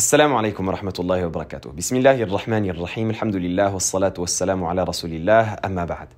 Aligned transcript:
Assalamu 0.00 0.34
alaikum 0.36 0.66
wa 0.66 0.74
rahmatullahi 0.74 1.22
wa 1.22 1.28
barakatuh. 1.28 1.72
Bismillahir 1.72 2.28
rahmanir 2.28 2.76
rahim. 2.76 3.10
Alhamdulillah 3.10 3.72
wa 3.72 3.78
salatu 3.78 4.22
wa 4.22 4.26
salamu 4.26 4.68
ala 4.68 4.84
rasulillah. 4.84 5.54
Amma 5.62 5.86
ba'd. 5.86 6.08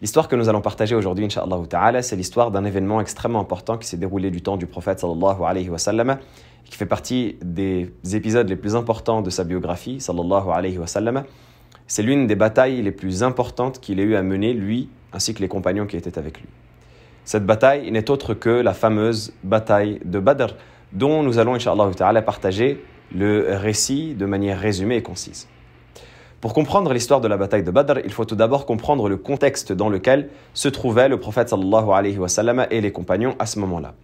L'histoire 0.00 0.28
que 0.28 0.34
nous 0.34 0.48
allons 0.48 0.62
partager 0.62 0.94
aujourd'hui, 0.94 1.26
inshallah 1.26 1.58
ta'ala, 1.68 2.00
c'est 2.00 2.16
l'histoire 2.16 2.50
d'un 2.50 2.64
événement 2.64 3.02
extrêmement 3.02 3.40
important 3.40 3.76
qui 3.76 3.86
s'est 3.86 3.98
déroulé 3.98 4.30
du 4.30 4.40
temps 4.40 4.56
du 4.56 4.64
prophète 4.66 5.00
sallallahu 5.00 5.42
alayhi 5.44 5.68
wa 5.68 5.76
sallam, 5.76 6.16
qui 6.64 6.74
fait 6.78 6.86
partie 6.86 7.36
des 7.42 7.92
épisodes 8.14 8.48
les 8.48 8.56
plus 8.56 8.74
importants 8.74 9.20
de 9.20 9.28
sa 9.28 9.44
biographie, 9.44 10.00
sallallahu 10.00 10.48
alayhi 10.50 10.78
wa 10.78 10.86
sallam. 10.86 11.24
C'est 11.86 12.02
l'une 12.02 12.26
des 12.26 12.34
batailles 12.34 12.80
les 12.80 12.92
plus 12.92 13.22
importantes 13.22 13.78
qu'il 13.78 14.00
ait 14.00 14.04
eu 14.04 14.16
à 14.16 14.22
mener, 14.22 14.54
lui, 14.54 14.88
ainsi 15.12 15.34
que 15.34 15.40
les 15.40 15.48
compagnons 15.48 15.84
qui 15.84 15.98
étaient 15.98 16.18
avec 16.18 16.40
lui. 16.40 16.48
Cette 17.26 17.44
bataille 17.44 17.90
n'est 17.90 18.10
autre 18.10 18.32
que 18.32 18.48
la 18.48 18.72
fameuse 18.72 19.34
bataille 19.44 20.00
de 20.02 20.18
Badr, 20.18 20.54
dont 20.94 21.22
nous 21.22 21.38
allons, 21.38 21.56
inshallah 21.56 21.90
ta'ala, 21.94 22.22
partager 22.22 22.82
le 23.14 23.56
récit 23.56 24.14
de 24.14 24.26
manière 24.26 24.58
résumée 24.58 24.96
et 24.96 25.02
concise. 25.02 25.48
Pour 26.40 26.54
comprendre 26.54 26.92
l'histoire 26.92 27.20
de 27.20 27.26
la 27.26 27.36
bataille 27.36 27.64
de 27.64 27.70
Badr, 27.70 27.98
il 28.04 28.12
faut 28.12 28.24
tout 28.24 28.36
d'abord 28.36 28.64
comprendre 28.64 29.08
le 29.08 29.16
contexte 29.16 29.72
dans 29.72 29.88
lequel 29.88 30.28
se 30.54 30.68
trouvait 30.68 31.08
le 31.08 31.18
prophète 31.18 31.52
et 32.70 32.80
les 32.80 32.92
compagnons 32.92 33.34
à 33.40 33.46
ce 33.46 33.58
moment-là. 33.58 33.94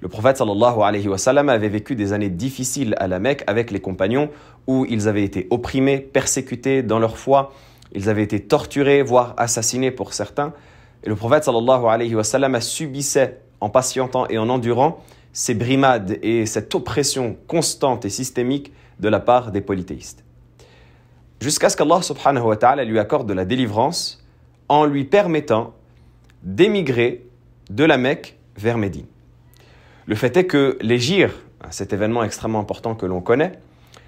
Le 0.00 0.08
prophète 0.08 0.40
avait 0.40 1.68
vécu 1.68 1.96
des 1.96 2.12
années 2.12 2.30
difficiles 2.30 2.94
à 2.98 3.08
la 3.08 3.18
Mecque 3.18 3.44
avec 3.46 3.70
les 3.70 3.80
compagnons 3.80 4.30
où 4.66 4.86
ils 4.88 5.08
avaient 5.08 5.24
été 5.24 5.48
opprimés, 5.50 5.98
persécutés 5.98 6.82
dans 6.82 6.98
leur 7.00 7.18
foi, 7.18 7.52
ils 7.92 8.08
avaient 8.08 8.22
été 8.22 8.40
torturés, 8.40 9.02
voire 9.02 9.34
assassinés 9.36 9.90
pour 9.90 10.12
certains. 10.12 10.52
Et 11.02 11.08
le 11.08 11.16
prophète 11.16 11.44
subissait 12.60 13.40
en 13.60 13.68
patientant 13.68 14.26
et 14.28 14.38
en 14.38 14.48
endurant 14.48 15.02
ces 15.32 15.54
brimades 15.54 16.18
et 16.22 16.46
cette 16.46 16.74
oppression 16.74 17.36
constante 17.46 18.04
et 18.04 18.10
systémique 18.10 18.72
de 18.98 19.08
la 19.08 19.20
part 19.20 19.52
des 19.52 19.60
polythéistes. 19.60 20.24
Jusqu'à 21.40 21.70
ce 21.70 21.76
qu'Allah 21.76 22.02
subhanahu 22.02 22.44
wa 22.44 22.56
ta'ala 22.56 22.84
lui 22.84 22.98
accorde 22.98 23.28
de 23.28 23.32
la 23.32 23.44
délivrance 23.44 24.22
en 24.68 24.84
lui 24.84 25.04
permettant 25.04 25.72
d'émigrer 26.42 27.26
de 27.70 27.84
la 27.84 27.96
Mecque 27.96 28.36
vers 28.56 28.78
Médine. 28.78 29.06
Le 30.06 30.14
fait 30.14 30.36
est 30.36 30.44
que 30.44 30.76
l'Égir, 30.80 31.32
cet 31.70 31.92
événement 31.92 32.24
extrêmement 32.24 32.60
important 32.60 32.94
que 32.94 33.06
l'on 33.06 33.20
connaît, 33.20 33.52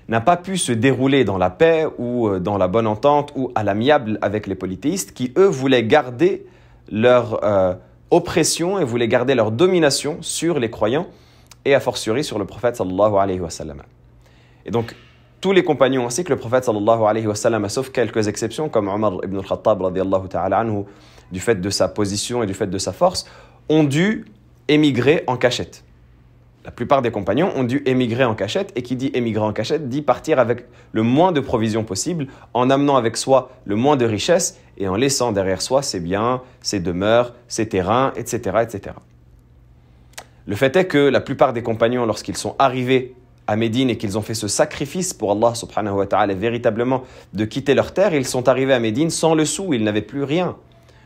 n'a 0.08 0.20
pas 0.20 0.36
pu 0.36 0.58
se 0.58 0.72
dérouler 0.72 1.24
dans 1.24 1.38
la 1.38 1.48
paix 1.48 1.86
ou 1.98 2.28
euh, 2.28 2.40
dans 2.40 2.58
la 2.58 2.68
bonne 2.68 2.86
entente 2.86 3.32
ou 3.36 3.52
à 3.54 3.62
l'amiable 3.62 4.18
avec 4.20 4.46
les 4.46 4.54
polythéistes 4.54 5.12
qui, 5.12 5.32
eux, 5.38 5.46
voulaient 5.46 5.84
garder 5.84 6.44
leur 6.90 7.44
euh, 7.44 7.74
oppression 8.12 8.78
et 8.78 8.84
voulaient 8.84 9.08
garder 9.08 9.34
leur 9.34 9.50
domination 9.50 10.18
sur 10.20 10.60
les 10.60 10.70
croyants 10.70 11.06
et 11.64 11.74
a 11.74 11.80
fortiori 11.80 12.22
sur 12.22 12.38
le 12.38 12.44
prophète 12.44 12.76
sallallahu. 12.76 13.12
Et 14.66 14.70
donc, 14.70 14.94
tous 15.40 15.52
les 15.52 15.64
compagnons 15.64 16.06
ainsi 16.06 16.22
que 16.22 16.28
le 16.28 16.36
prophète 16.36 16.64
sallallahu 16.64 17.68
sauf 17.68 17.90
quelques 17.90 18.28
exceptions 18.28 18.68
comme 18.68 18.88
Omar 18.88 19.14
ibn 19.24 19.38
al-Khattab 19.38 19.80
radiallahu 19.80 20.28
ta'ala 20.28 20.58
anhu, 20.58 20.84
du 21.32 21.40
fait 21.40 21.60
de 21.60 21.70
sa 21.70 21.88
position 21.88 22.42
et 22.42 22.46
du 22.46 22.54
fait 22.54 22.66
de 22.66 22.78
sa 22.78 22.92
force, 22.92 23.26
ont 23.70 23.82
dû 23.82 24.26
émigrer 24.68 25.24
en 25.26 25.36
cachette. 25.36 25.82
La 26.66 26.70
plupart 26.70 27.00
des 27.00 27.10
compagnons 27.10 27.50
ont 27.56 27.64
dû 27.64 27.82
émigrer 27.86 28.24
en 28.24 28.34
cachette, 28.34 28.72
et 28.76 28.82
qui 28.82 28.94
dit 28.94 29.10
émigrer 29.14 29.42
en 29.42 29.52
cachette 29.52 29.88
dit 29.88 30.02
partir 30.02 30.38
avec 30.38 30.66
le 30.92 31.02
moins 31.02 31.32
de 31.32 31.40
provisions 31.40 31.82
possible, 31.82 32.26
en 32.52 32.68
amenant 32.68 32.96
avec 32.96 33.16
soi 33.16 33.50
le 33.64 33.74
moins 33.74 33.96
de 33.96 34.04
richesses 34.04 34.60
et 34.78 34.88
en 34.88 34.96
laissant 34.96 35.32
derrière 35.32 35.62
soi 35.62 35.82
ses 35.82 36.00
biens, 36.00 36.42
ses 36.60 36.80
demeures, 36.80 37.34
ses 37.48 37.68
terrains, 37.68 38.12
etc. 38.16 38.58
etc. 38.62 38.96
Le 40.46 40.56
fait 40.56 40.74
est 40.76 40.86
que 40.86 40.98
la 40.98 41.20
plupart 41.20 41.52
des 41.52 41.62
compagnons, 41.62 42.04
lorsqu'ils 42.06 42.36
sont 42.36 42.56
arrivés 42.58 43.14
à 43.46 43.56
Médine 43.56 43.90
et 43.90 43.96
qu'ils 43.96 44.18
ont 44.18 44.22
fait 44.22 44.34
ce 44.34 44.48
sacrifice 44.48 45.12
pour 45.12 45.32
Allah 45.32 45.54
subhanahu 45.54 45.94
wa 45.94 46.06
ta'ala, 46.06 46.34
véritablement 46.34 47.02
de 47.32 47.44
quitter 47.44 47.74
leur 47.74 47.92
terre, 47.92 48.14
ils 48.14 48.26
sont 48.26 48.48
arrivés 48.48 48.72
à 48.72 48.80
Médine 48.80 49.10
sans 49.10 49.34
le 49.34 49.44
sou, 49.44 49.74
ils 49.74 49.84
n'avaient 49.84 50.02
plus 50.02 50.24
rien. 50.24 50.56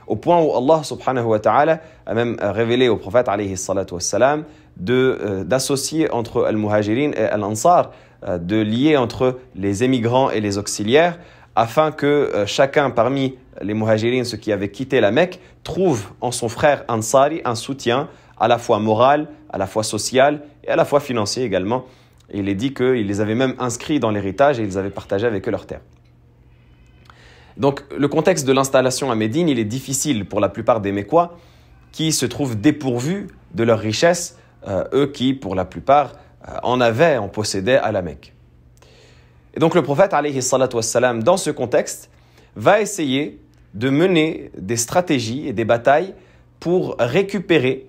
Au 0.06 0.16
point 0.16 0.40
où 0.40 0.54
Allah 0.54 0.84
subhanahu 0.84 1.24
wa 1.24 1.40
ta'ala 1.40 1.80
a 2.06 2.14
même 2.14 2.36
révélé 2.40 2.88
au 2.88 2.96
prophète 2.96 3.28
alayhi 3.28 3.56
salatu 3.56 3.94
wassalam 3.94 4.44
euh, 4.88 5.42
d'associer 5.42 6.10
entre 6.10 6.44
al-muhajirin 6.44 7.12
et 7.12 7.24
al-ansar, 7.24 7.92
euh, 8.26 8.38
de 8.38 8.56
lier 8.56 8.96
entre 8.96 9.38
les 9.54 9.84
émigrants 9.84 10.30
et 10.30 10.40
les 10.40 10.58
auxiliaires, 10.58 11.18
afin 11.54 11.90
que 11.90 12.06
euh, 12.06 12.46
chacun 12.46 12.90
parmi 12.90 13.36
les 13.62 13.74
muhajirin, 13.74 14.24
ceux 14.24 14.36
qui 14.36 14.52
avaient 14.52 14.70
quitté 14.70 15.00
la 15.00 15.10
Mecque, 15.10 15.40
trouve 15.64 16.10
en 16.20 16.30
son 16.30 16.48
frère 16.48 16.84
Ansari 16.88 17.40
un 17.44 17.54
soutien 17.54 18.08
à 18.38 18.48
la 18.48 18.58
fois 18.58 18.78
moral, 18.78 19.28
à 19.50 19.58
la 19.58 19.66
fois 19.66 19.82
social 19.82 20.42
et 20.64 20.68
à 20.68 20.76
la 20.76 20.84
fois 20.84 21.00
financier 21.00 21.44
également. 21.44 21.86
Il 22.32 22.48
est 22.48 22.54
dit 22.54 22.74
qu'ils 22.74 23.06
les 23.06 23.20
avaient 23.20 23.34
même 23.34 23.54
inscrits 23.58 24.00
dans 24.00 24.10
l'héritage 24.10 24.58
et 24.58 24.62
ils 24.62 24.78
avaient 24.78 24.90
partagé 24.90 25.26
avec 25.26 25.46
eux 25.48 25.50
leurs 25.50 25.66
terres. 25.66 25.82
Donc 27.56 27.84
le 27.96 28.08
contexte 28.08 28.46
de 28.46 28.52
l'installation 28.52 29.10
à 29.10 29.14
Médine, 29.14 29.48
il 29.48 29.58
est 29.58 29.64
difficile 29.64 30.26
pour 30.26 30.40
la 30.40 30.48
plupart 30.48 30.80
des 30.80 30.92
Mécois 30.92 31.38
qui 31.92 32.12
se 32.12 32.26
trouvent 32.26 32.60
dépourvus 32.60 33.28
de 33.54 33.64
leurs 33.64 33.78
richesses, 33.78 34.38
euh, 34.68 34.84
eux 34.92 35.06
qui, 35.06 35.32
pour 35.32 35.54
la 35.54 35.64
plupart, 35.64 36.12
euh, 36.46 36.56
en 36.62 36.80
avaient, 36.80 37.16
en 37.16 37.28
possédaient 37.28 37.78
à 37.78 37.92
la 37.92 38.02
Mecque. 38.02 38.34
Et 39.54 39.60
donc 39.60 39.74
le 39.74 39.82
prophète, 39.82 40.12
wassalam, 40.12 41.22
dans 41.22 41.38
ce 41.38 41.50
contexte, 41.50 42.10
va 42.56 42.82
essayer 42.82 43.40
de 43.76 43.90
mener 43.90 44.50
des 44.56 44.76
stratégies 44.76 45.46
et 45.46 45.52
des 45.52 45.66
batailles 45.66 46.14
pour 46.60 46.96
récupérer 46.98 47.86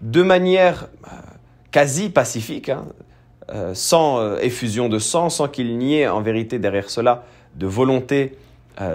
de 0.00 0.22
manière 0.22 0.88
euh, 1.04 1.16
quasi 1.70 2.08
pacifique, 2.08 2.70
hein, 2.70 2.86
euh, 3.50 3.74
sans 3.74 4.18
euh, 4.18 4.38
effusion 4.38 4.88
de 4.88 4.98
sang, 4.98 5.28
sans 5.28 5.48
qu'il 5.48 5.76
n'y 5.76 5.98
ait 5.98 6.08
en 6.08 6.22
vérité 6.22 6.58
derrière 6.58 6.90
cela 6.90 7.24
de 7.54 7.66
volonté 7.66 8.36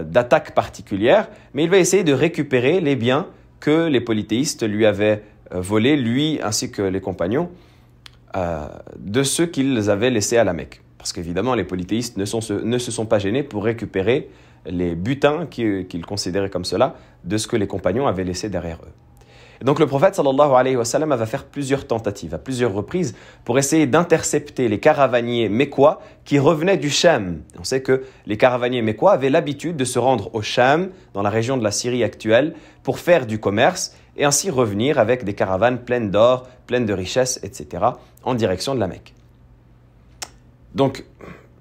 d'attaque 0.06 0.54
particulière, 0.54 1.28
mais 1.56 1.64
il 1.64 1.70
va 1.72 1.80
essayer 1.80 2.04
de 2.04 2.14
récupérer 2.14 2.82
les 2.82 2.96
biens 2.96 3.26
que 3.60 3.88
les 3.88 4.00
polythéistes 4.00 4.62
lui 4.62 4.86
avaient 4.86 5.24
volés, 5.50 5.98
lui 5.98 6.40
ainsi 6.44 6.70
que 6.70 6.84
les 6.84 7.02
compagnons, 7.02 7.50
de 9.00 9.24
ceux 9.24 9.48
qu'ils 9.48 9.90
avaient 9.90 10.12
laissés 10.12 10.38
à 10.38 10.44
la 10.44 10.54
Mecque. 10.54 10.84
Parce 11.00 11.14
qu'évidemment, 11.14 11.56
les 11.56 11.64
polythéistes 11.64 12.16
ne, 12.18 12.64
ne, 12.64 12.78
se 12.78 12.92
sont 12.92 13.08
pas 13.08 13.18
gênés 13.18 13.42
pour 13.42 13.64
récupérer 13.64 14.30
les 14.66 14.96
butins 14.96 15.46
qu'ils 15.48 16.06
considéraient 16.06 16.50
comme 16.50 16.66
cela 16.66 16.96
de 17.24 17.38
ce 17.38 17.48
que 17.48 17.56
les 17.56 17.68
compagnons 17.68 18.08
avaient 18.08 18.24
laissé 18.24 18.50
derrière 18.50 18.80
eux 18.84 18.94
donc 19.64 19.80
le 19.80 19.86
prophète 19.86 20.16
sallallahu 20.16 20.54
alayhi 20.54 20.76
wa 20.76 20.86
sallam 20.86 21.14
va 21.14 21.26
faire 21.26 21.46
plusieurs 21.46 21.86
tentatives, 21.86 22.34
à 22.34 22.40
plusieurs 22.40 22.74
reprises, 22.74 23.16
pour 23.46 23.60
essayer 23.60 23.86
d'intercepter 23.86 24.68
les 24.68 24.80
caravaniers 24.80 25.50
mécois 25.50 26.02
qui 26.26 26.40
revenaient 26.40 26.78
du 26.78 26.90
Sham. 26.90 27.42
On 27.60 27.64
sait 27.64 27.82
que 27.82 28.04
les 28.26 28.38
caravaniers 28.38 28.82
mécois 28.82 29.12
avaient 29.12 29.30
l'habitude 29.30 29.78
de 29.78 29.86
se 29.86 30.00
rendre 30.00 30.34
au 30.34 30.42
Sham, 30.42 30.90
dans 31.14 31.22
la 31.22 31.30
région 31.30 31.58
de 31.58 31.64
la 31.64 31.72
Syrie 31.72 32.04
actuelle, 32.04 32.56
pour 32.82 32.98
faire 32.98 33.28
du 33.28 33.40
commerce 33.40 33.96
et 34.18 34.26
ainsi 34.26 34.50
revenir 34.50 34.98
avec 34.98 35.24
des 35.24 35.34
caravanes 35.34 35.80
pleines 35.80 36.10
d'or, 36.10 36.48
pleines 36.66 36.86
de 36.86 36.94
richesses, 36.94 37.40
etc., 37.44 37.84
en 38.24 38.34
direction 38.34 38.74
de 38.74 38.80
la 38.80 38.88
Mecque. 38.88 39.14
Donc, 40.74 41.06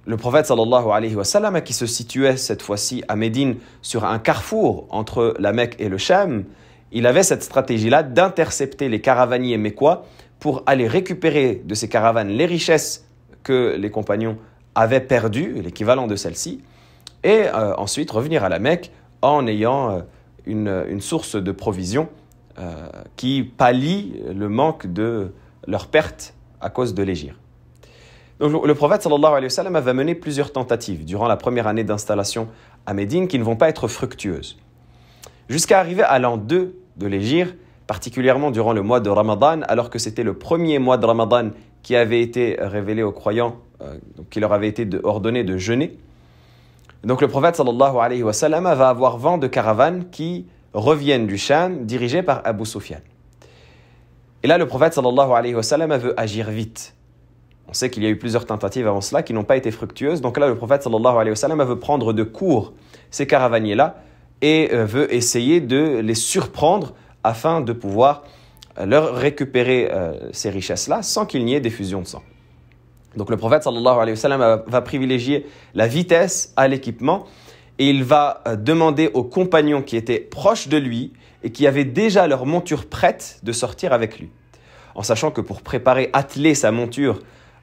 le 0.06 0.16
prophète 0.16 0.46
sallallahu 0.46 0.90
alayhi 0.90 1.14
wa 1.14 1.24
sallam, 1.24 1.60
qui 1.62 1.72
se 1.72 1.86
situait 1.86 2.36
cette 2.36 2.62
fois-ci 2.62 3.04
à 3.08 3.16
Médine 3.16 3.56
sur 3.82 4.04
un 4.04 4.18
carrefour 4.18 4.86
entre 4.90 5.34
la 5.38 5.52
Mecque 5.52 5.76
et 5.78 5.88
le 5.88 5.98
Sham, 5.98 6.44
il 6.92 7.06
avait 7.06 7.22
cette 7.22 7.42
stratégie-là 7.42 8.02
d'intercepter 8.02 8.88
les 8.88 9.00
caravaniers 9.00 9.58
mécois 9.58 10.04
pour 10.38 10.62
aller 10.66 10.88
récupérer 10.88 11.62
de 11.64 11.74
ces 11.74 11.88
caravanes 11.88 12.28
les 12.28 12.46
richesses 12.46 13.06
que 13.42 13.76
les 13.78 13.90
compagnons 13.90 14.38
avaient 14.74 15.00
perdues, 15.00 15.60
l'équivalent 15.62 16.06
de 16.06 16.16
celles-ci, 16.16 16.62
et 17.22 17.44
euh, 17.46 17.74
ensuite 17.76 18.10
revenir 18.10 18.44
à 18.44 18.48
la 18.48 18.58
Mecque 18.58 18.90
en 19.22 19.46
ayant 19.46 19.90
euh, 19.90 20.00
une, 20.46 21.00
source 21.00 21.36
de 21.36 21.52
provisions 21.52 22.08
euh, 22.58 22.88
qui 23.16 23.42
pallie 23.42 24.22
le 24.34 24.48
manque 24.48 24.86
de 24.86 25.32
leur 25.66 25.88
perte 25.88 26.34
à 26.60 26.70
cause 26.70 26.94
de 26.94 27.02
l'égir. 27.02 27.36
Donc 28.40 28.66
le 28.66 28.74
prophète 28.74 29.02
sallallahu 29.02 29.34
alayhi 29.34 29.84
va 29.84 29.92
mener 29.92 30.14
plusieurs 30.14 30.50
tentatives 30.50 31.04
durant 31.04 31.28
la 31.28 31.36
première 31.36 31.66
année 31.66 31.84
d'installation 31.84 32.48
à 32.86 32.94
Médine 32.94 33.28
qui 33.28 33.38
ne 33.38 33.44
vont 33.44 33.56
pas 33.56 33.68
être 33.68 33.86
fructueuses. 33.86 34.58
Jusqu'à 35.50 35.78
arriver 35.78 36.02
à 36.02 36.18
l'an 36.18 36.38
2 36.38 36.74
de 36.96 37.06
l'Égir, 37.06 37.54
particulièrement 37.86 38.50
durant 38.50 38.72
le 38.72 38.80
mois 38.82 39.00
de 39.00 39.10
Ramadan, 39.10 39.60
alors 39.68 39.90
que 39.90 39.98
c'était 39.98 40.22
le 40.22 40.34
premier 40.34 40.78
mois 40.78 40.96
de 40.96 41.04
Ramadan 41.04 41.50
qui 41.82 41.96
avait 41.96 42.22
été 42.22 42.56
révélé 42.58 43.02
aux 43.02 43.12
croyants, 43.12 43.56
euh, 43.82 43.98
qui 44.30 44.40
leur 44.40 44.54
avait 44.54 44.68
été 44.68 44.88
ordonné 45.02 45.44
de 45.44 45.58
jeûner. 45.58 45.98
Donc 47.04 47.20
le 47.20 47.28
prophète 47.28 47.56
sallallahu 47.56 47.92
va 47.92 48.88
avoir 48.88 49.18
vent 49.18 49.36
de 49.36 49.48
caravanes 49.48 50.08
qui 50.10 50.46
reviennent 50.72 51.26
du 51.26 51.36
Sham 51.36 51.84
dirigées 51.84 52.22
par 52.22 52.40
Abu 52.44 52.64
Sufyan. 52.64 53.00
Et 54.42 54.46
là, 54.46 54.56
le 54.56 54.66
prophète 54.66 54.94
sallallahu 54.94 55.98
veut 55.98 56.18
agir 56.18 56.48
vite. 56.50 56.94
On 57.70 57.72
sait 57.72 57.88
qu'il 57.88 58.02
y 58.02 58.06
a 58.06 58.08
eu 58.08 58.18
plusieurs 58.18 58.46
tentatives 58.46 58.88
avant 58.88 59.00
cela 59.00 59.22
qui 59.22 59.32
n'ont 59.32 59.44
pas 59.44 59.56
été 59.56 59.70
fructueuses. 59.70 60.20
Donc 60.20 60.38
là, 60.38 60.48
le 60.48 60.56
prophète 60.56 60.82
sallallahu 60.82 61.14
alayhi 61.14 61.30
wa 61.30 61.36
sallam 61.36 61.62
veut 61.62 61.78
prendre 61.78 62.12
de 62.12 62.24
court 62.24 62.72
ces 63.12 63.28
caravaniers-là 63.28 64.02
et 64.42 64.70
euh, 64.72 64.84
veut 64.84 65.14
essayer 65.14 65.60
de 65.60 66.00
les 66.00 66.16
surprendre 66.16 66.94
afin 67.22 67.60
de 67.60 67.72
pouvoir 67.72 68.24
euh, 68.80 68.86
leur 68.86 69.14
récupérer 69.14 69.88
euh, 69.92 70.14
ces 70.32 70.50
richesses-là 70.50 71.02
sans 71.02 71.26
qu'il 71.26 71.44
n'y 71.44 71.54
ait 71.54 71.60
d'effusion 71.60 72.00
de 72.00 72.08
sang. 72.08 72.24
Donc 73.16 73.30
le 73.30 73.36
prophète 73.36 73.62
sallallahu 73.62 73.98
alayhi 74.00 74.16
wa 74.16 74.16
sallam 74.16 74.62
va 74.66 74.82
privilégier 74.82 75.46
la 75.74 75.86
vitesse 75.86 76.52
à 76.56 76.66
l'équipement 76.66 77.26
et 77.78 77.88
il 77.88 78.02
va 78.02 78.42
demander 78.58 79.10
aux 79.14 79.24
compagnons 79.24 79.82
qui 79.82 79.96
étaient 79.96 80.18
proches 80.18 80.66
de 80.66 80.76
lui 80.76 81.12
et 81.44 81.52
qui 81.52 81.68
avaient 81.68 81.84
déjà 81.84 82.26
leur 82.26 82.46
monture 82.46 82.86
prête 82.86 83.38
de 83.44 83.52
sortir 83.52 83.92
avec 83.92 84.18
lui. 84.18 84.28
En 84.96 85.04
sachant 85.04 85.30
que 85.30 85.40
pour 85.40 85.62
préparer, 85.62 86.10
atteler 86.12 86.56
sa 86.56 86.72
monture 86.72 87.20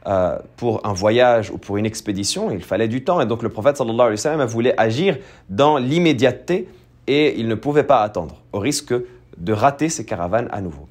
euh, 0.07 0.38
pour 0.56 0.86
un 0.88 0.94
voyage 0.94 1.51
ou 1.51 1.57
pour 1.57 1.77
une 1.77 1.86
expédition, 1.86 2.50
il 2.50 2.63
fallait 2.63 2.88
du 2.88 3.04
temps. 3.04 3.19
Et 3.19 3.25
donc 3.25 3.44
le 3.44 3.50
prophète 3.50 3.75
sallallahu 3.77 4.00
alayhi 4.00 4.12
wa 4.12 4.18
sallam 4.18 4.48
voulait 4.48 4.74
agir 4.80 5.18
dans 5.50 5.77
l'immédiateté 5.77 6.69
et 7.07 7.38
il 7.39 7.48
ne 7.48 7.56
pouvait 7.56 7.83
pas 7.83 8.01
attendre, 8.01 8.42
au 8.54 8.59
risque 8.59 8.94
de 9.38 9.54
rater 9.54 9.89
ses 9.89 10.06
caravanes 10.06 10.48
à 10.51 10.62
nouveau. 10.62 10.88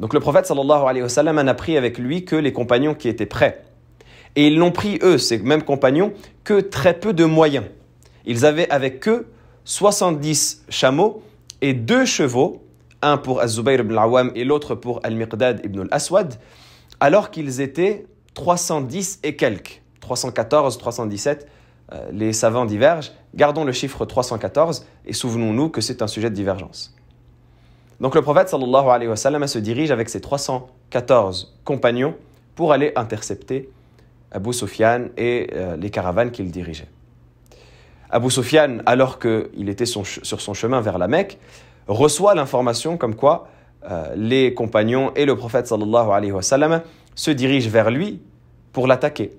Donc 0.00 0.14
le 0.14 0.20
prophète 0.20 0.46
sallallahu 0.46 0.82
alayhi 0.84 1.02
wa 1.02 1.08
sallam 1.08 1.40
n'a 1.40 1.54
pris 1.54 1.76
avec 1.76 1.98
lui 1.98 2.24
que 2.24 2.34
les 2.34 2.52
compagnons 2.52 2.94
qui 2.94 3.08
étaient 3.08 3.26
prêts. 3.26 3.62
Et 4.34 4.48
ils 4.48 4.58
n'ont 4.58 4.72
pris, 4.72 4.98
eux, 5.02 5.18
ces 5.18 5.38
mêmes 5.38 5.62
compagnons, 5.62 6.12
que 6.42 6.60
très 6.60 6.94
peu 6.94 7.12
de 7.12 7.24
moyens. 7.24 7.66
Ils 8.24 8.44
avaient 8.44 8.68
avec 8.70 9.06
eux 9.06 9.28
70 9.64 10.64
chameaux 10.68 11.22
et 11.60 11.72
deux 11.72 12.04
chevaux, 12.04 12.64
un 13.00 13.16
pour 13.16 13.40
Az-Zubayr 13.40 13.80
ibn 13.80 13.92
al-Awwam 13.92 14.32
et 14.34 14.44
l'autre 14.44 14.74
pour 14.74 15.00
Al-Miqdad 15.04 15.60
ibn 15.64 15.80
al-Aswad, 15.82 16.34
alors 17.02 17.32
qu'ils 17.32 17.60
étaient 17.60 18.06
310 18.34 19.18
et 19.24 19.34
quelques, 19.34 19.82
314, 19.98 20.78
317, 20.78 21.48
euh, 21.92 22.08
les 22.12 22.32
savants 22.32 22.64
divergent. 22.64 23.10
Gardons 23.34 23.64
le 23.64 23.72
chiffre 23.72 24.06
314 24.06 24.86
et 25.04 25.12
souvenons-nous 25.12 25.68
que 25.68 25.80
c'est 25.80 26.00
un 26.00 26.06
sujet 26.06 26.30
de 26.30 26.36
divergence. 26.36 26.94
Donc 27.98 28.14
le 28.14 28.22
prophète 28.22 28.50
sallallahu 28.50 28.86
alayhi 28.88 29.08
wa 29.08 29.16
sallam 29.16 29.44
se 29.48 29.58
dirige 29.58 29.90
avec 29.90 30.08
ses 30.08 30.20
314 30.20 31.58
compagnons 31.64 32.14
pour 32.54 32.70
aller 32.72 32.92
intercepter 32.94 33.68
Abu 34.30 34.52
Sufyan 34.52 35.06
et 35.16 35.50
euh, 35.54 35.76
les 35.76 35.90
caravanes 35.90 36.30
qu'il 36.30 36.52
dirigeait. 36.52 36.88
Abu 38.10 38.30
Sufyan, 38.30 38.78
alors 38.86 39.18
qu'il 39.18 39.68
était 39.68 39.86
sur 39.86 40.06
son 40.06 40.54
chemin 40.54 40.80
vers 40.80 40.98
la 40.98 41.08
Mecque, 41.08 41.40
reçoit 41.88 42.36
l'information 42.36 42.96
comme 42.96 43.16
quoi 43.16 43.48
euh, 43.90 44.14
les 44.16 44.54
compagnons 44.54 45.12
et 45.16 45.24
le 45.24 45.36
prophète 45.36 45.66
sallallahu 45.66 46.10
alayhi 46.10 46.32
wa 46.32 46.42
sallam 46.42 46.82
se 47.14 47.30
dirigent 47.30 47.70
vers 47.70 47.90
lui 47.90 48.20
pour 48.72 48.86
l'attaquer. 48.86 49.32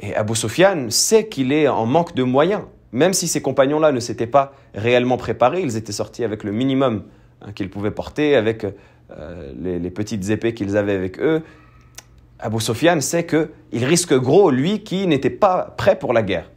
Et 0.00 0.14
Abu 0.16 0.34
Sufyan 0.34 0.86
sait 0.88 1.28
qu'il 1.28 1.52
est 1.52 1.68
en 1.68 1.86
manque 1.86 2.14
de 2.14 2.22
moyens. 2.22 2.62
Même 2.92 3.12
si 3.12 3.28
ces 3.28 3.40
compagnons-là 3.40 3.92
ne 3.92 4.00
s'étaient 4.00 4.26
pas 4.26 4.52
réellement 4.74 5.16
préparés, 5.16 5.62
ils 5.62 5.76
étaient 5.76 5.92
sortis 5.92 6.24
avec 6.24 6.42
le 6.42 6.50
minimum 6.50 7.04
hein, 7.42 7.52
qu'ils 7.52 7.70
pouvaient 7.70 7.92
porter, 7.92 8.34
avec 8.34 8.64
euh, 8.64 9.52
les, 9.60 9.78
les, 9.78 9.90
petites 9.90 10.28
épées 10.30 10.54
qu'ils 10.54 10.76
avaient 10.76 10.94
avec 10.94 11.20
eux. 11.20 11.42
Abu 12.40 12.60
Sufyan 12.60 13.00
sait 13.00 13.26
qu'il 13.26 13.84
risque 13.84 14.14
gros, 14.14 14.50
lui 14.50 14.82
qui 14.82 15.06
n'était 15.06 15.30
pas 15.30 15.74
prêt 15.76 15.98
pour 15.98 16.12
la 16.12 16.22
guerre. 16.22 16.50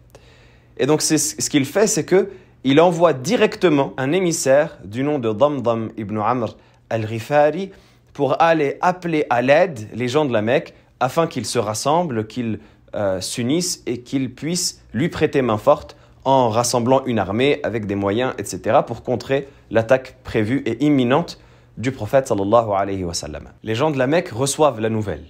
Et 0.77 0.85
donc 0.85 1.01
ce 1.01 1.49
qu'il 1.49 1.65
fait, 1.65 1.87
c'est 1.87 2.05
que 2.05 2.29
il 2.63 2.79
envoie 2.79 3.13
directement 3.13 3.93
un 3.97 4.11
émissaire 4.11 4.77
du 4.83 5.03
nom 5.03 5.19
de 5.19 5.31
Damdam 5.31 5.91
ibn 5.97 6.17
Amr 6.17 6.55
al-Rifari 6.89 7.71
pour 8.13 8.41
aller 8.41 8.77
appeler 8.81 9.25
à 9.29 9.41
l'aide 9.41 9.89
les 9.93 10.07
gens 10.07 10.25
de 10.25 10.33
la 10.33 10.41
Mecque 10.41 10.73
afin 10.99 11.27
qu'ils 11.27 11.45
se 11.45 11.59
rassemblent, 11.59 12.27
qu'ils 12.27 12.59
euh, 12.95 13.19
s'unissent 13.21 13.83
et 13.85 14.01
qu'ils 14.01 14.33
puissent 14.33 14.83
lui 14.93 15.09
prêter 15.09 15.41
main 15.41 15.57
forte 15.57 15.97
en 16.25 16.49
rassemblant 16.49 17.03
une 17.05 17.19
armée 17.19 17.59
avec 17.63 17.85
des 17.85 17.95
moyens, 17.95 18.33
etc., 18.37 18.79
pour 18.87 19.03
contrer 19.03 19.49
l'attaque 19.71 20.15
prévue 20.23 20.63
et 20.65 20.83
imminente 20.85 21.39
du 21.77 21.91
prophète 21.91 22.27
sallallahu 22.27 22.71
alayhi 22.73 23.03
wa 23.03 23.13
sallam. 23.13 23.49
Les 23.63 23.75
gens 23.75 23.91
de 23.91 23.97
la 23.97 24.07
Mecque 24.07 24.29
reçoivent 24.29 24.79
la 24.79 24.89
nouvelle 24.89 25.25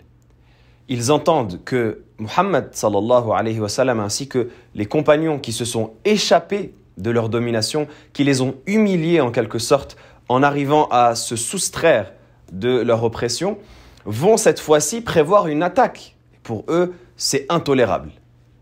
ils 0.90 1.12
entendent 1.12 1.64
que 1.64 2.04
Muhammad 2.20 2.70
sallallahu 2.74 3.32
alayhi 3.34 3.60
wa 3.60 3.68
ainsi 4.04 4.28
que 4.28 4.50
les 4.76 4.86
compagnons 4.86 5.40
qui 5.40 5.52
se 5.54 5.66
sont 5.66 5.94
échappés 6.06 6.74
de 6.98 7.10
leur 7.10 7.30
domination, 7.30 7.88
qui 8.14 8.24
les 8.24 8.42
ont 8.42 8.56
humiliés 8.68 9.22
en 9.22 9.32
quelque 9.32 9.60
sorte 9.60 9.98
en 10.30 10.44
arrivant 10.44 10.88
à 10.90 11.16
se 11.16 11.36
soustraire 11.36 12.14
de 12.52 12.82
leur 12.82 13.04
oppression, 13.04 13.58
vont 14.06 14.38
cette 14.38 14.60
fois-ci 14.60 15.02
prévoir 15.02 15.48
une 15.48 15.64
attaque. 15.64 16.16
Pour 16.44 16.66
eux, 16.68 16.94
c'est 17.18 17.46
intolérable. 17.50 18.12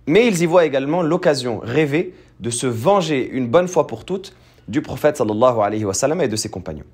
Mais 0.08 0.28
ils 0.28 0.42
y 0.42 0.46
voient 0.46 0.66
également 0.66 1.02
l'occasion 1.02 1.60
rêvée 1.64 2.14
de 2.40 2.50
se 2.50 2.68
venger 2.68 3.30
une 3.30 3.48
bonne 3.48 3.68
fois 3.68 3.88
pour 3.88 4.06
toutes 4.06 4.36
du 4.68 4.82
prophète 4.82 5.18
sallallahu 5.18 6.22
et 6.22 6.28
de 6.28 6.36
ses 6.36 6.50
compagnons. 6.50 6.86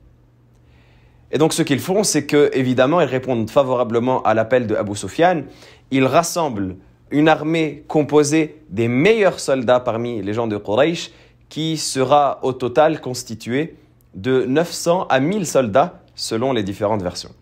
Et 1.31 1.37
donc 1.37 1.53
ce 1.53 1.61
qu'ils 1.61 1.79
font, 1.79 2.03
c'est 2.03 2.25
que 2.25 2.49
évidemment, 2.53 3.01
ils 3.01 3.07
répondent 3.07 3.49
favorablement 3.49 4.21
à 4.23 4.33
l'appel 4.33 4.65
de 4.65 4.75
Abu 4.75 4.95
Sufyan. 4.95 5.43
Ils 5.91 6.05
rassemblent 6.05 6.77
une 7.11 7.29
armée 7.29 7.83
composée 7.87 8.61
des 8.69 8.87
meilleurs 8.87 9.39
soldats 9.39 9.79
parmi 9.79 10.21
les 10.21 10.33
gens 10.33 10.47
de 10.47 10.57
Quraysh, 10.57 11.11
qui 11.49 11.77
sera 11.77 12.39
au 12.43 12.53
total 12.53 13.01
constituée 13.01 13.75
de 14.15 14.45
900 14.45 15.07
à 15.07 15.19
1000 15.19 15.45
soldats 15.45 16.01
selon 16.15 16.51
les 16.51 16.63
différentes 16.63 17.03
versions. 17.03 17.33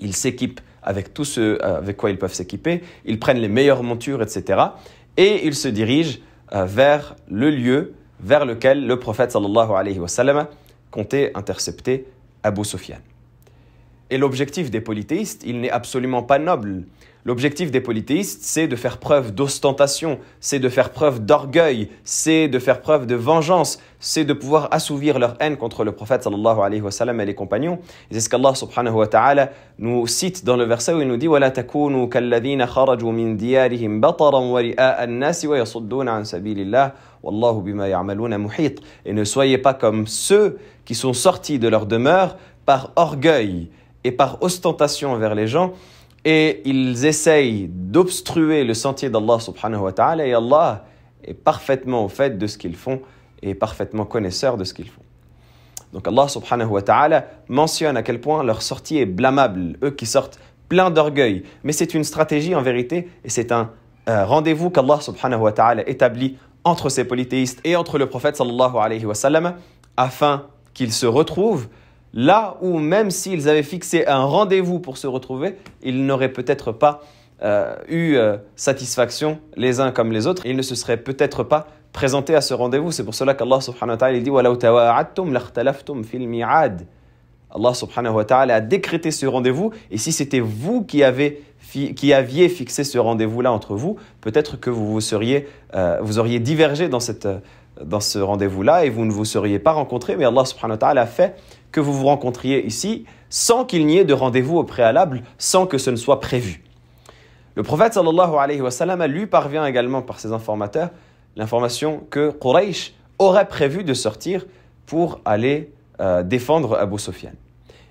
Ils 0.00 0.14
s'équipent 0.14 0.60
avec 0.82 1.12
tout 1.12 1.24
ce 1.24 1.40
euh, 1.40 1.78
avec 1.78 1.96
quoi 1.96 2.10
ils 2.10 2.18
peuvent 2.18 2.32
s'équiper, 2.32 2.82
ils 3.04 3.18
prennent 3.18 3.38
les 3.38 3.48
meilleures 3.48 3.82
montures, 3.82 4.22
etc. 4.22 4.60
Et 5.16 5.46
ils 5.46 5.54
se 5.54 5.68
dirigent 5.68 6.18
euh, 6.52 6.64
vers 6.64 7.16
le 7.28 7.50
lieu 7.50 7.94
vers 8.20 8.46
lequel 8.46 8.86
le 8.86 8.98
prophète 8.98 9.36
comptait 10.90 11.32
intercepter 11.34 12.06
Abu 12.42 12.64
Sufyan. 12.64 12.98
Et 14.08 14.18
l'objectif 14.18 14.70
des 14.70 14.80
polythéistes, 14.80 15.42
il 15.44 15.60
n'est 15.60 15.70
absolument 15.70 16.22
pas 16.22 16.38
noble. 16.38 16.84
L'objectif 17.25 17.69
des 17.69 17.81
polythéistes, 17.81 18.39
c'est 18.41 18.67
de 18.67 18.75
faire 18.75 18.97
preuve 18.97 19.31
d'ostentation, 19.35 20.17
c'est 20.39 20.57
de 20.57 20.69
faire 20.69 20.89
preuve 20.89 21.23
d'orgueil, 21.23 21.89
c'est 22.03 22.47
de 22.47 22.57
faire 22.57 22.81
preuve 22.81 23.05
de 23.05 23.13
vengeance, 23.13 23.77
c'est 23.99 24.25
de 24.25 24.33
pouvoir 24.33 24.69
assouvir 24.71 25.19
leur 25.19 25.35
haine 25.39 25.55
contre 25.55 25.83
le 25.83 25.91
prophète 25.91 26.23
sallallahu 26.23 26.61
alayhi 26.61 26.81
wa 26.81 26.89
sallam 26.89 27.21
et 27.21 27.25
les 27.27 27.35
compagnons. 27.35 27.77
Et 28.09 28.15
c'est 28.15 28.21
ce 28.21 28.29
qu'Allah 28.29 28.55
subhanahu 28.55 28.95
wa 28.95 29.05
ta'ala 29.05 29.51
nous 29.77 30.07
cite 30.07 30.43
dans 30.45 30.57
le 30.57 30.63
verset 30.63 30.93
où 30.93 31.01
il 31.01 31.07
nous 31.07 31.17
dit 31.17 31.27
وَلَا 31.27 31.51
تَكُونُوا 31.51 32.07
كَالَّذِينَ 32.07 32.65
خَرَجُوا 32.65 33.11
مِنْ 33.11 33.37
دِيَارِهِمْ 33.37 34.01
بَطَرًا 34.01 34.39
وَرِئَاءَ 34.39 35.03
النَّاسِ 35.03 35.45
وَيَصُدُّونَ 35.45 36.09
عَنْ 36.09 36.23
سَبِيلِ 36.23 36.59
اللَّهِ 36.59 36.91
وَاللَّهُ 37.21 37.61
بِمَا 37.61 37.87
يَعْمَلُونَ 37.87 38.37
مُحِيطٌ 38.37 38.81
Et 39.05 39.13
ne 39.13 39.23
soyez 39.23 39.59
pas 39.59 39.75
comme 39.75 40.07
ceux 40.07 40.57
qui 40.85 40.95
sont 40.95 41.13
sortis 41.13 41.59
de 41.59 41.67
leur 41.67 41.85
demeure 41.85 42.37
par 42.65 42.93
orgueil 42.95 43.69
et 44.03 44.11
par 44.11 44.41
ostentation 44.41 45.15
vers 45.17 45.35
les 45.35 45.45
gens 45.45 45.73
et 46.28 46.60
ils 46.68 47.06
essayent 47.06 47.70
d'obstruer 47.70 48.64
le 48.64 48.74
sentier 48.74 49.08
d'Allah 49.08 49.38
subhanahu 49.38 49.82
wa 49.82 49.92
ta'ala 49.92 50.26
et 50.26 50.34
Allah 50.34 50.84
est 51.22 51.34
parfaitement 51.34 52.04
au 52.04 52.08
fait 52.08 52.36
de 52.36 52.48
ce 52.48 52.58
qu'ils 52.58 52.74
font 52.74 53.00
et 53.42 53.54
parfaitement 53.54 54.04
connaisseur 54.04 54.56
de 54.56 54.64
ce 54.64 54.74
qu'ils 54.74 54.88
font. 54.88 55.02
Donc 55.92 56.08
Allah 56.08 56.26
subhanahu 56.26 56.66
wa 56.68 56.82
ta'ala 56.82 57.26
mentionne 57.48 57.96
à 57.96 58.02
quel 58.02 58.20
point 58.20 58.42
leur 58.42 58.62
sortie 58.62 58.98
est 58.98 59.06
blâmable, 59.06 59.78
eux 59.84 59.92
qui 59.92 60.04
sortent 60.04 60.40
plein 60.68 60.90
d'orgueil. 60.90 61.44
Mais 61.62 61.70
c'est 61.70 61.94
une 61.94 62.02
stratégie 62.02 62.56
en 62.56 62.62
vérité 62.62 63.08
et 63.24 63.30
c'est 63.30 63.52
un 63.52 63.70
euh, 64.08 64.24
rendez-vous 64.24 64.70
qu'Allah 64.70 65.00
subhanahu 65.00 65.42
wa 65.42 65.52
ta'ala 65.52 65.88
établit 65.88 66.38
entre 66.64 66.88
ces 66.88 67.04
polythéistes 67.04 67.60
et 67.62 67.76
entre 67.76 67.98
le 67.98 68.06
prophète 68.06 68.34
sallallahu 68.34 68.76
alayhi 68.78 69.06
afin 69.96 70.46
qu'ils 70.74 70.92
se 70.92 71.06
retrouvent 71.06 71.68
là 72.14 72.56
où 72.60 72.78
même 72.78 73.10
s'ils 73.10 73.48
avaient 73.48 73.62
fixé 73.62 74.06
un 74.06 74.24
rendez-vous 74.24 74.80
pour 74.80 74.98
se 74.98 75.06
retrouver, 75.06 75.56
ils 75.82 76.06
n'auraient 76.06 76.32
peut-être 76.32 76.72
pas 76.72 77.02
euh, 77.42 77.76
eu 77.88 78.14
euh, 78.16 78.38
satisfaction 78.54 79.38
les 79.56 79.80
uns 79.80 79.92
comme 79.92 80.12
les 80.12 80.26
autres. 80.26 80.46
Ils 80.46 80.56
ne 80.56 80.62
se 80.62 80.74
seraient 80.74 80.96
peut-être 80.96 81.42
pas 81.42 81.66
présentés 81.92 82.34
à 82.34 82.40
ce 82.40 82.54
rendez-vous. 82.54 82.92
C'est 82.92 83.04
pour 83.04 83.14
cela 83.14 83.34
qu'Allah 83.34 83.60
subhanahu 83.60 83.94
wa 83.94 83.96
ta'ala 83.96 84.20
dit 84.20 84.30
Allah 87.56 87.74
subhanahu 87.74 88.14
wa 88.14 88.24
ta'ala 88.24 88.56
a 88.56 88.60
décrété 88.60 89.10
ce 89.10 89.26
rendez-vous 89.26 89.72
et 89.90 89.98
si 89.98 90.12
c'était 90.12 90.40
vous 90.40 90.82
qui, 90.82 91.02
avez, 91.02 91.42
qui 91.72 92.12
aviez 92.12 92.48
fixé 92.48 92.84
ce 92.84 92.98
rendez-vous-là 92.98 93.52
entre 93.52 93.74
vous, 93.74 93.96
peut-être 94.20 94.58
que 94.58 94.68
vous, 94.68 94.92
vous, 94.92 95.00
seriez, 95.00 95.48
euh, 95.74 95.98
vous 96.02 96.18
auriez 96.18 96.40
divergé 96.40 96.88
dans, 96.88 97.00
cette, 97.00 97.28
dans 97.82 98.00
ce 98.00 98.18
rendez-vous-là 98.18 98.84
et 98.84 98.90
vous 98.90 99.04
ne 99.04 99.12
vous 99.12 99.24
seriez 99.24 99.58
pas 99.58 99.72
rencontrés, 99.72 100.16
mais 100.16 100.24
Allah 100.24 100.44
subhanahu 100.44 100.72
wa 100.74 100.78
ta'ala 100.78 101.02
a 101.02 101.06
fait 101.06 101.36
que 101.72 101.80
vous 101.80 101.92
vous 101.92 102.06
rencontriez 102.06 102.64
ici 102.66 103.04
sans 103.28 103.64
qu'il 103.64 103.86
n'y 103.86 103.98
ait 103.98 104.04
de 104.04 104.14
rendez-vous 104.14 104.58
au 104.58 104.64
préalable, 104.64 105.22
sans 105.38 105.66
que 105.66 105.78
ce 105.78 105.90
ne 105.90 105.96
soit 105.96 106.20
prévu. 106.20 106.62
Le 107.54 107.62
prophète 107.62 107.94
sallallahu 107.94 109.08
lui 109.08 109.26
parvient 109.26 109.66
également 109.66 110.02
par 110.02 110.20
ses 110.20 110.32
informateurs 110.32 110.90
l'information 111.36 112.02
que 112.10 112.30
Quraysh 112.30 112.94
aurait 113.18 113.48
prévu 113.48 113.84
de 113.84 113.94
sortir 113.94 114.46
pour 114.86 115.20
aller 115.24 115.72
euh, 116.00 116.22
défendre 116.22 116.76
Abu 116.76 116.98
Sufyan. 116.98 117.32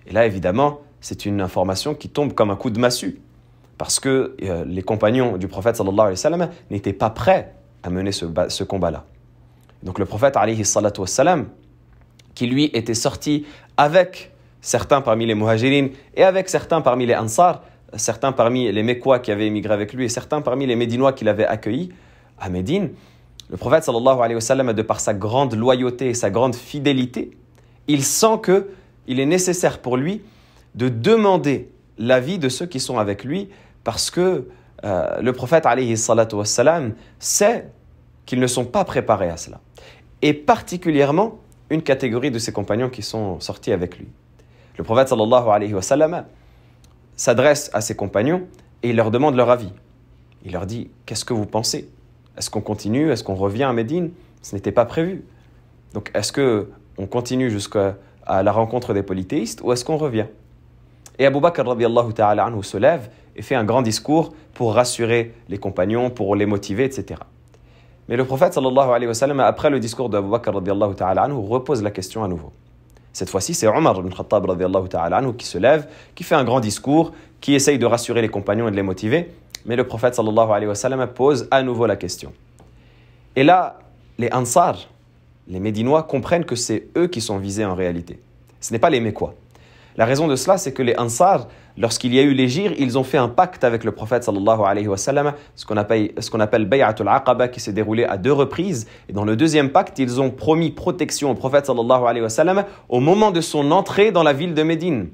Et 0.07 0.13
là, 0.13 0.25
évidemment, 0.25 0.81
c'est 1.01 1.25
une 1.25 1.41
information 1.41 1.93
qui 1.95 2.09
tombe 2.09 2.33
comme 2.33 2.51
un 2.51 2.55
coup 2.55 2.69
de 2.69 2.79
massue, 2.79 3.19
parce 3.77 3.99
que 3.99 4.35
euh, 4.43 4.63
les 4.65 4.81
compagnons 4.83 5.37
du 5.37 5.47
prophète 5.47 5.75
sallallahu 5.75 6.15
n'étaient 6.69 6.93
pas 6.93 7.09
prêts 7.09 7.53
à 7.83 7.89
mener 7.89 8.11
ce, 8.11 8.63
combat-là. 8.63 9.05
Donc 9.83 9.99
le 9.99 10.05
prophète 10.05 10.37
alayhi 10.37 10.65
salatu 10.65 11.01
wa 11.01 11.07
qui 12.35 12.47
lui 12.47 12.65
était 12.73 12.93
sorti 12.93 13.45
avec 13.77 14.31
certains 14.61 15.01
parmi 15.01 15.25
les 15.25 15.35
muhajirines 15.35 15.89
et 16.15 16.23
avec 16.23 16.49
certains 16.49 16.81
parmi 16.81 17.05
les 17.05 17.15
ansar, 17.15 17.63
certains 17.95 18.31
parmi 18.31 18.71
les 18.71 18.83
Mécois 18.83 19.19
qui 19.19 19.31
avaient 19.31 19.47
émigré 19.47 19.73
avec 19.73 19.93
lui 19.93 20.05
et 20.05 20.09
certains 20.09 20.41
parmi 20.41 20.65
les 20.65 20.75
Médinois 20.75 21.13
qui 21.13 21.23
l'avaient 21.23 21.45
accueilli 21.45 21.91
à 22.37 22.49
Médine, 22.49 22.91
le 23.49 23.57
prophète 23.57 23.83
sallallahu 23.83 24.19
alayhi 24.21 24.35
wa 24.35 24.73
de 24.73 24.81
par 24.81 24.99
sa 24.99 25.13
grande 25.13 25.55
loyauté 25.55 26.09
et 26.09 26.13
sa 26.13 26.29
grande 26.29 26.55
fidélité, 26.55 27.31
il 27.87 28.03
sent 28.03 28.39
que 28.41 28.69
il 29.07 29.19
est 29.19 29.25
nécessaire 29.25 29.79
pour 29.79 29.97
lui 29.97 30.21
de 30.73 30.89
demander 30.89 31.69
l'avis 31.97 32.39
de 32.39 32.49
ceux 32.49 32.65
qui 32.65 32.79
sont 32.79 32.97
avec 32.97 33.23
lui 33.23 33.49
parce 33.83 34.09
que 34.09 34.47
euh, 34.83 35.21
le 35.21 35.31
prophète 35.31 35.65
sait 37.19 37.69
qu'ils 38.25 38.39
ne 38.39 38.47
sont 38.47 38.65
pas 38.65 38.83
préparés 38.83 39.29
à 39.29 39.37
cela. 39.37 39.61
Et 40.21 40.33
particulièrement 40.33 41.39
une 41.69 41.81
catégorie 41.81 42.31
de 42.31 42.39
ses 42.39 42.51
compagnons 42.51 42.89
qui 42.89 43.01
sont 43.01 43.39
sortis 43.39 43.71
avec 43.71 43.97
lui. 43.97 44.07
Le 44.77 44.83
prophète 44.83 45.09
sallallahu 45.09 45.49
alayhi 45.49 45.73
wa 45.73 45.81
sallam 45.81 46.25
s'adresse 47.15 47.69
à 47.73 47.81
ses 47.81 47.95
compagnons 47.95 48.43
et 48.83 48.89
il 48.89 48.95
leur 48.95 49.11
demande 49.11 49.35
leur 49.35 49.49
avis. 49.49 49.71
Il 50.43 50.51
leur 50.51 50.65
dit 50.65 50.89
Qu'est-ce 51.05 51.25
que 51.25 51.33
vous 51.33 51.45
pensez? 51.45 51.89
Est-ce 52.37 52.49
qu'on 52.49 52.61
continue? 52.61 53.11
Est-ce 53.11 53.23
qu'on 53.23 53.35
revient 53.35 53.63
à 53.63 53.73
Médine? 53.73 54.11
Ce 54.41 54.55
n'était 54.55 54.71
pas 54.71 54.85
prévu. 54.85 55.23
Donc 55.93 56.11
est-ce 56.13 56.33
qu'on 56.33 57.07
continue 57.07 57.49
jusqu'à 57.49 57.97
la 58.27 58.51
rencontre 58.51 58.93
des 58.93 59.03
polythéistes 59.03 59.61
ou 59.63 59.71
est-ce 59.71 59.85
qu'on 59.85 59.97
revient? 59.97 60.27
Et 61.17 61.25
Abu 61.25 61.39
Bakr 61.39 61.63
ta'ala 62.13 62.45
anhu 62.45 62.61
se 62.63 62.77
lève 62.77 63.09
et 63.35 63.41
fait 63.41 63.55
un 63.55 63.63
grand 63.63 63.81
discours 63.81 64.33
pour 64.53 64.73
rassurer 64.73 65.33
les 65.47 65.57
compagnons, 65.57 66.09
pour 66.09 66.35
les 66.35 66.45
motiver, 66.45 66.83
etc. 66.83 67.21
Mais 68.07 68.17
le 68.17 68.25
prophète 68.25 68.53
sallallahu 68.53 68.89
alayhi 68.89 69.07
wa 69.07 69.13
sallam, 69.13 69.39
après 69.39 69.69
le 69.69 69.79
discours 69.79 70.09
d'Abu 70.09 70.29
Bakr 70.29 70.51
ta'ala 70.95 71.23
anhu, 71.23 71.35
repose 71.47 71.81
la 71.81 71.91
question 71.91 72.23
à 72.23 72.27
nouveau. 72.27 72.51
Cette 73.13 73.29
fois-ci, 73.29 73.53
c'est 73.53 73.67
Omar 73.67 73.97
ibn 73.97 74.09
Khattab 74.09 74.45
ta'ala 74.89 75.21
qui 75.37 75.45
se 75.45 75.57
lève, 75.57 75.87
qui 76.13 76.23
fait 76.23 76.35
un 76.35 76.43
grand 76.43 76.59
discours, 76.59 77.13
qui 77.41 77.55
essaye 77.55 77.79
de 77.79 77.85
rassurer 77.85 78.21
les 78.21 78.29
compagnons 78.29 78.67
et 78.67 78.71
de 78.71 78.75
les 78.75 78.83
motiver. 78.83 79.31
Mais 79.65 79.75
le 79.75 79.85
prophète 79.85 80.15
sallallahu 80.15 80.51
alayhi 80.51 80.67
wa 80.67 80.75
sallam 80.75 81.07
pose 81.07 81.47
à 81.49 81.63
nouveau 81.63 81.87
la 81.87 81.95
question. 81.95 82.33
Et 83.35 83.43
là, 83.43 83.79
les 84.17 84.31
Ansar, 84.31 84.77
les 85.47 85.59
Médinois, 85.59 86.03
comprennent 86.03 86.45
que 86.45 86.55
c'est 86.55 86.87
eux 86.95 87.07
qui 87.07 87.21
sont 87.21 87.37
visés 87.37 87.65
en 87.65 87.73
réalité. 87.73 88.19
Ce 88.61 88.71
n'est 88.71 88.79
pas 88.79 88.89
les 88.89 88.99
Mécois. 88.99 89.33
La 89.97 90.05
raison 90.05 90.27
de 90.27 90.35
cela, 90.35 90.57
c'est 90.57 90.73
que 90.73 90.83
les 90.83 90.93
Ansar, 90.97 91.47
lorsqu'il 91.77 92.13
y 92.13 92.19
a 92.19 92.21
eu 92.21 92.33
les 92.33 92.57
ils 92.57 92.97
ont 92.97 93.03
fait 93.03 93.17
un 93.17 93.29
pacte 93.29 93.63
avec 93.63 93.83
le 93.83 93.91
prophète 93.91 94.23
sallallahu 94.23 94.61
alayhi 94.65 94.87
wa 94.87 94.97
sallam, 94.97 95.33
ce 95.55 95.65
qu'on 95.65 95.77
appelle, 95.77 96.11
ce 96.19 96.29
qu'on 96.29 96.41
appelle 96.41 96.65
Bay'atul 96.65 97.07
Aqaba, 97.07 97.47
qui 97.47 97.61
s'est 97.61 97.71
déroulé 97.71 98.03
à 98.03 98.17
deux 98.17 98.33
reprises. 98.33 98.87
Et 99.07 99.13
dans 99.13 99.23
le 99.23 99.37
deuxième 99.37 99.69
pacte, 99.69 99.97
ils 99.97 100.19
ont 100.19 100.31
promis 100.31 100.71
protection 100.71 101.31
au 101.31 101.35
prophète 101.35 101.65
sallallahu 101.65 102.03
alayhi 102.05 102.21
wa 102.21 102.29
sallam 102.29 102.65
au 102.89 102.99
moment 102.99 103.31
de 103.31 103.39
son 103.39 103.71
entrée 103.71 104.11
dans 104.11 104.23
la 104.23 104.33
ville 104.33 104.53
de 104.53 104.63
Médine. 104.63 105.07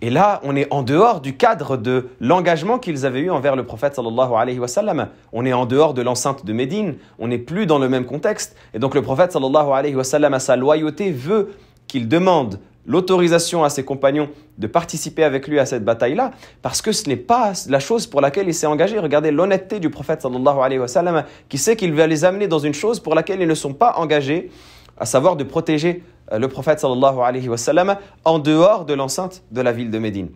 Et 0.00 0.10
là, 0.10 0.40
on 0.42 0.56
est 0.56 0.66
en 0.72 0.82
dehors 0.82 1.20
du 1.20 1.36
cadre 1.36 1.76
de 1.76 2.08
l'engagement 2.20 2.78
qu'ils 2.78 3.06
avaient 3.06 3.20
eu 3.20 3.30
envers 3.30 3.54
le 3.56 3.64
prophète 3.64 3.94
sallallahu 3.94 4.32
alayhi 4.36 4.58
wa 4.58 4.68
sallam. 4.68 5.08
On 5.32 5.44
est 5.44 5.52
en 5.52 5.66
dehors 5.66 5.94
de 5.94 6.02
l'enceinte 6.02 6.44
de 6.44 6.52
Médine. 6.52 6.96
On 7.18 7.28
n'est 7.28 7.38
plus 7.38 7.66
dans 7.66 7.78
le 7.78 7.88
même 7.88 8.04
contexte. 8.04 8.56
Et 8.74 8.78
donc 8.78 8.94
le 8.94 9.02
prophète 9.02 9.32
sallallahu 9.32 9.70
alayhi 9.72 9.94
wa 9.94 10.04
sallam, 10.04 10.34
à 10.34 10.40
sa 10.40 10.56
loyauté, 10.56 11.12
veut 11.12 11.52
qu'il 11.86 12.08
demande 12.08 12.58
l'autorisation 12.86 13.64
à 13.64 13.70
ses 13.70 13.84
compagnons 13.84 14.28
de 14.58 14.66
participer 14.66 15.24
avec 15.24 15.46
lui 15.46 15.58
à 15.58 15.66
cette 15.66 15.84
bataille-là, 15.84 16.32
parce 16.62 16.82
que 16.82 16.92
ce 16.92 17.08
n'est 17.08 17.16
pas 17.16 17.52
la 17.68 17.80
chose 17.80 18.06
pour 18.06 18.20
laquelle 18.20 18.48
il 18.48 18.54
s'est 18.54 18.66
engagé. 18.66 18.98
Regardez 18.98 19.30
l'honnêteté 19.30 19.80
du 19.80 19.90
prophète 19.90 20.22
sallallahu 20.22 21.24
qui 21.48 21.58
sait 21.58 21.76
qu'il 21.76 21.92
va 21.94 22.06
les 22.06 22.24
amener 22.24 22.48
dans 22.48 22.58
une 22.58 22.74
chose 22.74 23.00
pour 23.00 23.14
laquelle 23.14 23.40
ils 23.40 23.48
ne 23.48 23.54
sont 23.54 23.74
pas 23.74 23.94
engagés, 23.96 24.50
à 24.98 25.06
savoir 25.06 25.36
de 25.36 25.44
protéger 25.44 26.02
euh, 26.32 26.38
le 26.38 26.48
prophète 26.48 26.80
sallallahu 26.80 27.96
en 28.24 28.38
dehors 28.38 28.84
de 28.84 28.94
l'enceinte 28.94 29.42
de 29.50 29.60
la 29.60 29.72
ville 29.72 29.90
de 29.90 29.98
Médine. 29.98 30.28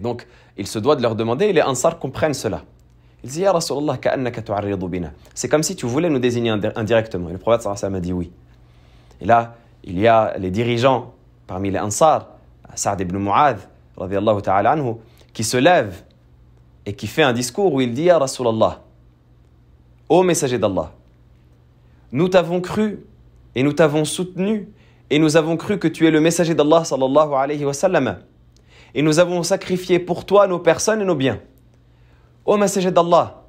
donc, 0.00 0.26
il 0.56 0.66
se 0.66 0.80
doit 0.80 0.96
de 0.96 1.02
leur 1.02 1.14
demander, 1.14 1.46
et 1.46 1.52
les 1.52 1.62
Ansar 1.62 2.00
comprennent 2.00 2.34
cela. 2.34 2.62
Ils 3.22 3.30
disent, 3.30 3.38
Ya 3.38 3.52
Rasulallah, 3.52 3.98
C'est 5.34 5.48
comme 5.48 5.62
si 5.62 5.76
tu 5.76 5.86
voulais 5.86 6.10
nous 6.10 6.18
désigner 6.18 6.50
indirectement. 6.50 7.28
Et 7.28 7.32
le 7.32 7.38
prophète 7.38 7.62
sallallahu 7.62 7.84
alayhi 7.84 7.96
a 7.96 8.00
dit 8.00 8.12
oui. 8.12 8.32
Et 9.20 9.24
là, 9.24 9.56
il 9.84 9.98
y 9.98 10.06
a 10.06 10.34
les 10.38 10.50
dirigeants 10.50 11.14
parmi 11.48 11.72
les 11.72 11.80
Ansar, 11.80 12.28
Saad 12.76 13.00
ibn 13.00 13.16
Mu'adh, 13.16 13.58
ta'ala 14.44 14.70
anhu, 14.70 14.94
qui 15.32 15.42
se 15.42 15.56
lève 15.56 16.04
et 16.86 16.94
qui 16.94 17.08
fait 17.08 17.24
un 17.24 17.32
discours 17.32 17.72
où 17.74 17.80
il 17.80 17.92
dit 17.92 18.08
à 18.10 18.18
Rasulallah, 18.18 18.82
Ô 20.08 20.22
messager 20.22 20.58
d'Allah, 20.58 20.92
nous 22.12 22.28
t'avons 22.28 22.60
cru 22.60 23.04
et 23.54 23.62
nous 23.62 23.72
t'avons 23.72 24.04
soutenu 24.04 24.68
et 25.10 25.18
nous 25.18 25.36
avons 25.36 25.56
cru 25.56 25.78
que 25.78 25.88
tu 25.88 26.06
es 26.06 26.10
le 26.10 26.20
messager 26.20 26.54
d'Allah 26.54 26.84
sallallahu 26.84 27.32
alayhi 27.34 27.64
wa 27.64 27.74
sallam 27.74 28.18
et 28.94 29.02
nous 29.02 29.18
avons 29.18 29.42
sacrifié 29.42 29.98
pour 29.98 30.24
toi 30.24 30.46
nos 30.46 30.58
personnes 30.58 31.02
et 31.02 31.04
nos 31.04 31.14
biens. 31.14 31.40
Ô 32.46 32.56
messager 32.56 32.90
d'Allah, 32.90 33.42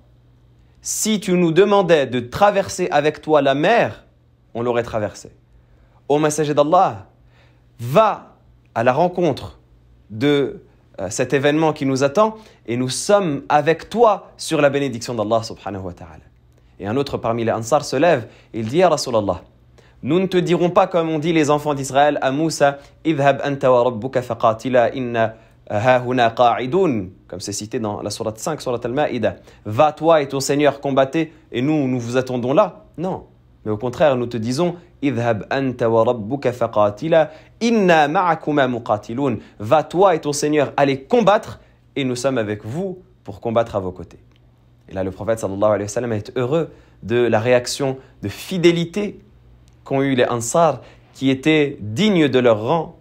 si 0.81 1.19
tu 1.19 1.33
nous 1.33 1.51
demandais 1.51 2.07
de 2.07 2.19
traverser 2.19 2.89
avec 2.91 3.21
toi 3.21 3.41
la 3.41 3.55
mer, 3.55 4.05
on 4.53 4.61
l'aurait 4.61 4.83
traversée. 4.83 5.31
Ô 6.09 6.19
messager 6.19 6.53
d'Allah, 6.53 7.08
va 7.79 8.35
à 8.75 8.83
la 8.83 8.93
rencontre 8.93 9.59
de 10.09 10.63
euh, 10.99 11.09
cet 11.09 11.33
événement 11.33 11.73
qui 11.73 11.85
nous 11.85 12.03
attend 12.03 12.35
et 12.65 12.77
nous 12.77 12.89
sommes 12.89 13.43
avec 13.49 13.89
toi 13.89 14.31
sur 14.37 14.61
la 14.61 14.69
bénédiction 14.69 15.13
d'Allah 15.13 15.43
subhanahu 15.43 15.83
wa 15.83 15.93
ta'ala. 15.93 16.23
Et 16.79 16.87
un 16.87 16.97
autre 16.97 17.17
parmi 17.17 17.43
les 17.45 17.51
Ansar 17.51 17.83
se 17.83 17.95
lève 17.95 18.27
et 18.53 18.59
il 18.59 18.67
dit 18.67 18.83
à 18.83 18.89
Rasulallah, 18.89 19.41
nous 20.01 20.19
ne 20.19 20.27
te 20.27 20.37
dirons 20.37 20.69
pas 20.69 20.87
comme 20.87 21.09
on 21.09 21.19
dit 21.19 21.33
les 21.33 21.49
enfants 21.49 21.73
d'Israël 21.73 22.19
à 22.21 22.31
Moussa, 22.31 22.79
comme 27.27 27.39
c'est 27.39 27.51
cité 27.51 27.79
dans 27.79 28.01
la 28.01 28.09
sourate 28.09 28.39
5, 28.39 28.61
sourate 28.61 28.85
al-Ma'ida. 28.85 29.35
Va 29.65 29.91
toi 29.91 30.21
et 30.21 30.27
ton 30.27 30.39
Seigneur 30.39 30.79
combattez 30.79 31.33
et 31.51 31.61
nous, 31.61 31.87
nous 31.87 31.99
vous 31.99 32.17
attendons 32.17 32.53
là. 32.53 32.85
Non. 32.97 33.25
Mais 33.65 33.71
au 33.71 33.77
contraire, 33.77 34.15
nous 34.15 34.25
te 34.25 34.37
disons, 34.37 34.75
idhab 35.01 35.45
anta 35.49 35.89
wa 35.89 36.03
rabbuka 36.03 36.51
faqatila 36.51 37.31
inna 37.61 38.07
ma'akuma. 38.07 38.67
Va 39.59 39.83
toi 39.83 40.15
et 40.15 40.21
ton 40.21 40.33
Seigneur 40.33 40.73
aller 40.77 41.03
combattre 41.03 41.59
et 41.95 42.03
nous 42.03 42.15
sommes 42.15 42.37
avec 42.37 42.65
vous 42.65 42.99
pour 43.23 43.41
combattre 43.41 43.75
à 43.75 43.79
vos 43.79 43.91
côtés. 43.91 44.19
Et 44.89 44.93
là, 44.93 45.03
le 45.03 45.11
prophète 45.11 45.39
sallallahu 45.39 45.71
alayhi 45.71 45.83
wa 45.83 45.87
sallam 45.87 46.13
est 46.13 46.31
heureux 46.35 46.71
de 47.03 47.17
la 47.17 47.39
réaction 47.39 47.97
de 48.21 48.29
fidélité 48.29 49.19
qu'ont 49.83 50.01
eu 50.01 50.15
les 50.15 50.25
Ansar 50.25 50.81
qui 51.13 51.29
étaient 51.29 51.77
dignes 51.79 52.27
de 52.27 52.39
leur 52.39 52.63
rang 52.63 52.97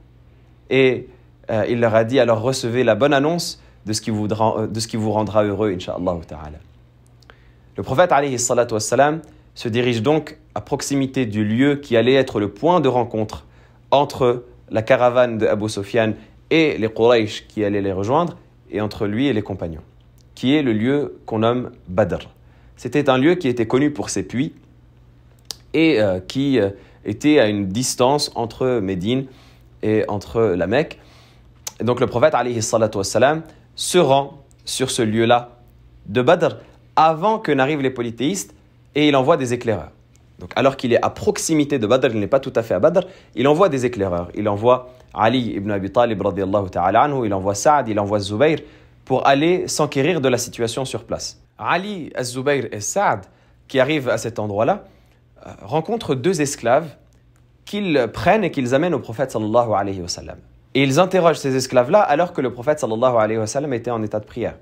et 0.71 1.09
euh, 1.51 1.65
il 1.69 1.81
leur 1.81 1.95
a 1.95 2.05
dit 2.05 2.21
alors 2.21 2.41
recevez 2.41 2.85
la 2.85 2.95
bonne 2.95 3.15
annonce 3.15 3.63
de 3.87 3.93
ce 3.93 4.01
qui 4.03 4.11
vous, 4.11 4.27
euh, 4.27 5.11
rendra 5.11 5.45
heureux, 5.45 5.73
inshallah. 5.73 6.19
Le 7.77 7.83
prophète 7.83 8.13
alayhi 8.13 8.39
salatu 8.39 8.75
se 9.55 9.69
dirige 9.69 10.03
donc 10.03 10.39
à 10.59 10.61
proximité 10.61 11.25
du 11.25 11.45
lieu 11.45 11.77
qui 11.77 11.97
allait 11.97 12.15
être 12.15 12.41
le 12.41 12.49
point 12.49 12.81
de 12.81 12.89
rencontre 12.89 13.47
entre 13.93 14.43
la 14.71 14.83
caravane 14.83 15.39
de 15.39 15.47
Abu 15.47 15.69
Sufyan 15.69 16.15
et 16.51 16.77
les 16.79 16.89
Quraysh 16.89 17.47
qui 17.47 17.63
allaient 17.63 17.81
les 17.81 17.93
rejoindre, 17.93 18.37
et 18.69 18.81
entre 18.81 19.07
lui 19.07 19.29
et 19.29 19.33
les 19.33 19.43
compagnons, 19.43 19.85
qui 20.35 20.57
est 20.57 20.63
le 20.63 20.73
lieu 20.73 21.21
qu'on 21.27 21.39
nomme 21.39 21.71
Badr. 21.87 22.29
C'était 22.77 23.09
un 23.09 23.19
lieu 23.19 23.37
qui 23.37 23.47
était 23.47 23.69
connu 23.69 23.93
pour 23.93 24.11
ses 24.11 24.25
puits 24.25 24.53
et 25.75 26.01
euh, 26.01 26.19
qui 26.19 26.59
euh, 26.59 26.71
était 27.05 27.39
à 27.39 27.47
une 27.47 27.69
distance 27.69 28.33
entre 28.35 28.81
Médine 28.81 29.27
et 29.85 30.03
entre 30.09 30.41
la 30.41 30.67
Mecque. 30.67 30.99
Et 31.79 31.85
donc 31.85 32.01
le 32.01 32.09
prophète 32.09 32.35
wassalam, 32.35 33.43
se 33.77 33.99
rend 33.99 34.43
sur 34.65 34.91
ce 34.91 35.03
lieu-là 35.03 35.61
de 36.07 36.21
Badr 36.21 36.57
avant 36.97 37.39
que 37.39 37.53
n'arrivent 37.53 37.83
les 37.83 37.91
polythéistes 37.91 38.57
et 38.97 39.07
il 39.07 39.15
envoie 39.15 39.37
des 39.37 39.55
éclaireurs. 39.55 39.93
Donc, 40.39 40.53
alors 40.55 40.77
qu'il 40.77 40.93
est 40.93 41.03
à 41.03 41.11
proximité 41.11 41.79
de 41.79 41.87
Badr, 41.87 42.09
il 42.13 42.21
n'est 42.21 42.29
pas 42.29 42.41
tout 42.41 42.53
à 42.55 42.63
fait 42.63 42.75
à 42.75 42.79
Badr, 42.79 43.01
il 43.35 43.49
envoie 43.49 43.69
des 43.69 43.87
éclaireurs. 43.87 44.29
Il 44.35 44.49
envoie 44.49 44.91
Ali 45.13 45.55
ibn 45.55 45.71
Abi 45.71 45.91
Talib, 45.91 46.23
ta'ala 46.71 47.03
anhu, 47.03 47.27
il 47.27 47.35
envoie 47.35 47.55
Saad, 47.55 47.89
il 47.89 47.99
envoie 47.99 48.21
Zubayr 48.21 48.61
pour 49.05 49.27
aller 49.27 49.67
s'enquérir 49.67 50.21
de 50.21 50.29
la 50.29 50.39
situation 50.39 50.85
sur 50.85 51.05
place. 51.05 51.41
Ali, 51.59 52.13
Zubayr 52.23 52.69
et 52.71 52.81
Saad, 52.81 53.27
qui 53.67 53.81
arrivent 53.81 54.09
à 54.09 54.19
cet 54.19 54.39
endroit-là, 54.39 54.85
euh, 55.47 55.51
rencontrent 55.63 56.15
deux 56.15 56.41
esclaves 56.41 56.89
qu'ils 57.65 58.09
prennent 58.13 58.45
et 58.45 58.51
qu'ils 58.51 58.75
amènent 58.75 58.95
au 58.95 59.01
prophète 59.01 59.31
sallallahu. 59.31 59.73
Et 60.75 60.83
ils 60.83 61.01
interrogent 61.01 61.39
ces 61.39 61.57
esclaves-là 61.57 62.01
alors 62.01 62.33
que 62.33 62.41
le 62.41 62.53
prophète 62.53 62.79
sallallahu 62.79 63.17
alayhi 63.17 63.47
sallam 63.49 63.73
était 63.73 63.91
en 63.91 64.03
état 64.03 64.21
de 64.21 64.25
prière. 64.25 64.57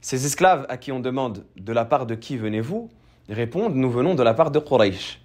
Ces 0.00 0.26
esclaves 0.26 0.66
à 0.68 0.76
qui 0.76 0.92
on 0.92 1.00
demande 1.00 1.44
de 1.56 1.72
la 1.72 1.84
part 1.84 2.06
de 2.06 2.14
qui 2.14 2.36
venez-vous 2.36 2.90
répondent 3.28 3.74
Nous 3.74 3.90
venons 3.90 4.14
de 4.14 4.22
la 4.22 4.34
part 4.34 4.50
de 4.50 4.58
Quraysh. 4.58 5.20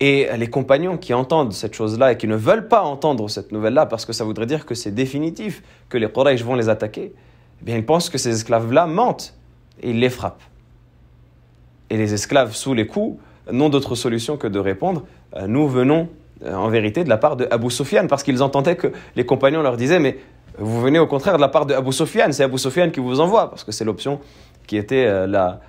Et 0.00 0.28
les 0.36 0.48
compagnons 0.48 0.96
qui 0.96 1.14
entendent 1.14 1.52
cette 1.52 1.74
chose-là 1.74 2.12
et 2.12 2.16
qui 2.16 2.26
ne 2.26 2.36
veulent 2.36 2.68
pas 2.68 2.82
entendre 2.82 3.28
cette 3.30 3.52
nouvelle-là 3.52 3.86
parce 3.86 4.04
que 4.04 4.12
ça 4.12 4.24
voudrait 4.24 4.46
dire 4.46 4.66
que 4.66 4.74
c'est 4.74 4.90
définitif, 4.90 5.62
que 5.88 5.96
les 5.96 6.10
Quraysh 6.10 6.42
vont 6.42 6.56
les 6.56 6.68
attaquer, 6.68 7.12
eh 7.14 7.64
bien 7.64 7.76
ils 7.76 7.86
pensent 7.86 8.10
que 8.10 8.18
ces 8.18 8.30
esclaves-là 8.30 8.86
mentent 8.86 9.34
et 9.82 9.90
ils 9.90 10.00
les 10.00 10.10
frappent. 10.10 10.42
Et 11.90 11.96
les 11.96 12.12
esclaves, 12.12 12.54
sous 12.54 12.74
les 12.74 12.86
coups, 12.86 13.18
n'ont 13.50 13.68
d'autre 13.68 13.94
solution 13.94 14.36
que 14.36 14.46
de 14.46 14.58
répondre 14.58 15.04
euh, 15.36 15.46
Nous 15.46 15.68
venons 15.68 16.08
euh, 16.44 16.54
en 16.54 16.68
vérité 16.68 17.04
de 17.04 17.08
la 17.08 17.18
part 17.18 17.36
de 17.36 17.46
Abu 17.50 17.70
Sufyan 17.70 18.06
parce 18.08 18.22
qu'ils 18.22 18.42
entendaient 18.42 18.76
que 18.76 18.92
les 19.16 19.26
compagnons 19.26 19.62
leur 19.62 19.76
disaient 19.76 20.00
Mais 20.00 20.18
vous 20.58 20.80
venez 20.80 20.98
au 20.98 21.06
contraire 21.06 21.36
de 21.36 21.40
la 21.40 21.48
part 21.48 21.66
de 21.66 21.74
Abu 21.74 21.92
Sufyan, 21.92 22.32
c'est 22.32 22.44
Abu 22.44 22.58
Sufyan 22.58 22.90
qui 22.90 23.00
vous 23.00 23.20
envoie, 23.20 23.50
parce 23.50 23.64
que 23.64 23.72
c'est 23.72 23.84
l'option 23.84 24.20
qui 24.66 24.76
était 24.76 25.04
euh, 25.06 25.26
la, 25.26 25.60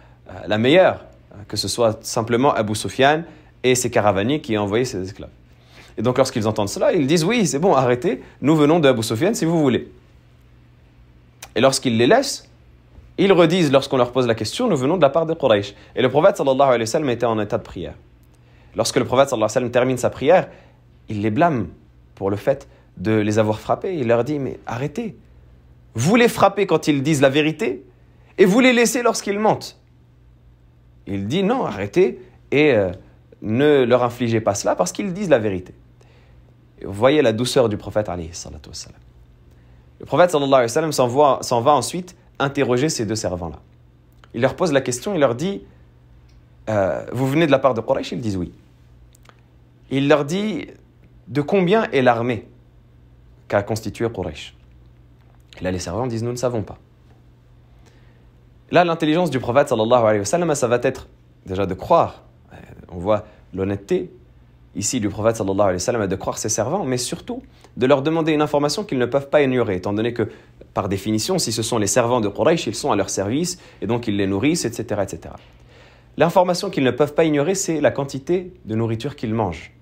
la 0.48 0.58
meilleure, 0.58 1.06
que 1.48 1.58
ce 1.58 1.68
soit 1.68 2.04
simplement 2.04 2.54
Abu 2.54 2.76
Sufyan 2.76 3.24
et 3.64 3.76
ses 3.76 3.90
caravaniers 3.90 4.42
qui 4.42 4.58
ont 4.58 4.62
envoyé 4.64 4.86
ses 4.86 5.02
esclaves. 5.02 5.30
Et 5.98 6.02
donc 6.02 6.18
lorsqu'ils 6.18 6.48
entendent 6.48 6.70
cela, 6.70 6.94
ils 6.94 7.08
disent 7.08 7.24
oui, 7.24 7.48
c'est 7.48 7.60
bon, 7.60 7.74
arrêtez, 7.74 8.22
nous 8.42 8.56
venons 8.56 8.80
de 8.80 8.88
Abu 8.88 9.04
Sufyan 9.04 9.34
si 9.34 9.46
vous 9.46 9.60
voulez. 9.60 9.90
Et 11.56 11.62
lorsqu'ils 11.62 11.98
les 11.98 12.08
laissent, 12.08 12.50
ils 13.18 13.32
redisent 13.32 13.72
lorsqu'on 13.72 13.98
leur 13.98 14.12
pose 14.12 14.28
la 14.28 14.36
question, 14.36 14.68
nous 14.68 14.76
venons 14.76 14.98
de 14.98 15.02
la 15.02 15.10
part 15.10 15.26
de 15.26 15.34
Quraysh. 15.34 15.74
Et 15.96 16.02
le 16.02 16.10
prophète 16.10 16.36
sallallahu 16.38 16.68
alayhi 16.68 16.82
wa 16.82 16.86
sallam 16.86 17.10
était 17.10 17.26
en 17.26 17.40
état 17.40 17.58
de 17.58 17.64
prière. 17.64 17.94
Lorsque 18.76 18.98
le 18.98 19.06
prophète 19.06 19.30
sallallahu 19.30 19.46
alayhi 19.46 19.52
wa 19.52 19.54
sallam 19.54 19.72
termine 19.72 19.98
sa 19.98 20.10
prière, 20.10 20.50
il 21.08 21.22
les 21.22 21.32
blâme 21.32 21.68
pour 22.16 22.30
le 22.30 22.36
fait 22.36 22.68
de 22.98 23.14
les 23.14 23.40
avoir 23.40 23.60
frappés. 23.60 23.96
Il 23.96 24.08
leur 24.08 24.26
dit, 24.26 24.38
mais 24.38 24.60
arrêtez. 24.66 25.16
Vous 25.94 26.18
les 26.18 26.28
frappez 26.28 26.68
quand 26.68 26.90
ils 26.90 27.04
disent 27.04 27.22
la 27.22 27.30
vérité 27.30 27.86
et 28.38 28.44
vous 28.44 28.60
les 28.60 28.74
laissez 28.74 29.02
lorsqu'ils 29.02 29.40
mentent. 29.40 29.80
Il 31.08 31.28
dit, 31.28 31.44
non, 31.44 31.66
arrêtez 31.66 32.22
et 32.52 32.74
euh, 32.74 32.92
ne 33.42 33.84
leur 33.84 34.04
infligez 34.04 34.42
pas 34.42 34.56
cela 34.56 34.76
parce 34.76 34.92
qu'ils 34.92 35.14
disent 35.14 35.30
la 35.30 35.40
vérité. 35.40 35.74
vous 36.84 36.94
voyez 36.94 37.22
la 37.22 37.34
douceur 37.34 37.70
du 37.70 37.78
prophète. 37.78 38.10
Le 40.00 40.06
prophète 40.06 40.32
s'en 40.32 41.62
va 41.62 41.72
ensuite 41.74 42.16
interroger 42.40 42.90
ces 42.90 43.06
deux 43.06 43.16
servants-là. 43.16 43.60
Il 44.34 44.42
leur 44.42 44.56
pose 44.56 44.72
la 44.74 44.82
question, 44.82 45.14
il 45.14 45.22
leur 45.22 45.36
dit 45.36 45.64
euh, 46.70 47.06
Vous 47.14 47.28
venez 47.28 47.46
de 47.46 47.52
la 47.52 47.60
part 47.60 47.74
de 47.74 47.82
Quraysh? 47.82 48.12
Ils 48.12 48.22
disent 48.22 48.38
oui. 48.38 48.52
Il 49.90 50.10
leur 50.10 50.26
dit 50.26 50.68
De 51.28 51.42
combien 51.42 51.84
est 51.92 52.02
l'armée 52.02 52.48
qu'a 53.48 53.64
constituée 53.64 54.10
Quraysh? 54.12 54.56
Et 55.60 55.64
là, 55.64 55.72
les 55.72 55.80
servants 55.80 56.08
disent 56.08 56.24
Nous 56.24 56.32
ne 56.32 56.38
savons 56.38 56.64
pas. 56.64 56.78
Là, 58.72 58.84
l'intelligence 58.84 59.30
du 59.30 59.40
prophète, 59.40 59.70
sallallahu 59.70 60.04
alayhi 60.04 60.20
wa 60.20 60.26
sallam, 60.26 60.56
ça 60.56 60.68
va 60.68 60.80
être 60.82 61.08
déjà 61.46 61.66
de 61.66 61.74
croire. 61.76 62.24
Euh, 62.52 62.58
on 62.90 62.98
voit 62.98 63.26
l'honnêteté 63.54 64.12
ici 64.76 65.00
du 65.00 65.08
prophète 65.08 65.36
sallallahu 65.36 65.62
alayhi 65.62 65.76
wa 65.76 65.80
sallam 65.80 66.08
de 66.08 66.16
croire 66.16 66.38
ses 66.40 66.50
servants, 66.50 66.84
mais 66.84 66.98
surtout 66.98 67.44
de 67.78 67.86
leur 67.86 68.02
demander 68.02 68.32
une 68.32 68.42
information 68.42 68.84
qu'ils 68.84 68.98
ne 68.98 69.06
peuvent 69.06 69.30
pas 69.30 69.44
ignorer, 69.44 69.76
étant 69.76 69.94
donné 69.94 70.14
que, 70.14 70.30
par 70.74 70.90
définition, 70.90 71.38
si 71.38 71.52
ce 71.52 71.62
sont 71.62 71.78
les 71.78 71.88
servants 71.88 72.22
de 72.22 72.28
Quraysh, 72.28 72.66
ils 72.66 72.76
sont 72.76 72.92
à 72.92 72.96
leur 72.96 73.10
service, 73.10 73.60
et 73.82 73.88
donc 73.88 74.08
ils 74.08 74.18
les 74.18 74.28
nourrissent, 74.28 74.66
etc. 74.66 75.02
etc. 75.04 75.36
L'information 76.18 76.70
qu'ils 76.70 76.84
ne 76.84 76.92
peuvent 76.92 77.14
pas 77.14 77.26
ignorer, 77.26 77.54
c'est 77.54 77.80
la 77.82 77.92
quantité 77.92 78.54
de 78.66 78.76
nourriture 78.76 79.16
qu'ils 79.16 79.34
mangent. 79.34 79.74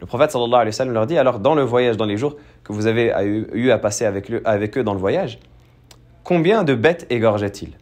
Le 0.00 0.06
prophète 0.06 0.32
sallallahu 0.32 0.54
alayhi 0.54 0.68
wa 0.68 0.72
sallam 0.72 0.94
leur 0.94 1.06
dit, 1.06 1.16
alors 1.16 1.38
dans 1.38 1.54
le 1.54 1.62
voyage, 1.62 1.96
dans 1.96 2.04
les 2.04 2.18
jours 2.18 2.36
que 2.62 2.74
vous 2.74 2.86
avez 2.86 3.12
eu 3.52 3.70
à 3.70 3.78
passer 3.78 4.04
avec, 4.04 4.30
avec 4.44 4.76
eux 4.76 4.84
dans 4.84 4.94
le 4.94 5.00
voyage, 5.00 5.38
combien 6.24 6.62
de 6.62 6.74
bêtes 6.74 7.06
égorgeaient-ils? 7.08 7.72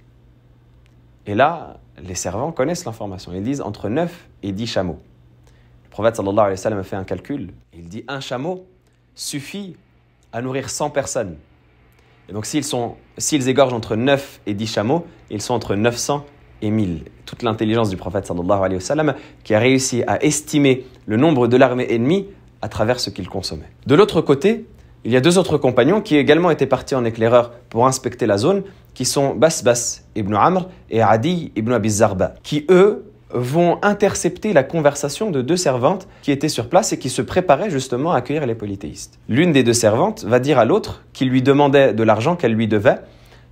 Et 1.27 1.35
là, 1.35 1.79
les 2.03 2.15
servants 2.15 2.53
connaissent 2.53 2.85
l'information. 2.85 3.33
Ils 3.35 3.43
disent 3.43 3.61
entre 3.61 3.89
9 3.89 4.29
et 4.43 4.53
10 4.53 4.67
chameaux. 4.67 4.99
Le 5.85 5.91
prophète 5.91 6.17
sallallahu 6.17 6.39
alayhi 6.39 6.53
wa 6.53 6.57
sallam 6.57 6.85
fait 6.85 6.97
un 6.97 7.05
calcul. 7.05 7.53
Il 7.73 7.89
dit 7.89 8.05
un 8.07 8.21
chameau 8.21 8.67
suffit 9.15 9.77
à 10.33 10.43
nourrir 10.43 10.71
100 10.71 10.91
personnes. 10.91 11.37
Et 12.29 12.33
donc 12.33 12.47
s'ils, 12.47 12.65
sont, 12.65 12.97
s'ils 13.19 13.49
égorgent 13.49 13.73
entre 13.73 13.97
9 13.97 14.41
et 14.47 14.55
10 14.55 14.67
chameaux, 14.67 15.07
ils 15.31 15.41
sont 15.41 15.55
entre 15.55 15.75
900 15.75 16.25
et 16.63 16.71
1000. 16.71 17.05
Toute 17.25 17.43
l'intelligence 17.43 17.91
du 17.91 17.97
prophète 17.97 18.27
sallallahu 18.27 18.59
alayhi 18.59 18.75
wa 18.75 18.81
sallam 18.81 19.15
qui 19.43 19.55
a 19.55 19.59
réussi 19.59 20.03
à 20.07 20.23
estimer 20.23 20.87
le 21.07 21.17
nombre 21.17 21.49
de 21.49 21.57
l'armée 21.57 21.87
ennemie 21.91 22.27
à 22.63 22.69
travers 22.69 23.01
ce 23.01 23.11
qu'il 23.11 23.29
consommait. 23.29 23.71
De 23.87 23.95
l'autre 23.95 24.21
côté, 24.21 24.67
il 25.07 25.13
y 25.13 25.17
a 25.17 25.21
deux 25.21 25.39
autres 25.39 25.57
compagnons 25.57 26.01
qui 26.01 26.17
également 26.17 26.51
étaient 26.51 26.67
partis 26.67 26.97
en 26.97 27.05
éclaireur 27.05 27.53
pour 27.71 27.87
inspecter 27.87 28.27
la 28.27 28.39
zone, 28.39 28.65
qui 28.93 29.05
sont 29.05 29.37
Basbas 29.37 30.03
ibn 30.17 30.35
Amr 30.35 30.67
et 30.91 31.01
Adi 31.01 31.53
ibn 31.55 31.73
Abi 31.73 31.91
Zarba, 31.91 32.35
qui 32.43 32.67
eux 32.71 33.05
vont 33.31 33.79
intercepter 33.83 34.53
la 34.53 34.65
conversation 34.65 35.31
de 35.31 35.43
deux 35.43 35.57
servantes 35.57 36.09
qui 36.23 36.33
étaient 36.33 36.49
sur 36.49 36.69
place 36.69 36.93
et 36.93 36.99
qui 36.99 37.09
se 37.09 37.23
préparaient 37.23 37.71
justement 37.71 38.11
à 38.11 38.17
accueillir 38.17 38.47
les 38.47 38.57
polythéistes. 38.57 39.21
L'une 39.29 39.53
des 39.53 39.63
deux 39.63 39.75
servantes 39.75 40.25
va 40.25 40.41
dire 40.41 40.59
à 40.59 40.65
l'autre, 40.65 41.05
qui 41.13 41.25
lui 41.25 41.41
demandait 41.41 41.95
de 41.95 42.03
l'argent 42.03 42.35
qu'elle 42.35 42.55
lui 42.55 42.67
devait, 42.67 42.99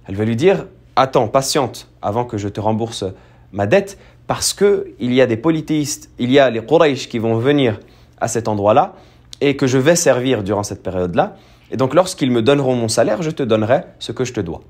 elle 0.08 0.16
va 0.16 0.24
lui 0.24 0.36
dire 0.36 0.66
Attends, 0.96 1.28
patiente, 1.28 1.88
avant 2.02 2.24
que 2.24 2.36
je 2.36 2.48
te 2.48 2.60
rembourse 2.60 3.04
ma 3.52 3.68
dette, 3.68 3.96
parce 4.26 4.54
que 4.54 4.88
il 4.98 5.14
y 5.14 5.20
a 5.20 5.26
des 5.26 5.36
polythéistes, 5.36 6.10
il 6.18 6.32
y 6.32 6.40
a 6.40 6.50
les 6.50 6.66
Quraysh 6.66 7.08
qui 7.08 7.20
vont 7.20 7.36
venir 7.36 7.78
à 8.20 8.26
cet 8.26 8.48
endroit-là 8.48 8.94
et 9.40 9.56
que 9.56 9.66
je 9.66 9.78
vais 9.78 9.96
servir 9.96 10.42
durant 10.42 10.62
cette 10.62 10.82
période-là. 10.82 11.36
Et 11.70 11.76
donc, 11.76 11.94
lorsqu'ils 11.94 12.30
me 12.30 12.42
donneront 12.42 12.76
mon 12.76 12.88
salaire, 12.88 13.22
je 13.22 13.30
te 13.30 13.42
donnerai 13.42 13.84
ce 13.98 14.12
que 14.12 14.24
je 14.24 14.32
te 14.32 14.40
dois. 14.40 14.60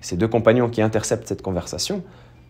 Ces 0.00 0.16
deux 0.16 0.28
compagnons 0.28 0.68
qui 0.68 0.82
interceptent 0.82 1.26
cette 1.26 1.42
conversation 1.42 2.02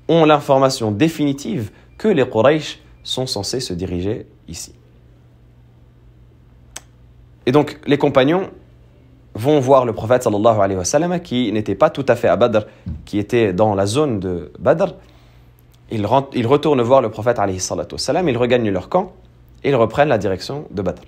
ont 0.08 0.24
l'information 0.24 0.90
définitive 0.90 1.70
que 1.98 2.08
les 2.08 2.28
Quraysh 2.28 2.80
sont 3.02 3.26
censés 3.26 3.60
se 3.60 3.72
diriger 3.72 4.26
ici. 4.48 4.74
Et 7.46 7.52
donc, 7.52 7.78
les 7.86 7.98
compagnons 7.98 8.50
vont 9.34 9.60
voir 9.60 9.84
le 9.84 9.92
prophète 9.92 10.26
qui 11.22 11.52
n'était 11.52 11.74
pas 11.74 11.90
tout 11.90 12.04
à 12.08 12.16
fait 12.16 12.28
à 12.28 12.36
Badr, 12.36 12.66
qui 13.04 13.18
était 13.18 13.52
dans 13.52 13.74
la 13.74 13.86
zone 13.86 14.18
de 14.18 14.52
Badr. 14.58 14.94
Ils, 15.92 16.04
retournent 16.04 16.82
voir 16.82 17.00
le 17.00 17.10
prophète 17.10 17.38
alayhi 17.38 17.60
wa 17.70 17.98
sallam, 17.98 18.28
ils 18.28 18.36
regagnent 18.36 18.70
leur 18.70 18.88
camp 18.88 19.12
et 19.62 19.68
ils 19.68 19.76
reprennent 19.76 20.08
la 20.08 20.18
direction 20.18 20.64
de 20.72 20.82
Badr. 20.82 21.02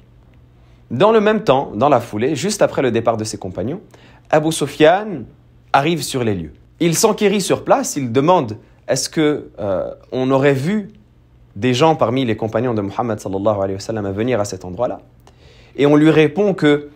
Dans 0.91 1.13
le 1.13 1.21
même 1.21 1.45
temps, 1.45 1.73
dans 1.75 1.89
la 1.89 2.01
foulée, 2.01 2.35
juste 2.35 2.63
après 2.63 2.81
le 2.81 2.91
départ 2.91 3.17
de 3.17 3.25
ses 3.25 3.37
compagnons, 3.37 3.81
Abu 4.31 4.53
Sufyan 4.53 5.25
arrive 5.73 6.03
sur 6.03 6.25
les 6.25 6.35
lieux. 6.35 6.53
Il 6.81 6.97
s'enquérit 6.97 7.41
sur 7.41 7.65
place, 7.65 7.97
il 7.97 8.11
demande 8.11 8.57
est-ce 8.87 9.11
que 9.11 9.51
euh, 9.59 9.91
on 10.13 10.31
aurait 10.31 10.55
vu 10.55 10.89
des 11.57 11.75
gens 11.75 11.95
parmi 11.95 12.25
les 12.25 12.37
compagnons 12.37 12.73
de 12.73 12.81
Muhammad 12.81 13.21
sallallahu 13.21 13.57
alayhi 13.57 13.75
wa 13.75 13.81
sallam 13.81 14.11
venir 14.13 14.41
à 14.41 14.45
cet 14.47 14.65
endroit-là? 14.65 15.01
Et 15.77 15.85
on 15.85 15.95
lui 15.95 16.11
répond 16.11 16.55
que 16.55 16.89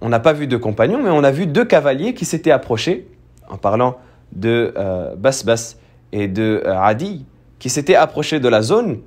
on 0.00 0.08
n'a 0.08 0.20
pas 0.20 0.32
vu 0.32 0.46
de 0.46 0.56
compagnons, 0.56 1.02
mais 1.02 1.10
on 1.10 1.22
a 1.22 1.30
vu 1.30 1.46
deux 1.46 1.66
cavaliers 1.66 2.14
qui 2.14 2.24
s'étaient 2.24 2.50
approchés, 2.50 3.06
en 3.50 3.58
parlant 3.58 3.98
de 4.32 4.72
euh, 4.78 5.14
Basbas 5.16 5.76
et 6.12 6.26
de 6.26 6.62
euh, 6.64 6.80
Adi, 6.80 7.26
qui 7.58 7.68
s'étaient 7.68 7.96
approchés 7.96 8.40
de 8.40 8.48
la 8.48 8.62
zone 8.62 9.00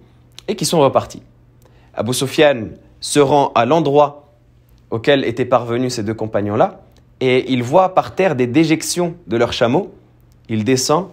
et 0.47 0.55
qui 0.55 0.65
sont 0.65 0.81
repartis. 0.81 1.23
Abu 1.95 2.13
Sufyan 2.13 2.65
se 3.03 3.19
rend 3.19 3.51
à 3.53 3.65
l'endroit 3.65 4.31
auquel 4.89 5.25
étaient 5.25 5.45
parvenus 5.45 5.93
ces 5.93 6.03
deux 6.03 6.15
compagnons-là, 6.15 6.81
et 7.19 7.51
il 7.51 7.61
voit 7.61 7.93
par 7.93 8.15
terre 8.15 8.35
des 8.35 8.47
déjections 8.47 9.13
de 9.27 9.37
leurs 9.37 9.53
chameaux. 9.53 9.93
Il 10.49 10.63
descend 10.63 11.09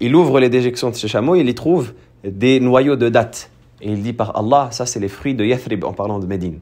il 0.00 0.14
ouvre 0.14 0.40
les 0.40 0.48
déjections 0.48 0.90
de 0.90 0.94
ce 0.94 1.06
chameau 1.06 1.36
et 1.36 1.40
il 1.40 1.48
y 1.48 1.54
trouve 1.54 1.94
des 2.24 2.60
noyaux 2.60 2.96
de 2.96 3.08
dattes. 3.08 3.50
Et 3.80 3.90
il 3.90 4.02
dit 4.02 4.12
par 4.12 4.36
Allah, 4.36 4.68
ça 4.70 4.86
c'est 4.86 5.00
les 5.00 5.08
fruits 5.08 5.34
de 5.34 5.44
Yathrib 5.44 5.84
en 5.84 5.92
parlant 5.92 6.18
de 6.18 6.26
Médine. 6.26 6.60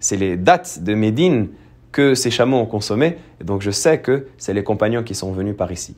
C'est 0.00 0.16
les 0.16 0.36
dattes 0.36 0.82
de 0.82 0.94
Médine 0.94 1.48
que 1.92 2.14
ces 2.14 2.30
chameaux 2.30 2.58
ont 2.58 2.66
consommées. 2.66 3.18
Et 3.40 3.44
donc 3.44 3.62
je 3.62 3.70
sais 3.70 4.00
que 4.00 4.26
c'est 4.36 4.54
les 4.54 4.64
compagnons 4.64 5.02
qui 5.02 5.14
sont 5.14 5.32
venus 5.32 5.56
par 5.56 5.70
ici. 5.72 5.96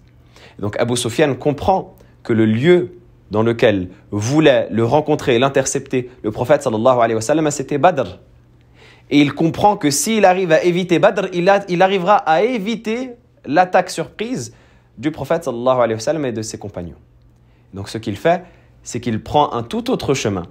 donc 0.59 0.79
Abu 0.79 0.97
Sufyan 0.97 1.35
comprend 1.35 1.95
que 2.23 2.33
le 2.33 2.45
lieu 2.45 2.98
dans 3.31 3.43
lequel 3.43 3.89
voulait 4.11 4.69
le 4.71 4.85
rencontrer, 4.85 5.39
l'intercepter, 5.39 6.11
le 6.23 6.31
prophète 6.31 6.63
sallallahu 6.63 6.99
alayhi 6.99 7.15
wa 7.15 7.21
sallam, 7.21 7.51
c'était 7.51 7.79
Badr. 7.79 8.19
Et 9.11 9.21
il 9.21 9.35
comprend 9.35 9.77
que 9.77 9.91
s'il 9.91 10.25
arrive 10.25 10.53
à 10.53 10.63
éviter 10.63 10.99
Badr, 10.99 11.29
il, 11.33 11.49
arrivera 11.83 12.17
à 12.17 12.43
éviter 12.43 13.13
l'attaque 13.45 13.91
surprise 13.91 14.55
du 14.97 15.11
prophète 15.11 15.45
sallallahu 15.45 15.79
alayhi 15.79 15.95
wa 15.95 16.01
sallam 16.01 16.25
et 16.25 16.33
de 16.33 16.43
ses 16.43 16.59
compagnons. 16.59 16.97
Donc 17.75 17.89
ce 17.89 17.99
qu'il 17.99 18.17
fait, 18.17 18.45
c'est 18.83 19.01
qu'il 19.01 19.23
prend 19.23 19.53
un 19.53 19.63
tout 19.63 19.91
autre 19.91 20.15
chemin 20.15 20.45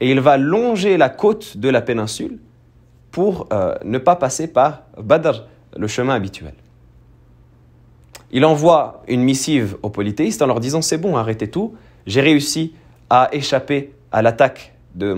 et 0.00 0.10
il 0.10 0.20
va 0.20 0.36
longer 0.36 0.96
la 0.96 1.08
côte 1.08 1.56
de 1.56 1.68
la 1.68 1.80
péninsule 1.80 2.38
pour 3.10 3.46
euh, 3.52 3.74
ne 3.84 3.98
pas 3.98 4.16
passer 4.16 4.46
par 4.48 4.82
Badr, 5.00 5.44
le 5.76 5.86
chemin 5.86 6.14
habituel. 6.14 6.54
Il 8.30 8.44
envoie 8.44 9.02
une 9.08 9.22
missive 9.22 9.76
aux 9.82 9.90
polythéistes 9.90 10.42
en 10.42 10.46
leur 10.46 10.60
disant 10.60 10.82
c'est 10.82 10.98
bon, 10.98 11.16
arrêtez 11.16 11.48
tout, 11.48 11.74
j'ai 12.06 12.20
réussi 12.20 12.74
à 13.10 13.28
échapper 13.32 13.92
à 14.12 14.22
l'attaque 14.22 14.74
de 14.94 15.14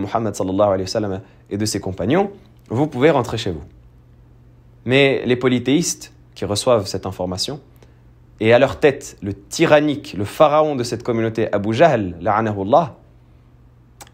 sallam 0.87 1.20
et 1.51 1.57
de 1.57 1.64
ses 1.64 1.81
compagnons, 1.81 2.31
vous 2.68 2.87
pouvez 2.87 3.11
rentrer 3.11 3.38
chez 3.38 3.51
vous. 3.51 3.62
Mais 4.85 5.22
les 5.24 5.37
polythéistes 5.37 6.12
qui 6.35 6.44
reçoivent 6.44 6.87
cette 6.87 7.07
information 7.07 7.61
et 8.40 8.53
à 8.53 8.59
leur 8.59 8.79
tête 8.79 9.16
le 9.22 9.35
tyrannique, 9.35 10.14
le 10.16 10.24
pharaon 10.24 10.77
de 10.77 10.83
cette 10.83 11.03
communauté, 11.03 11.53
Abu 11.53 11.72
Jahl, 11.74 12.16
la'anahullah, 12.20 12.96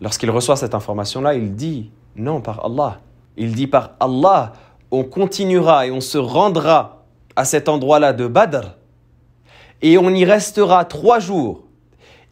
lorsqu'il 0.01 0.31
reçoit 0.31 0.57
cette 0.57 0.75
information-là, 0.75 1.35
il 1.35 1.55
dit 1.55 1.91
non 2.17 2.41
par 2.41 2.65
Allah. 2.65 3.01
Il 3.37 3.55
dit 3.55 3.67
par 3.67 3.93
Allah, 4.01 4.53
on 4.91 5.05
continuera 5.05 5.87
et 5.87 5.91
on 5.91 6.01
se 6.01 6.19
rendra 6.19 7.05
à 7.37 7.45
cet 7.45 7.69
endroit-là 7.69 8.13
de 8.13 8.27
Badr 8.27 8.77
et 9.83 9.99
on 9.99 10.11
y 10.11 10.25
restera 10.25 10.85
trois 10.85 11.19
jours 11.19 11.64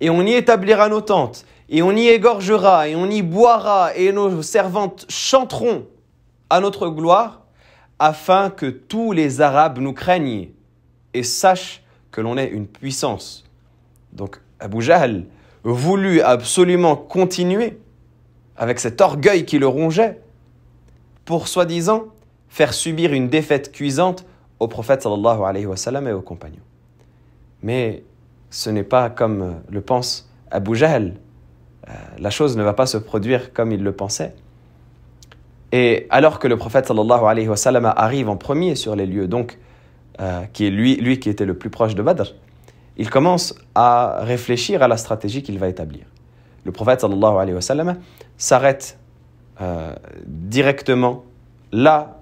et 0.03 0.11
on 0.11 0.27
y 0.27 0.33
établira 0.33 0.89
nos 0.89 1.01
tentes 1.01 1.47
et 1.69 1.81
on 1.81 1.93
y 1.93 2.09
égorgera 2.09 2.89
et 2.89 2.97
on 2.97 3.09
y 3.09 3.23
boira 3.23 3.95
et 3.95 4.11
nos 4.13 4.43
servantes 4.43 5.07
chanteront 5.09 5.87
à 6.51 6.59
notre 6.59 6.89
gloire 6.89 7.43
afin 8.01 8.51
que 8.51 8.67
tous 8.67 9.13
les 9.13 9.41
Arabes 9.41 9.79
nous 9.79 9.93
craignent 9.93 10.49
et 11.15 11.23
sachent 11.23 11.85
que 12.11 12.21
l'on 12.21 12.37
est 12.37 12.49
une 12.49 12.67
puissance. 12.67 13.45
Donc 14.13 14.41
Abu 14.59 14.83
Jahl 14.83 15.25
voulut 15.63 16.21
absolument 16.21 16.97
continuer 16.97 17.79
avec 18.57 18.81
cet 18.81 19.01
orgueil 19.01 19.45
qui 19.47 19.61
le 19.61 19.69
rongeait 19.69 20.21
pour 21.25 21.47
soi-disant 21.47 22.07
faire 22.49 22.75
subir 22.75 23.13
une 23.13 23.29
défaite 23.29 23.71
cuisante 23.71 24.27
au 24.59 24.67
prophète 24.67 25.07
et 25.07 25.67
aux 26.13 26.23
compagnons. 26.23 26.57
Mais 27.63 28.03
ce 28.53 28.69
n'est 28.71 28.85
pas 28.85 29.11
comme 29.11 29.63
le 29.71 29.81
pense 29.81 30.31
Abu 30.51 30.77
Jahl. 30.77 31.15
Euh, 31.89 31.93
la 32.19 32.31
chose 32.31 32.57
ne 32.57 32.63
va 32.63 32.75
pas 32.75 32.87
se 32.87 32.99
produire 32.99 33.53
comme 33.53 33.73
il 33.73 33.83
le 33.83 33.93
pensait. 33.93 34.35
Et 35.73 36.07
alors 36.11 36.39
que 36.39 36.47
le 36.47 36.59
prophète 36.59 36.87
sallallahu 36.87 37.25
arrive 37.97 38.29
en 38.29 38.37
premier 38.37 38.75
sur 38.75 38.95
les 38.95 39.07
lieux, 39.07 39.27
donc 39.27 39.59
euh, 40.21 40.43
qui 40.53 40.67
est 40.67 40.71
lui, 40.71 40.97
lui 40.97 41.19
qui 41.19 41.31
était 41.31 41.47
le 41.47 41.55
plus 41.55 41.71
proche 41.71 41.95
de 41.95 42.03
Badr, 42.03 42.35
il 42.99 43.09
commence 43.09 43.55
à 43.75 44.19
réfléchir 44.21 44.83
à 44.83 44.89
la 44.89 44.99
stratégie 44.99 45.43
qu'il 45.43 45.59
va 45.59 45.69
établir. 45.69 46.05
Le 46.65 46.73
prophète 46.73 47.05
s'arrête 48.37 48.99
euh, 49.63 49.95
directement 50.27 51.25
là 51.73 52.19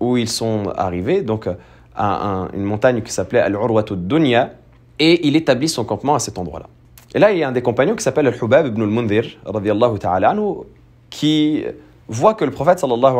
où 0.00 0.18
ils 0.18 0.28
sont 0.28 0.70
arrivés, 0.76 1.22
donc 1.22 1.48
à 1.96 2.48
une 2.52 2.64
montagne 2.64 3.00
qui 3.00 3.10
s'appelait 3.10 3.40
Al-Urwatu 3.40 3.96
Dunya, 3.96 4.50
et 5.02 5.26
il 5.26 5.34
établit 5.34 5.68
son 5.68 5.84
campement 5.84 6.14
à 6.14 6.20
cet 6.20 6.38
endroit-là. 6.38 6.66
Et 7.12 7.18
là, 7.18 7.32
il 7.32 7.38
y 7.38 7.42
a 7.42 7.48
un 7.48 7.52
des 7.52 7.60
compagnons 7.60 7.96
qui 7.96 8.04
s'appelle 8.04 8.28
Al-Hubab 8.28 8.68
ibn 8.68 8.82
al-Mundhir, 8.82 9.24
qui 11.10 11.64
voit 12.06 12.34
que 12.34 12.44
le 12.44 12.52
prophète 12.52 12.78
sallallahu 12.78 13.16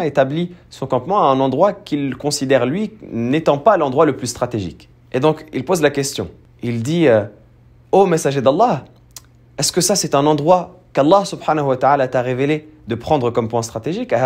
a 0.00 0.06
établi 0.06 0.52
son 0.68 0.88
campement 0.88 1.22
à 1.22 1.32
un 1.32 1.38
endroit 1.38 1.72
qu'il 1.74 2.16
considère 2.16 2.66
lui 2.66 2.90
n'étant 3.12 3.58
pas 3.58 3.76
l'endroit 3.76 4.04
le 4.04 4.16
plus 4.16 4.26
stratégique. 4.26 4.88
Et 5.12 5.20
donc, 5.20 5.46
il 5.52 5.64
pose 5.64 5.80
la 5.80 5.90
question. 5.90 6.28
Il 6.60 6.82
dit 6.82 7.06
euh, 7.06 7.22
Ô 7.92 8.04
messager 8.06 8.42
d'Allah, 8.42 8.84
est-ce 9.58 9.70
que 9.70 9.80
ça 9.80 9.94
c'est 9.94 10.16
un 10.16 10.26
endroit 10.26 10.80
qu'Allah 10.92 11.24
subhanahu 11.24 11.66
wa 11.66 11.76
ta'ala 11.76 12.08
t'a 12.08 12.22
révélé 12.22 12.68
de 12.88 12.96
prendre 12.96 13.30
comme 13.30 13.46
point 13.46 13.62
stratégique? 13.62 14.12
Ou 14.12 14.16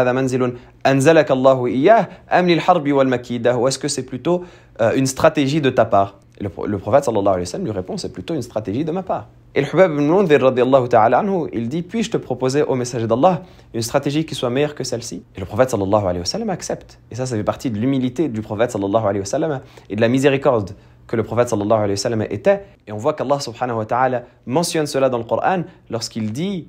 est-ce 3.68 3.78
que 3.78 3.88
c'est 3.88 4.06
plutôt 4.06 4.44
euh, 4.80 4.94
une 4.96 5.06
stratégie 5.06 5.61
de 5.61 5.68
ta 5.68 5.85
part? 5.85 6.20
Le, 6.40 6.51
le 6.66 6.79
prophète 6.79 7.05
sallallahu 7.05 7.35
alayhi 7.35 7.51
wa 7.53 7.59
lui 7.59 7.70
répond 7.70 7.96
c'est 7.96 8.12
plutôt 8.12 8.35
une 8.35 8.42
stratégie 8.42 8.85
de 8.85 8.92
ma 8.92 9.03
part. 9.03 9.29
Et 9.55 9.62
le 9.62 9.68
Hubab 9.72 9.90
ibn 9.90 10.03
Mundir 10.03 11.49
il 11.55 11.68
dit 11.70 11.81
Puis-je 11.81 12.11
te 12.11 12.18
proposer 12.18 12.62
au 12.62 12.75
messager 12.75 13.07
d'Allah 13.07 13.42
une 13.72 13.81
stratégie 13.81 14.27
qui 14.27 14.35
soit 14.35 14.51
meilleure 14.51 14.75
que 14.75 14.85
celle-ci? 14.85 15.22
Et 15.35 15.40
le 15.40 15.46
prophète 15.46 15.70
sallallahu 15.70 16.07
alayhi 16.07 16.22
wa 16.44 16.53
accepte. 16.53 16.99
Et 17.11 17.14
ça, 17.14 17.25
ça 17.25 17.37
fait 17.37 17.42
partie 17.42 17.70
de 17.70 17.79
l'humilité 17.79 18.29
du 18.29 18.42
prophète 18.42 18.72
sallallahu 18.72 19.07
alayhi 19.07 19.25
wa 19.35 19.61
et 19.88 19.96
de 19.96 20.01
la 20.03 20.09
miséricorde 20.09 20.72
que 21.07 21.16
le 21.16 21.22
prophète 21.22 21.49
sallallahu 21.49 21.85
alayhi 21.85 22.18
wa 22.18 22.27
était. 22.27 22.64
Et 22.87 22.92
on 22.92 22.99
voit 22.99 23.14
qu'Allah 23.14 23.40
subhanahu 23.40 23.79
wa 23.79 23.87
ta'ala 23.87 24.25
mentionne 24.44 24.87
cela 24.87 25.09
dans 25.09 25.18
le 25.18 25.25
Coran 25.25 25.62
lorsqu'il 25.88 26.33
dit 26.33 26.68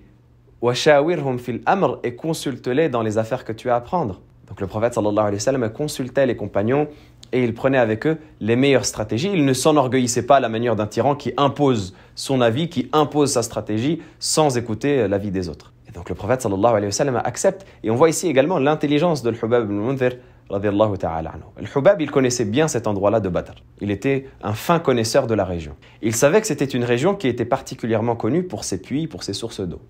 Washawirhum 0.61 1.39
fil 1.39 1.61
amr 1.65 1.99
et 2.03 2.15
consulte-les 2.15 2.87
dans 2.87 3.01
les 3.01 3.17
affaires 3.17 3.43
que 3.43 3.51
tu 3.51 3.69
as 3.69 3.75
à 3.75 3.81
prendre. 3.81 4.21
Donc 4.47 4.61
le 4.61 4.67
prophète 4.67 4.93
sallallahu 4.93 5.27
alayhi 5.27 5.61
wa 5.61 5.67
consultait 5.67 6.25
les 6.25 6.37
compagnons 6.37 6.87
et 7.31 7.43
il 7.43 7.53
prenait 7.53 7.77
avec 7.77 8.07
eux 8.07 8.17
les 8.39 8.55
meilleures 8.55 8.85
stratégies. 8.85 9.29
Il 9.33 9.45
ne 9.45 9.53
s'enorgueillissait 9.53 10.25
pas 10.25 10.37
à 10.37 10.39
la 10.39 10.49
manière 10.49 10.75
d'un 10.75 10.87
tyran 10.87 11.15
qui 11.15 11.33
impose 11.37 11.93
son 12.15 12.41
avis, 12.41 12.69
qui 12.69 12.89
impose 12.93 13.31
sa 13.31 13.43
stratégie 13.43 14.01
sans 14.19 14.57
écouter 14.57 15.07
l'avis 15.07 15.31
des 15.31 15.49
autres. 15.49 15.73
Et 15.87 15.91
donc 15.91 16.09
le 16.09 16.15
prophète 16.15 16.41
sallallahu 16.41 16.71
alayhi 16.71 16.85
wa 16.85 16.91
sallam 16.91 17.21
accepte. 17.23 17.65
Et 17.83 17.91
on 17.91 17.95
voit 17.95 18.09
ici 18.09 18.27
également 18.27 18.59
l'intelligence 18.59 19.23
de 19.23 19.29
Al-Hubab 19.29 19.65
ibn 19.65 19.73
Munzir 19.73 20.17
ta'ala 20.49 21.33
Al-Hubab, 21.57 22.01
il 22.01 22.09
connaissait 22.09 22.45
bien 22.45 22.67
cet 22.67 22.87
endroit-là 22.87 23.19
de 23.19 23.29
Badr. 23.29 23.55
Il 23.81 23.91
était 23.91 24.27
un 24.41 24.53
fin 24.53 24.79
connaisseur 24.79 25.27
de 25.27 25.33
la 25.33 25.43
région. 25.43 25.75
Il 26.01 26.15
savait 26.15 26.39
que 26.41 26.47
c'était 26.47 26.65
une 26.65 26.83
région 26.83 27.15
qui 27.15 27.27
était 27.27 27.45
particulièrement 27.45 28.15
connue 28.15 28.43
pour 28.43 28.63
ses 28.63 28.81
puits, 28.81 29.07
pour 29.07 29.23
ses 29.23 29.33
sources 29.33 29.61
d'eau. 29.61 29.81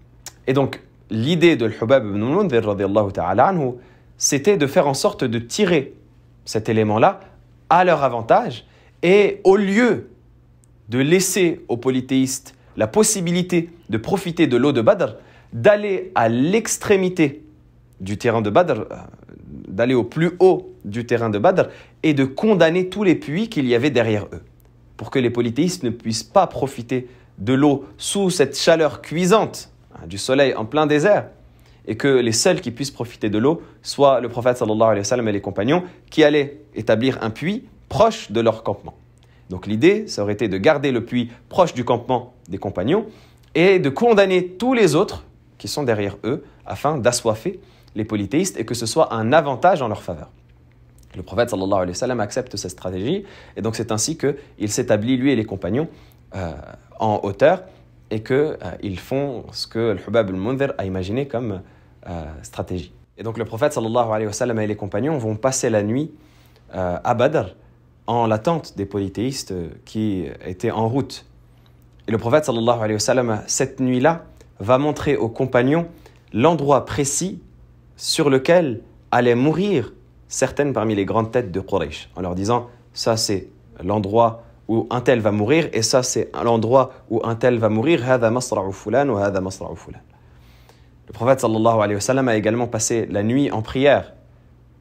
Et 0.48 0.54
donc, 0.54 0.82
l'idée 1.10 1.56
de 1.56 1.66
Al-Hubab 1.66 2.06
ibn 2.06 2.18
Munzir 2.18 2.76
ta'ala 3.14 3.54
c'était 4.18 4.58
de 4.58 4.66
faire 4.66 4.88
en 4.88 4.96
sorte 4.96 5.24
de 5.24 5.38
tirer 5.38 5.94
cet 6.48 6.70
élément-là 6.70 7.20
à 7.70 7.84
leur 7.84 8.04
avantage 8.04 8.66
et 9.04 9.42
au 9.44 9.58
lieu 9.58 10.10
de 10.90 10.98
laisser 10.98 11.62
aux 11.68 11.78
polythéistes 11.78 12.56
la 12.78 12.88
possibilité 12.88 13.70
de 13.90 13.98
profiter 13.98 14.48
de 14.48 14.56
l'eau 14.58 14.72
de 14.72 14.82
Badr, 14.82 15.16
d'aller 15.52 16.12
à 16.16 16.30
l'extrémité 16.30 17.44
du 18.00 18.18
terrain 18.18 18.42
de 18.42 18.50
Badr, 18.50 18.80
euh, 18.80 18.96
d'aller 19.68 19.94
au 19.94 20.04
plus 20.04 20.32
haut 20.40 20.74
du 20.86 21.06
terrain 21.06 21.30
de 21.30 21.38
Badr 21.38 21.66
et 22.04 22.14
de 22.14 22.24
condamner 22.24 22.88
tous 22.88 23.04
les 23.04 23.16
puits 23.16 23.50
qu'il 23.50 23.68
y 23.68 23.76
avait 23.76 23.90
derrière 23.90 24.26
eux, 24.34 24.44
pour 24.96 25.12
que 25.12 25.20
les 25.20 25.30
polythéistes 25.30 25.84
ne 25.84 25.90
puissent 25.90 26.24
pas 26.24 26.48
profiter 26.48 27.08
de 27.40 27.54
l'eau 27.54 27.86
sous 27.98 28.30
cette 28.30 28.58
chaleur 28.58 29.02
cuisante 29.02 29.72
hein, 29.94 30.08
du 30.08 30.18
soleil 30.18 30.56
en 30.56 30.66
plein 30.66 30.88
désert, 30.88 31.28
et 31.88 31.96
que 31.96 32.08
les 32.08 32.32
seuls 32.32 32.62
qui 32.62 32.72
puissent 32.72 32.92
profiter 32.92 33.30
de 33.30 33.38
l'eau 33.38 33.62
soient 33.82 34.20
le 34.20 34.30
prophète 34.30 34.58
sallallahu 34.58 34.82
alayhi 34.90 35.00
wa 35.00 35.04
sallam 35.06 35.28
et 35.28 35.32
les 35.32 35.42
compagnons 35.42 35.84
qui 36.10 36.24
allaient 36.24 36.60
établir 36.76 37.18
un 37.22 37.30
puits 37.30 37.64
proche 37.90 38.32
de 38.32 38.42
leur 38.42 38.64
campement. 38.64 38.96
Donc 39.50 39.66
l'idée, 39.66 40.08
ça 40.08 40.24
aurait 40.24 40.34
été 40.34 40.50
de 40.50 40.58
garder 40.58 40.92
le 40.92 41.06
puits 41.06 41.32
proche 41.50 41.74
du 41.74 41.86
campement 41.86 42.34
des 42.50 42.58
compagnons 42.58 43.06
et 43.56 43.80
de 43.80 43.90
condamner 43.90 44.46
tous 44.46 44.74
les 44.74 44.96
autres 44.96 45.24
qui 45.58 45.68
sont 45.68 45.84
derrière 45.84 46.18
eux 46.26 46.44
afin 46.66 46.98
d'assoiffer 46.98 47.60
les 47.96 48.04
polythéistes 48.04 48.60
et 48.60 48.66
que 48.66 48.76
ce 48.76 48.86
soit 48.86 49.14
un 49.14 49.32
avantage 49.32 49.82
en 49.82 49.88
leur 49.88 50.04
faveur. 50.04 50.30
Le 51.16 51.24
prophète 51.24 51.50
sallallahu 51.50 51.74
alayhi 51.74 51.92
wa 51.92 51.96
sallam 51.96 52.20
accepte 52.20 52.58
cette 52.58 52.72
stratégie 52.72 53.24
et 53.56 53.62
donc 53.62 53.76
c'est 53.76 53.92
ainsi 53.92 54.18
qu'il 54.18 54.70
s'établit, 54.70 55.18
lui 55.18 55.32
et 55.32 55.36
les 55.36 55.46
compagnons, 55.46 55.88
euh, 56.36 56.52
en 57.00 57.22
hauteur 57.24 57.64
et 58.12 58.22
qu'ils 58.22 58.36
euh, 58.36 58.96
font 58.98 59.46
ce 59.52 59.66
que 59.66 59.80
le 59.94 60.00
Hubab 60.06 60.30
al-Mundhir 60.30 60.74
a 60.78 60.86
imaginé 60.86 61.28
comme 61.28 61.62
stratégie. 62.44 62.94
Et 63.18 63.24
donc 63.24 63.38
le 63.38 63.46
prophète 63.46 63.74
sallallahu 63.74 64.62
et 64.62 64.68
les 64.68 64.76
compagnons 64.76 65.18
vont 65.18 65.36
passer 65.36 65.70
la 65.70 65.84
nuit 65.84 66.12
euh, 66.76 66.98
à 67.04 67.14
Badr 67.14 67.56
en 68.06 68.28
l'attente 68.28 68.78
des 68.78 68.86
polythéistes 68.86 69.54
qui 69.86 70.26
étaient 70.46 70.72
en 70.72 70.88
route. 70.88 71.26
Et 72.08 72.12
le 72.12 72.18
prophète 72.18 72.46
sallallahu 72.46 72.78
alayhi 72.78 72.94
wa 72.94 73.00
sallam, 73.00 73.42
cette 73.48 73.80
nuit-là, 73.80 74.26
va 74.60 74.78
montrer 74.78 75.18
aux 75.18 75.30
compagnons 75.30 75.88
l'endroit 76.32 76.86
précis 76.86 77.42
sur 77.96 78.30
lequel 78.30 78.82
allaient 79.12 79.36
mourir 79.36 79.94
certaines 80.28 80.74
parmi 80.74 80.96
les 80.96 81.06
grandes 81.06 81.32
têtes 81.32 81.52
de 81.52 81.60
Quraysh, 81.60 82.10
en 82.16 82.22
leur 82.22 82.36
disant 82.36 82.68
ça 82.94 83.18
c'est 83.18 83.48
l'endroit 83.84 84.44
où 84.68 84.88
un 84.90 85.02
tel 85.02 85.22
va 85.22 85.32
mourir 85.32 85.70
et 85.74 85.82
ça 85.82 86.04
c'est 86.04 86.30
l'endroit 86.44 86.92
où 87.10 87.22
un 87.24 87.36
tel 87.36 87.58
va 87.58 87.70
mourir, 87.70 88.02
fulan 88.72 89.10
ou 89.10 89.76
fulan. 89.76 90.00
Le 91.08 91.14
prophète 91.14 91.40
sallallahu 91.40 91.78
alayhi 91.82 91.96
wa 91.96 92.02
sallam 92.02 92.28
a 92.28 92.36
également 92.36 92.68
passé 92.68 93.08
la 93.10 93.24
nuit 93.24 93.50
en 93.52 93.62
prière. 93.62 94.14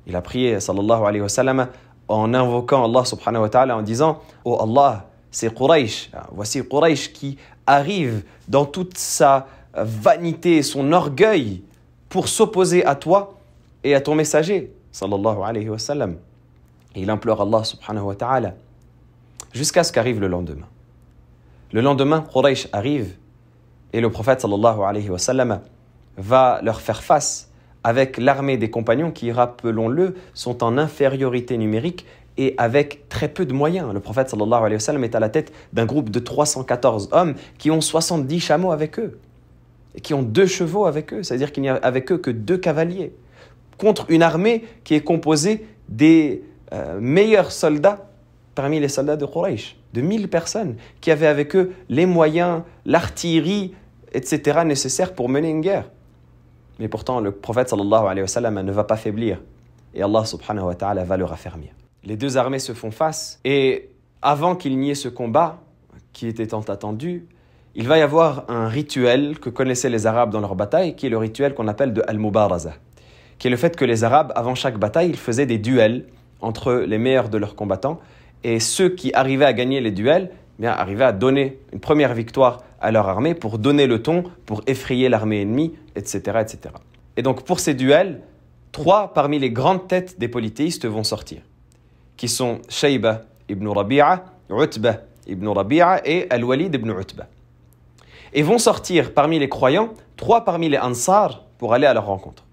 Il 0.07 0.17
a 0.17 0.23
prié 0.23 0.59
sallallahu 0.59 1.05
alayhi 1.05 1.23
wa 1.23 1.29
sallam 1.29 1.69
en 2.09 2.35
invoquant 2.35 2.85
Allah 2.85 3.05
subhanahu 3.05 3.43
wa 3.43 3.49
ta'ala 3.49 3.77
en 3.77 3.83
disant 3.83 4.21
Oh 4.45 4.59
Allah, 4.61 5.09
c'est 5.31 5.55
Quraysh. 5.55 6.11
Voici 6.33 6.67
Quraysh 6.67 7.13
qui 7.13 7.39
arrive 7.67 8.25
dans 8.49 8.65
toute 8.65 8.99
sa 8.99 9.47
vanité, 9.75 10.63
son 10.63 10.93
orgueil 10.93 11.63
pour 12.09 12.29
s'opposer 12.29 12.85
à 12.85 12.95
toi 12.97 13.35
et 13.85 13.95
à 13.95 14.01
ton 14.01 14.15
messager 14.15 14.73
sallallahu 14.91 15.43
alayhi 15.45 15.69
wa 15.69 15.79
sallam. 15.79 16.17
Il 16.97 17.09
implore 17.11 17.41
Allah 17.43 17.63
subhanahu 17.63 18.05
wa 18.05 18.15
ta'ala 18.17 18.55
jusqu'à 19.53 19.85
ce 19.85 19.93
qu'arrive 19.93 20.21
le 20.21 20.27
lendemain. 20.27 20.67
Le 21.73 21.81
lendemain, 21.83 22.25
Quraysh 22.33 22.69
arrive 22.73 23.15
et 23.93 24.01
le 24.01 24.11
prophète 24.11 24.41
sallallahu 24.41 24.83
alayhi 24.83 25.11
wa 25.11 25.19
sallam 25.19 25.61
va 26.17 26.61
leur 26.63 26.81
faire 26.81 27.03
face 27.03 27.51
avec 27.85 28.17
l'armée 28.19 28.57
des 28.57 28.71
compagnons 28.71 29.11
qui, 29.11 29.31
rappelons-le, 29.31 30.17
sont 30.35 30.65
en 30.65 30.77
infériorité 30.77 31.57
numérique 31.57 32.05
et 32.37 32.55
avec 32.59 33.09
très 33.09 33.29
peu 33.29 33.47
de 33.47 33.53
moyens. 33.53 33.93
Le 33.93 34.01
prophète 34.01 34.29
sallallahu 34.29 34.61
alayhi 34.61 34.75
wa 34.75 34.81
sallam 34.81 35.05
est 35.05 35.15
à 35.15 35.21
la 35.21 35.29
tête 35.29 35.53
d'un 35.73 35.87
groupe 35.87 36.11
de 36.11 36.19
314 36.19 37.11
hommes 37.13 37.35
qui 37.59 37.71
ont 37.71 37.81
70 37.81 38.41
chameaux 38.41 38.73
avec 38.73 38.99
eux 38.99 39.19
et 39.95 40.01
qui 40.01 40.15
ont 40.15 40.23
deux 40.23 40.47
chevaux 40.47 40.87
avec 40.87 41.13
eux, 41.13 41.23
c'est-à-dire 41.23 41.53
qu'il 41.53 41.63
n'y 41.63 41.69
a 41.69 41.77
avec 41.77 42.13
eux 42.13 42.19
que 42.19 42.31
deux 42.31 42.59
cavaliers, 42.59 43.13
contre 43.79 44.07
une 44.09 44.23
armée 44.23 44.65
qui 44.85 44.95
est 44.95 45.01
composée 45.01 45.67
des 45.89 46.43
euh, 46.73 46.99
meilleurs 47.01 47.53
soldats 47.53 48.11
parmi 48.55 48.81
les 48.81 48.89
soldats 48.89 49.17
de 49.17 49.27
Quraysh, 49.27 49.77
de 49.95 50.01
1000 50.01 50.29
personnes 50.29 50.77
qui 51.01 51.11
avaient 51.11 51.27
avec 51.27 51.55
eux 51.57 51.73
les 51.89 52.07
moyens, 52.07 52.63
l'artillerie, 52.85 53.75
etc. 54.13 54.61
nécessaires 54.65 55.15
pour 55.15 55.29
mener 55.29 55.51
une 55.51 55.61
guerre. 55.61 55.89
Mais 56.79 56.89
pourtant, 56.89 57.21
le 57.21 57.31
prophète 57.33 57.73
ne 57.73 58.73
va 58.73 58.85
pas 58.85 58.97
faiblir. 58.97 59.41
Et 59.95 60.03
Allah 60.03 60.25
subhanahu 60.25 60.67
wa 60.67 60.75
ta'ala 60.75 61.05
va 61.05 61.17
le 61.17 61.25
raffermir. 61.25 61.71
Les 62.05 62.17
deux 62.17 62.37
armées 62.37 62.59
se 62.59 62.73
font 62.73 62.91
face. 62.91 63.41
Et 63.45 63.91
avant 64.23 64.57
qu'il 64.57 64.79
n'y 64.79 64.91
ait 64.91 64.95
ce 64.95 65.09
combat, 65.09 65.61
qui 66.13 66.27
était 66.27 66.47
tant 66.47 66.63
attendu, 66.63 67.27
il 67.75 67.87
va 67.89 67.99
y 67.99 68.01
avoir 68.01 68.45
un 68.49 68.69
rituel 68.69 69.39
que 69.39 69.51
connaissaient 69.51 69.91
les 69.91 70.07
Arabes 70.07 70.31
dans 70.31 70.41
leur 70.41 70.55
bataille, 70.55 70.97
qui 70.97 71.07
est 71.07 71.11
le 71.11 71.19
rituel 71.19 71.55
qu'on 71.55 71.69
appelle 71.69 71.93
de 71.93 72.03
Al-Mubaraza. 72.07 72.73
qui 73.39 73.49
est 73.49 73.51
le 73.51 73.59
fait 73.59 73.77
que 73.77 73.85
les 73.85 74.03
Arabes, 74.03 74.33
avant 74.35 74.55
chaque 74.55 74.79
bataille, 74.79 75.11
ils 75.11 75.17
faisaient 75.17 75.45
des 75.45 75.59
duels 75.59 76.07
entre 76.41 76.73
les 76.73 76.97
meilleurs 76.97 77.29
de 77.29 77.37
leurs 77.37 77.55
combattants, 77.55 78.01
et 78.45 78.61
ceux 78.61 78.89
qui 78.89 79.13
arrivaient 79.13 79.45
à 79.45 79.53
gagner 79.53 79.83
les 79.83 79.91
duels, 79.91 80.31
bien, 80.59 80.73
arrivaient 80.73 81.05
à 81.05 81.13
donner 81.13 81.59
une 81.73 81.81
première 81.81 82.15
victoire 82.15 82.63
à 82.81 82.91
leur 82.91 83.09
armée 83.09 83.35
pour 83.35 83.59
donner 83.59 83.87
le 83.87 84.03
ton, 84.03 84.25
pour 84.45 84.63
effrayer 84.67 85.09
l'armée 85.09 85.43
ennemie, 85.43 85.75
etc., 85.95 86.39
etc. 86.41 86.75
Et 87.17 87.23
donc 87.23 87.45
pour 87.45 87.61
ces 87.61 87.75
duels, 87.75 88.21
trois 88.73 89.13
parmi 89.15 89.39
les 89.39 89.51
grandes 89.51 89.89
têtes 89.89 90.19
des 90.19 90.29
polythéistes 90.29 90.87
vont 90.87 91.05
sortir, 91.05 91.41
qui 92.17 92.29
sont 92.29 92.61
Shayba 92.69 93.23
ibn 93.49 93.67
Rabi'a, 93.69 94.25
Utba 94.51 95.01
ibn 95.27 95.49
Rabi'a 95.49 96.03
et 96.05 96.27
Al-Walid 96.31 96.75
ibn 96.75 96.91
Utba. 96.91 97.27
Et 98.33 98.43
vont 98.43 98.59
sortir 98.59 99.15
parmi 99.15 99.39
les 99.39 99.49
croyants 99.49 99.91
trois 100.17 100.45
parmi 100.45 100.69
les 100.69 100.79
Ansar 100.79 101.45
pour 101.59 101.75
aller 101.75 101.87
à 101.87 101.95
leur 101.95 102.07
rencontre, 102.07 102.45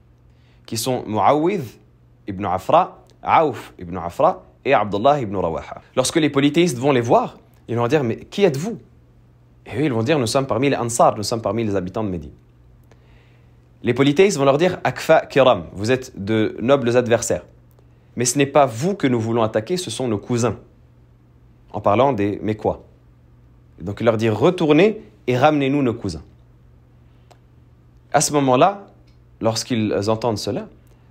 qui 0.65 0.77
sont 0.77 1.03
Muawidh 1.07 1.63
ibn 2.27 2.45
Afra, 2.45 3.03
Aouf 3.21 3.73
ibn 3.79 3.97
Afra 3.97 4.43
et 4.65 4.73
Abdullah 4.73 5.19
ibn 5.19 5.35
Rawaha. 5.35 5.81
Lorsque 5.95 6.17
les 6.17 6.29
polythéistes 6.29 6.77
vont 6.77 6.91
les 6.91 7.01
voir, 7.01 7.37
ils 7.67 7.75
vont 7.75 7.87
dire 7.87 8.03
Mais 8.03 8.17
qui 8.17 8.43
êtes-vous? 8.43 8.79
Et 9.65 9.77
eux, 9.77 9.85
ils 9.85 9.93
vont 9.93 10.03
dire 10.03 10.19
Nous 10.19 10.27
sommes 10.27 10.47
parmi 10.47 10.69
les 10.69 10.75
Ansar, 10.75 11.15
nous 11.15 11.23
sommes 11.23 11.41
parmi 11.41 11.63
les 11.63 11.75
habitants 11.75 12.03
de 12.03 12.09
Médine. 12.09 12.31
Les 13.83 13.93
polythéistes 13.93 14.37
vont 14.37 14.45
leur 14.45 14.57
dire 14.57 14.79
Akfa 14.83 15.25
Kiram, 15.25 15.65
vous 15.73 15.91
êtes 15.91 16.13
de 16.23 16.55
nobles 16.61 16.95
adversaires. 16.95 17.45
Mais 18.15 18.25
ce 18.25 18.37
n'est 18.37 18.45
pas 18.45 18.65
vous 18.65 18.95
que 18.95 19.07
nous 19.07 19.19
voulons 19.19 19.43
attaquer, 19.43 19.75
ce 19.77 19.91
sont 19.91 20.07
nos 20.07 20.17
cousins. 20.17 20.57
En 21.73 21.81
parlant 21.81 22.13
des 22.13 22.39
Mécois. 22.41 22.83
Donc 23.81 23.99
ils 23.99 24.05
leur 24.05 24.17
dire 24.17 24.37
Retournez 24.37 25.01
et 25.27 25.37
ramenez-nous 25.37 25.81
nos 25.81 25.93
cousins. 25.93 26.23
À 28.11 28.21
ce 28.21 28.31
moment-là, 28.33 28.87
lorsqu'ils 29.41 29.93
entendent 30.07 30.37
cela, 30.37 30.67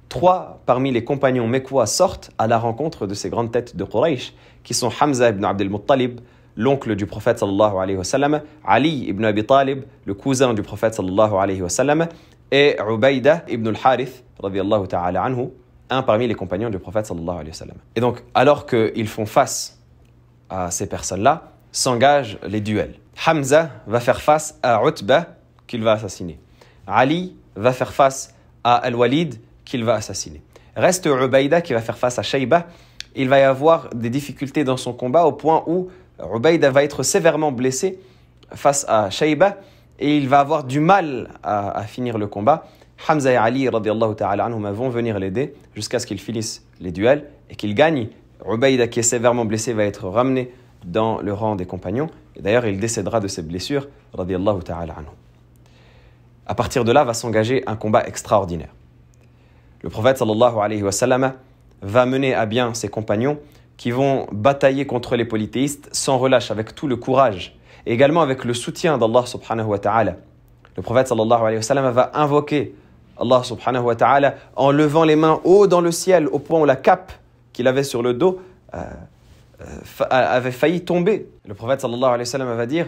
trois 0.09 0.61
parmi 0.67 0.93
les 0.93 1.05
compagnons 1.05 1.49
mécois 1.49 1.87
sortent 1.87 2.31
à 2.39 2.47
la 2.47 2.59
rencontre 2.59 3.07
de 3.07 3.15
ces 3.15 3.29
grandes 3.29 3.51
têtes 3.51 3.77
de 3.77 3.85
Quraysh, 3.85 4.33
qui 4.63 4.73
sont 4.73 4.91
Hamza 5.01 5.31
ibn 5.31 5.45
Abdel 5.45 5.69
Muttalib, 5.69 6.21
l'oncle 6.57 6.95
du 6.97 7.07
prophète 7.07 7.39
sallallahu 7.39 7.77
alayhi 7.79 7.99
wa 7.99 8.05
sallam, 8.05 8.43
Ali 8.65 9.07
ibn 9.09 9.25
Abi 9.25 9.45
Talib, 9.45 9.85
le 10.05 10.15
cousin 10.15 10.55
du 10.55 10.63
prophète 10.63 10.95
sallallahu 10.95 11.35
alayhi 11.35 11.63
wa 11.63 11.69
sallam, 11.69 12.09
et 12.51 12.77
Ubaïda 12.79 13.45
ibn 13.49 13.69
al-Harith, 13.69 14.25
ta'ala 14.89 15.23
anhu, 15.23 15.49
un 15.91 16.03
parmi 16.03 16.27
les 16.27 16.35
compagnons 16.35 16.71
du 16.71 16.79
prophète 16.79 17.07
sallallahu 17.07 17.37
alayhi 17.37 17.51
wa 17.51 17.55
sallam. 17.55 17.77
Et 17.97 18.01
donc, 18.01 18.23
alors 18.35 18.67
qu'ils 18.67 19.09
font 19.09 19.27
face 19.27 19.81
à 20.51 20.71
ces 20.71 20.87
personnes-là, 20.87 21.53
s'engagent 21.73 22.39
les 22.47 22.61
duels. 22.61 22.95
Hamza 23.27 23.71
va 23.87 24.01
faire 24.01 24.21
face 24.21 24.59
à 24.63 24.83
Utba, 24.87 25.37
qu'il 25.67 25.83
va 25.83 25.93
assassiner. 25.93 26.39
Ali 26.87 27.35
va 27.57 27.73
faire 27.73 27.93
face 27.93 28.35
à 28.65 28.77
Al-Walid, 28.77 29.37
qu'il 29.65 29.85
va 29.85 29.95
assassiner. 29.95 30.43
Reste 30.77 31.07
Ubaïda 31.07 31.61
qui 31.61 31.73
va 31.73 31.81
faire 31.81 31.99
face 31.99 32.19
à 32.19 32.23
Shayba. 32.23 32.67
Il 33.15 33.29
va 33.29 33.39
y 33.39 33.43
avoir 33.43 33.91
des 33.91 34.11
difficultés 34.11 34.65
dans 34.65 34.77
son 34.77 34.93
combat 34.93 35.25
au 35.25 35.33
point 35.33 35.63
où 35.67 35.91
Ubaïda 36.35 36.71
va 36.71 36.85
être 36.85 37.03
sévèrement 37.03 37.53
blessé 37.53 37.99
face 38.55 38.85
à 38.89 39.11
Shayba 39.11 39.57
et 39.99 40.17
il 40.17 40.29
va 40.29 40.41
avoir 40.41 40.65
du 40.65 40.81
mal 40.81 41.31
à, 41.43 41.83
finir 41.85 42.19
le 42.19 42.27
combat. 42.27 42.67
Hamza 43.09 43.33
et 43.33 43.37
Ali 43.37 43.69
ta'ala 44.17 44.49
vont 44.49 44.89
venir 44.89 45.19
l'aider 45.19 45.55
jusqu'à 45.75 45.99
ce 45.99 46.07
qu'ils 46.07 46.21
finissent 46.21 46.65
les 46.81 46.93
duels 46.93 47.29
et 47.51 47.57
qu'ils 47.57 47.75
gagnent. 47.75 48.09
Ubaïda 48.49 48.89
qui 48.89 49.01
est 49.01 49.05
sévèrement 49.05 49.45
blessé 49.45 49.73
va 49.73 49.85
être 49.85 50.09
ramené 50.09 50.53
dans 50.85 51.21
le 51.21 51.33
rang 51.33 51.57
des 51.57 51.67
compagnons. 51.67 52.09
Et 52.37 52.43
d'ailleurs, 52.43 52.67
il 52.67 52.81
décédera 52.81 53.21
de 53.21 53.29
ses 53.29 53.43
blessures. 53.43 53.89
ta'ala 54.17 54.95
À 56.47 56.55
partir 56.55 56.85
de 56.85 56.93
là 56.93 57.05
va 57.05 57.15
s'engager 57.15 57.63
un 57.67 57.77
combat 57.77 58.07
extraordinaire. 58.07 58.75
Le 59.83 59.91
prophète 59.91 60.19
sallallahu 60.19 61.33
va 61.83 62.07
mener 62.07 62.35
à 62.35 62.47
bien 62.47 62.75
ses 62.75 62.89
compagnons 62.89 63.39
qui 63.83 63.91
vont 63.91 64.29
batailler 64.31 64.87
contre 64.87 65.17
les 65.17 65.25
polythéistes 65.25 65.89
sans 65.91 66.17
relâche, 66.17 66.53
avec 66.53 66.73
tout 66.73 66.87
le 66.87 66.95
courage, 66.95 67.59
et 67.85 67.93
également 67.93 68.23
avec 68.23 68.45
le 68.45 68.55
soutien 68.55 68.97
d'Allah 68.97 69.27
subhanahu 69.27 69.67
wa 69.67 69.79
ta'ala. 69.81 70.19
Le 70.77 70.83
prophète 70.85 71.09
sallallahu 71.09 71.41
alayhi 71.41 71.57
wa 71.57 71.63
sallam 71.63 71.93
va 71.93 72.13
invoquer 72.15 72.77
Allah 73.19 73.43
subhanahu 73.43 73.83
wa 73.83 73.97
ta'ala 73.97 74.37
en 74.55 74.71
levant 74.71 75.03
les 75.03 75.17
mains 75.17 75.41
haut 75.43 75.67
dans 75.67 75.81
le 75.81 75.91
ciel 75.91 76.29
au 76.29 76.39
point 76.39 76.61
où 76.61 76.65
la 76.65 76.77
cape 76.77 77.11
qu'il 77.53 77.67
avait 77.67 77.83
sur 77.83 78.05
le 78.05 78.15
dos 78.15 78.41
euh, 78.73 78.79
euh, 79.63 80.07
avait 80.09 80.53
failli 80.53 80.83
tomber. 80.85 81.27
Le 81.45 81.55
prophète 81.55 81.81
sallallahu 81.81 82.05
alayhi 82.05 82.21
wa 82.21 82.27
sallam 82.27 82.57
va 82.57 82.67
dire 82.67 82.87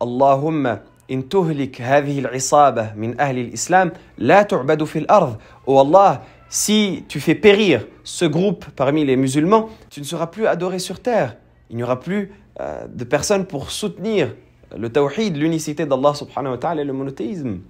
Allahumma 0.00 0.78
in 1.10 1.20
tuhlik 1.20 1.78
hadhihi 1.80 2.24
al-isaba 2.24 2.92
min 2.96 3.12
ahli 3.18 3.42
al-islam 3.42 3.90
la 4.16 4.46
tu'badu 4.46 4.86
fil 4.86 5.04
ard. 5.06 5.36
Oh 5.66 5.78
Allah, 5.80 6.22
si 6.50 7.04
tu 7.08 7.20
fais 7.20 7.36
périr 7.36 7.86
ce 8.02 8.24
groupe 8.24 8.66
parmi 8.74 9.04
les 9.04 9.16
musulmans, 9.16 9.70
tu 9.88 10.00
ne 10.00 10.04
seras 10.04 10.26
plus 10.26 10.46
adoré 10.46 10.80
sur 10.80 11.00
terre. 11.00 11.36
Il 11.70 11.76
n'y 11.76 11.84
aura 11.84 12.00
plus 12.00 12.32
euh, 12.60 12.86
de 12.88 13.04
personnes 13.04 13.46
pour 13.46 13.70
soutenir 13.70 14.34
le 14.76 14.88
tawhid, 14.90 15.36
l'unicité 15.36 15.86
d'Allah 15.86 16.12
subhanahu 16.12 16.52
wa 16.52 16.58
ta'ala 16.58 16.82
et 16.82 16.84
le 16.84 16.92
monothéisme. 16.92 17.60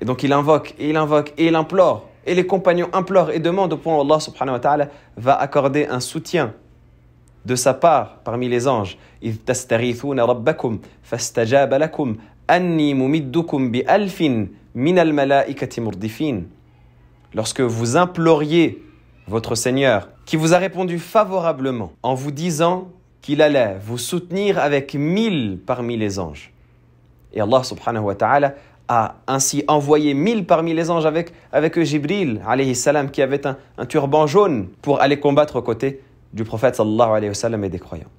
Et 0.00 0.06
donc 0.06 0.22
il 0.22 0.32
invoque, 0.32 0.74
et 0.78 0.88
il 0.88 0.96
invoque, 0.96 1.34
et 1.36 1.46
il 1.46 1.54
implore. 1.54 2.08
Et 2.24 2.34
les 2.34 2.46
compagnons 2.46 2.88
implorent 2.94 3.30
et 3.30 3.40
demandent 3.40 3.74
au 3.74 3.76
point 3.76 3.94
où 3.96 4.00
Allah 4.00 4.20
subhanahu 4.20 4.54
wa 4.54 4.60
ta'ala 4.60 4.88
va 5.18 5.34
accorder 5.34 5.86
un 5.86 6.00
soutien 6.00 6.54
de 7.44 7.54
sa 7.54 7.74
part 7.74 8.20
parmi 8.24 8.48
les 8.48 8.66
anges. 8.66 8.96
rabbakum 9.22 10.80
fastajaba 11.02 11.78
lakum 11.78 12.16
anni 12.46 12.94
mumiddukum 12.94 13.70
bi 13.70 13.82
alfin 13.86 14.46
min 14.74 14.96
al 14.96 15.12
murdifin 15.12 16.44
lorsque 17.34 17.60
vous 17.60 17.96
imploriez 17.96 18.82
votre 19.26 19.54
Seigneur, 19.54 20.08
qui 20.24 20.36
vous 20.36 20.54
a 20.54 20.58
répondu 20.58 20.98
favorablement 20.98 21.92
en 22.02 22.14
vous 22.14 22.30
disant 22.30 22.88
qu'il 23.20 23.42
allait 23.42 23.76
vous 23.80 23.98
soutenir 23.98 24.58
avec 24.58 24.94
mille 24.94 25.58
parmi 25.64 25.96
les 25.96 26.18
anges. 26.18 26.52
Et 27.32 27.40
Allah 27.40 27.62
subhanahu 27.62 28.04
wa 28.04 28.14
ta'ala 28.14 28.54
a 28.88 29.16
ainsi 29.26 29.64
envoyé 29.68 30.14
mille 30.14 30.46
parmi 30.46 30.72
les 30.72 30.90
anges 30.90 31.04
avec, 31.04 31.32
avec 31.52 31.78
Jibril 31.82 32.40
alayhi 32.46 32.74
salam, 32.74 33.10
qui 33.10 33.20
avait 33.20 33.46
un, 33.46 33.56
turban 33.86 34.26
jaune 34.26 34.68
pour 34.80 35.02
aller 35.02 35.20
combattre 35.20 35.56
aux 35.56 35.62
côtés 35.62 36.02
du 36.32 36.44
prophète 36.44 36.76
sallallahu 36.76 37.10
alayhi 37.10 37.32
wa 37.32 37.66
et 37.66 37.68
des 37.68 37.78
croyants. 37.78 38.10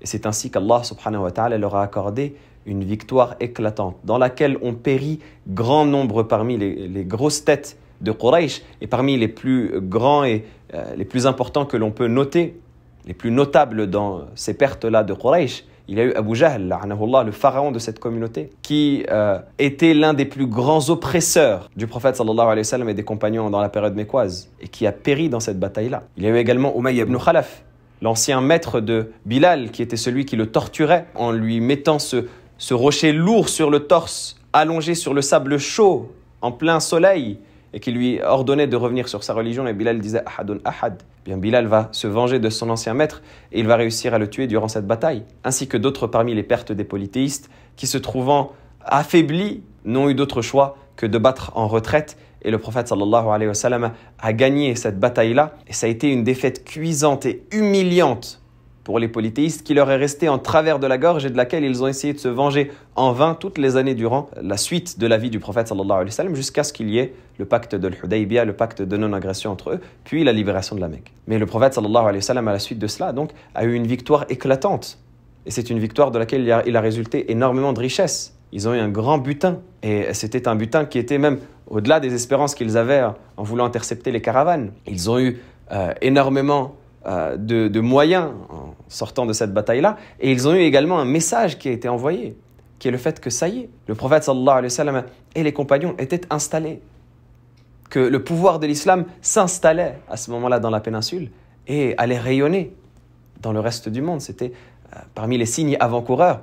Et 0.00 0.06
c'est 0.06 0.26
ainsi 0.26 0.50
qu'Allah 0.50 0.82
subhanahu 0.84 1.22
wa 1.22 1.30
ta'ala 1.30 1.58
leur 1.58 1.76
a 1.76 1.82
accordé 1.82 2.36
une 2.64 2.82
victoire 2.82 3.36
éclatante 3.40 3.96
dans 4.04 4.16
laquelle 4.16 4.58
ont 4.62 4.72
péri 4.72 5.20
grand 5.46 5.84
nombre 5.84 6.22
parmi 6.22 6.56
les 6.56 7.04
grosses 7.04 7.44
têtes 7.44 7.76
de 8.00 8.12
Quraysh. 8.12 8.62
Et 8.80 8.86
parmi 8.86 9.16
les 9.16 9.28
plus 9.28 9.80
grands 9.80 10.24
et 10.24 10.44
euh, 10.74 10.94
les 10.96 11.04
plus 11.04 11.26
importants 11.26 11.66
que 11.66 11.76
l'on 11.76 11.90
peut 11.90 12.08
noter, 12.08 12.60
les 13.06 13.14
plus 13.14 13.30
notables 13.30 13.88
dans 13.88 14.22
ces 14.34 14.54
pertes-là 14.54 15.04
de 15.04 15.14
Quraysh, 15.14 15.64
il 15.86 15.98
y 15.98 16.00
a 16.00 16.04
eu 16.04 16.12
Abu 16.14 16.34
Jahl, 16.34 16.74
le 17.26 17.32
pharaon 17.32 17.70
de 17.70 17.78
cette 17.78 17.98
communauté, 17.98 18.50
qui 18.62 19.04
euh, 19.10 19.38
était 19.58 19.92
l'un 19.92 20.14
des 20.14 20.24
plus 20.24 20.46
grands 20.46 20.88
oppresseurs 20.88 21.70
du 21.76 21.86
prophète 21.86 22.18
alayhi 22.20 22.66
wa 22.72 22.90
et 22.90 22.94
des 22.94 23.02
compagnons 23.02 23.50
dans 23.50 23.60
la 23.60 23.68
période 23.68 23.94
mécoise, 23.94 24.48
et 24.60 24.68
qui 24.68 24.86
a 24.86 24.92
péri 24.92 25.28
dans 25.28 25.40
cette 25.40 25.60
bataille-là. 25.60 26.04
Il 26.16 26.22
y 26.22 26.26
a 26.26 26.30
eu 26.30 26.36
également 26.36 26.74
Umayy 26.74 27.00
ibn 27.00 27.18
Khalaf, 27.18 27.64
l'ancien 28.00 28.40
maître 28.40 28.80
de 28.80 29.12
Bilal, 29.26 29.70
qui 29.70 29.82
était 29.82 29.98
celui 29.98 30.24
qui 30.24 30.36
le 30.36 30.46
torturait 30.46 31.06
en 31.14 31.32
lui 31.32 31.60
mettant 31.60 31.98
ce, 31.98 32.28
ce 32.56 32.72
rocher 32.72 33.12
lourd 33.12 33.50
sur 33.50 33.70
le 33.70 33.80
torse, 33.80 34.40
allongé 34.54 34.94
sur 34.94 35.12
le 35.12 35.20
sable 35.20 35.58
chaud, 35.58 36.12
en 36.40 36.50
plein 36.50 36.80
soleil, 36.80 37.38
et 37.74 37.80
qui 37.80 37.90
lui 37.90 38.22
ordonnait 38.22 38.68
de 38.68 38.76
revenir 38.76 39.08
sur 39.08 39.24
sa 39.24 39.34
religion, 39.34 39.66
et 39.66 39.72
Bilal 39.72 39.98
disait 39.98 40.22
Ahadun 40.24 40.58
Ahad. 40.64 41.02
Bien 41.24 41.36
Bilal 41.36 41.66
va 41.66 41.88
se 41.90 42.06
venger 42.06 42.38
de 42.38 42.48
son 42.48 42.70
ancien 42.70 42.94
maître 42.94 43.20
et 43.50 43.58
il 43.58 43.66
va 43.66 43.74
réussir 43.74 44.14
à 44.14 44.18
le 44.18 44.30
tuer 44.30 44.46
durant 44.46 44.68
cette 44.68 44.86
bataille, 44.86 45.24
ainsi 45.42 45.66
que 45.66 45.76
d'autres 45.76 46.06
parmi 46.06 46.34
les 46.34 46.44
pertes 46.44 46.70
des 46.70 46.84
polythéistes 46.84 47.50
qui, 47.74 47.88
se 47.88 47.98
trouvant 47.98 48.52
affaiblis, 48.84 49.62
n'ont 49.84 50.08
eu 50.08 50.14
d'autre 50.14 50.40
choix 50.40 50.76
que 50.94 51.04
de 51.04 51.18
battre 51.18 51.50
en 51.56 51.66
retraite. 51.66 52.16
Et 52.42 52.50
le 52.50 52.58
prophète 52.58 52.92
a 52.92 54.32
gagné 54.32 54.76
cette 54.76 55.00
bataille-là, 55.00 55.54
et 55.66 55.72
ça 55.72 55.86
a 55.86 55.90
été 55.90 56.12
une 56.12 56.22
défaite 56.22 56.64
cuisante 56.64 57.26
et 57.26 57.42
humiliante 57.50 58.43
pour 58.84 58.98
les 58.98 59.08
polythéistes 59.08 59.66
qui 59.66 59.74
leur 59.74 59.90
est 59.90 59.96
resté 59.96 60.28
en 60.28 60.38
travers 60.38 60.78
de 60.78 60.86
la 60.86 60.98
gorge 60.98 61.24
et 61.24 61.30
de 61.30 61.36
laquelle 61.36 61.64
ils 61.64 61.82
ont 61.82 61.88
essayé 61.88 62.12
de 62.12 62.18
se 62.18 62.28
venger 62.28 62.70
en 62.96 63.12
vain 63.12 63.34
toutes 63.34 63.58
les 63.58 63.76
années 63.76 63.94
durant 63.94 64.28
la 64.40 64.58
suite 64.58 64.98
de 64.98 65.06
la 65.06 65.16
vie 65.16 65.30
du 65.30 65.40
prophète 65.40 65.68
sallallahu 65.68 66.02
alayhi 66.02 66.14
wa 66.18 66.34
jusqu'à 66.34 66.62
ce 66.62 66.72
qu'il 66.72 66.90
y 66.90 66.98
ait 66.98 67.14
le 67.38 67.46
pacte 67.46 67.74
de 67.74 67.88
l'Hudaybiyah, 67.88 68.44
le 68.44 68.52
pacte 68.52 68.82
de 68.82 68.96
non-agression 68.96 69.50
entre 69.50 69.70
eux, 69.70 69.80
puis 70.04 70.22
la 70.22 70.32
libération 70.32 70.76
de 70.76 70.80
la 70.82 70.88
Mecque. 70.88 71.12
Mais 71.26 71.38
le 71.38 71.46
prophète 71.46 71.74
sallallahu 71.74 72.06
alayhi 72.06 72.24
wa 72.28 72.38
à 72.38 72.52
la 72.52 72.58
suite 72.58 72.78
de 72.78 72.86
cela 72.86 73.12
donc 73.12 73.30
a 73.54 73.64
eu 73.64 73.72
une 73.72 73.86
victoire 73.86 74.26
éclatante 74.28 74.98
et 75.46 75.50
c'est 75.50 75.70
une 75.70 75.78
victoire 75.78 76.10
de 76.10 76.18
laquelle 76.18 76.42
il 76.42 76.52
a, 76.52 76.62
il 76.66 76.76
a 76.76 76.80
résulté 76.80 77.30
énormément 77.32 77.72
de 77.72 77.80
richesses. 77.80 78.36
Ils 78.52 78.68
ont 78.68 78.74
eu 78.74 78.78
un 78.78 78.88
grand 78.88 79.18
butin 79.18 79.58
et 79.82 80.14
c'était 80.14 80.46
un 80.46 80.56
butin 80.56 80.84
qui 80.84 80.98
était 80.98 81.18
même 81.18 81.38
au-delà 81.66 82.00
des 82.00 82.14
espérances 82.14 82.54
qu'ils 82.54 82.76
avaient 82.76 83.02
en 83.36 83.42
voulant 83.42 83.64
intercepter 83.64 84.12
les 84.12 84.20
caravanes. 84.20 84.72
Ils 84.86 85.10
ont 85.10 85.18
eu 85.18 85.40
euh, 85.72 85.92
énormément 86.02 86.76
euh, 87.06 87.36
de, 87.36 87.80
moyens 87.80 88.30
en 88.48 88.74
sortant 88.88 89.26
de 89.26 89.32
cette 89.32 89.52
bataille-là. 89.52 89.96
Et 90.20 90.32
ils 90.32 90.48
ont 90.48 90.54
eu 90.54 90.60
également 90.60 90.98
un 90.98 91.04
message 91.04 91.58
qui 91.58 91.68
a 91.68 91.72
été 91.72 91.88
envoyé, 91.88 92.36
qui 92.78 92.88
est 92.88 92.90
le 92.90 92.98
fait 92.98 93.20
que 93.20 93.28
ça 93.28 93.48
y 93.48 93.60
est, 93.60 93.68
le 93.86 93.94
prophète 93.94 94.30
et 95.34 95.42
les 95.42 95.52
compagnons 95.52 95.94
étaient 95.98 96.22
installés. 96.30 96.80
que 97.90 98.00
le 98.00 98.24
pouvoir 98.24 98.58
de 98.58 98.66
l'islam 98.66 99.04
s'installait 99.20 99.98
à 100.08 100.16
ce 100.16 100.30
moment-là 100.30 100.58
dans 100.58 100.70
la 100.70 100.80
péninsule 100.80 101.30
et 101.68 101.94
allait 101.98 102.18
rayonner 102.18 102.74
dans 103.42 103.52
le 103.52 103.60
reste 103.60 103.88
du 103.90 104.00
monde. 104.00 104.20
C'était 104.20 104.52
euh, 104.94 104.98
parmi 105.14 105.36
les 105.36 105.46
signes 105.46 105.76
avant-coureurs 105.78 106.40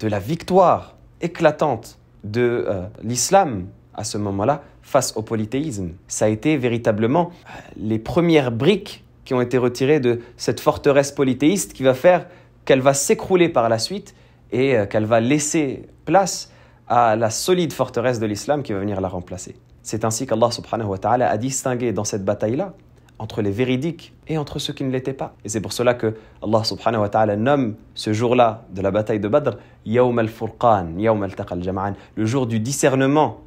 de 0.00 0.08
la 0.08 0.18
victoire 0.18 0.96
éclatante 1.20 1.98
de 2.24 2.64
euh, 2.66 2.86
l'islam 3.02 3.66
à 3.94 4.04
ce 4.04 4.16
moment-là 4.18 4.62
face 4.82 5.16
au 5.16 5.22
polythéisme. 5.22 5.90
Ça 6.08 6.24
a 6.24 6.28
été 6.28 6.56
véritablement 6.56 7.30
les 7.76 7.98
premières 7.98 8.50
briques 8.50 9.04
qui 9.24 9.34
ont 9.34 9.40
été 9.40 9.58
retirées 9.58 10.00
de 10.00 10.20
cette 10.36 10.60
forteresse 10.60 11.12
polythéiste 11.12 11.72
qui 11.72 11.82
va 11.82 11.94
faire 11.94 12.26
qu'elle 12.64 12.80
va 12.80 12.94
s'écrouler 12.94 13.48
par 13.48 13.68
la 13.68 13.78
suite 13.78 14.14
et 14.52 14.76
qu'elle 14.90 15.04
va 15.04 15.20
laisser 15.20 15.86
place 16.04 16.52
à 16.88 17.14
la 17.16 17.30
solide 17.30 17.72
forteresse 17.72 18.18
de 18.18 18.26
l'islam 18.26 18.62
qui 18.62 18.72
va 18.72 18.80
venir 18.80 19.00
la 19.00 19.08
remplacer. 19.08 19.54
C'est 19.82 20.04
ainsi 20.04 20.26
qu'Allah 20.26 20.50
subhanahu 20.50 20.88
wa 20.88 20.98
ta'ala 20.98 21.30
a 21.30 21.36
distingué 21.38 21.92
dans 21.92 22.04
cette 22.04 22.24
bataille-là 22.24 22.74
entre 23.18 23.42
les 23.42 23.50
véridiques 23.50 24.12
et 24.28 24.38
entre 24.38 24.58
ceux 24.58 24.72
qui 24.72 24.82
ne 24.82 24.90
l'étaient 24.90 25.12
pas. 25.12 25.34
Et 25.44 25.48
c'est 25.48 25.60
pour 25.60 25.72
cela 25.72 25.94
que 25.94 26.16
Allah 26.42 26.64
subhanahu 26.64 27.02
wa 27.02 27.08
ta'ala 27.08 27.36
nomme 27.36 27.76
ce 27.94 28.12
jour-là 28.12 28.64
de 28.74 28.82
la 28.82 28.90
bataille 28.90 29.20
de 29.20 29.28
Badr 29.28 29.58
Yawm 29.86 30.18
al-Furqan, 30.18 30.98
Yawm 30.98 31.22
al 31.22 31.94
le 32.16 32.26
jour 32.26 32.46
du 32.46 32.60
discernement 32.60 33.40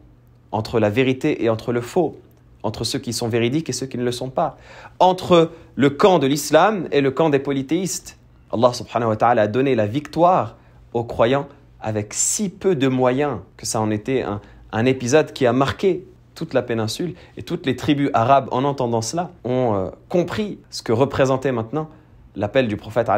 entre 0.52 0.80
la 0.80 0.90
vérité 0.90 1.44
et 1.44 1.50
entre 1.50 1.74
le 1.74 1.82
faux, 1.82 2.18
entre 2.64 2.84
ceux 2.84 3.00
qui 3.00 3.14
sont 3.14 3.28
véridiques 3.28 3.70
et 3.70 3.74
ceux 3.74 3.86
qui 3.86 3.98
ne 3.98 4.04
le 4.04 4.12
sont 4.12 4.30
pas, 4.30 4.58
entre 5.00 5.52
le 5.76 5.90
camp 5.90 6.20
de 6.20 6.28
l'islam 6.28 6.88
et 6.92 7.02
le 7.02 7.12
camp 7.12 7.30
des 7.30 7.40
polythéistes. 7.40 8.18
Allah 8.52 8.74
subhanahu 8.74 9.10
wa 9.10 9.16
ta'ala 9.16 9.42
a 9.44 9.48
donné 9.48 9.76
la 9.76 9.86
victoire 9.86 10.56
aux 10.94 11.04
croyants 11.04 11.48
avec 11.82 12.14
si 12.14 12.50
peu 12.50 12.76
de 12.76 12.88
moyens 12.88 13.40
que 13.58 13.66
ça 13.66 13.82
en 13.82 13.92
était 13.92 14.24
un, 14.72 14.86
épisode 14.86 15.34
qui 15.34 15.46
a 15.46 15.54
marqué 15.54 16.06
toute 16.34 16.54
la 16.54 16.64
péninsule 16.64 17.14
et 17.38 17.44
toutes 17.44 17.66
les 17.66 17.76
tribus 17.76 18.10
arabes, 18.14 18.48
en 18.52 18.64
entendant 18.64 19.02
cela, 19.02 19.30
ont 19.44 19.76
euh, 19.76 19.90
compris 20.10 20.60
ce 20.72 20.82
que 20.82 20.92
représentait 20.92 21.52
maintenant 21.52 21.90
l'appel 22.36 22.68
du 22.68 22.78
prophète 22.78 23.12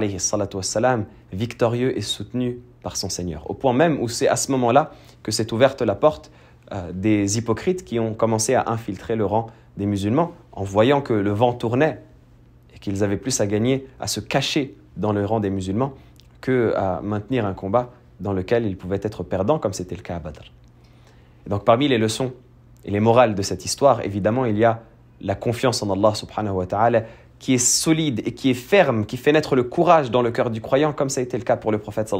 victorieux 1.32 1.98
et 1.98 2.02
soutenu 2.02 2.60
par 2.82 2.98
son 2.98 3.08
Seigneur. 3.08 3.50
Au 3.50 3.54
point 3.54 3.74
même 3.74 4.02
où 4.02 4.10
c'est 4.10 4.28
à 4.28 4.36
ce 4.36 4.52
moment-là 4.52 4.92
que 5.24 5.32
s'est 5.32 5.54
ouverte 5.54 5.82
la 5.82 5.96
porte 5.96 6.30
euh, 6.72 6.92
des 6.94 7.38
hypocrites 7.38 7.86
qui 7.86 8.00
ont 8.00 8.14
commencé 8.14 8.56
à 8.56 8.70
infiltrer 8.70 9.16
le 9.16 9.26
rang 9.26 9.48
des 9.78 9.86
musulmans 9.86 10.32
en 10.52 10.64
voyant 10.64 11.02
que 11.02 11.14
le 11.14 11.32
vent 11.32 11.54
tournait 11.54 12.02
et 12.74 12.80
qu'ils 12.80 13.04
avaient 13.04 13.18
plus 13.18 13.40
à 13.42 13.48
gagner 13.48 13.86
à 14.00 14.08
se 14.08 14.20
cacher 14.20 14.76
dans 14.98 15.12
le 15.12 15.26
rang 15.26 15.40
des 15.40 15.50
musulmans 15.50 15.94
que 16.42 16.74
à 16.76 17.02
maintenir 17.02 17.46
un 17.46 17.54
combat 17.54 17.92
dans 18.20 18.34
lequel 18.34 18.66
ils 18.66 18.78
pouvaient 18.78 19.02
être 19.02 19.24
perdants 19.24 19.60
comme 19.60 19.74
c'était 19.74 19.96
le 19.96 20.02
cas 20.02 20.16
à 20.16 20.20
Badr. 20.20 20.52
Et 21.46 21.50
donc 21.50 21.66
parmi 21.66 21.88
les 21.88 21.98
leçons 21.98 22.34
et 22.86 22.92
les 22.92 23.00
morales 23.00 23.36
de 23.36 23.42
cette 23.42 23.66
histoire, 23.66 24.02
évidemment, 24.02 24.46
il 24.46 24.58
y 24.58 24.64
a 24.64 24.82
la 25.22 25.36
confiance 25.36 25.82
en 25.82 25.92
Allah 25.92 26.14
subhanahu 26.14 26.56
wa 26.56 26.66
ta'ala 26.66 27.04
qui 27.40 27.54
est 27.54 27.60
solide 27.60 28.22
et 28.26 28.34
qui 28.34 28.50
est 28.50 28.56
ferme, 28.56 29.06
qui 29.06 29.18
fait 29.18 29.32
naître 29.32 29.56
le 29.56 29.64
courage 29.64 30.12
dans 30.12 30.22
le 30.22 30.32
cœur 30.32 30.50
du 30.50 30.62
croyant, 30.62 30.94
comme 30.94 31.10
ça 31.10 31.20
a 31.20 31.24
été 31.24 31.38
le 31.38 31.44
cas 31.44 31.58
pour 31.58 31.72
le 31.72 31.78
prophète 31.78 32.14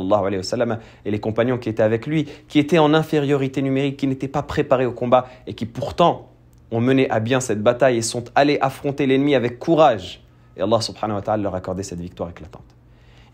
et 1.06 1.12
les 1.12 1.20
compagnons 1.20 1.58
qui 1.58 1.70
étaient 1.70 1.84
avec 1.84 2.06
lui, 2.06 2.28
qui 2.48 2.60
étaient 2.60 2.78
en 2.78 2.94
infériorité 2.94 3.62
numérique, 3.62 3.98
qui 3.98 4.08
n'étaient 4.08 4.28
pas 4.28 4.44
préparés 4.44 4.86
au 4.86 4.92
combat 4.92 5.28
et 5.48 5.54
qui 5.54 5.66
pourtant 5.66 6.30
ont 6.72 6.82
mené 6.82 7.10
à 7.10 7.20
bien 7.20 7.40
cette 7.40 7.62
bataille 7.62 7.98
et 7.98 8.02
sont 8.02 8.26
allés 8.36 8.58
affronter 8.62 9.06
l'ennemi 9.06 9.36
avec 9.36 9.60
courage. 9.60 10.22
Et 10.58 10.62
Allah 10.62 10.82
subhanahu 10.82 11.22
leur 11.42 11.54
a 11.54 11.58
accordé 11.58 11.84
cette 11.84 12.00
victoire 12.00 12.30
éclatante. 12.30 12.64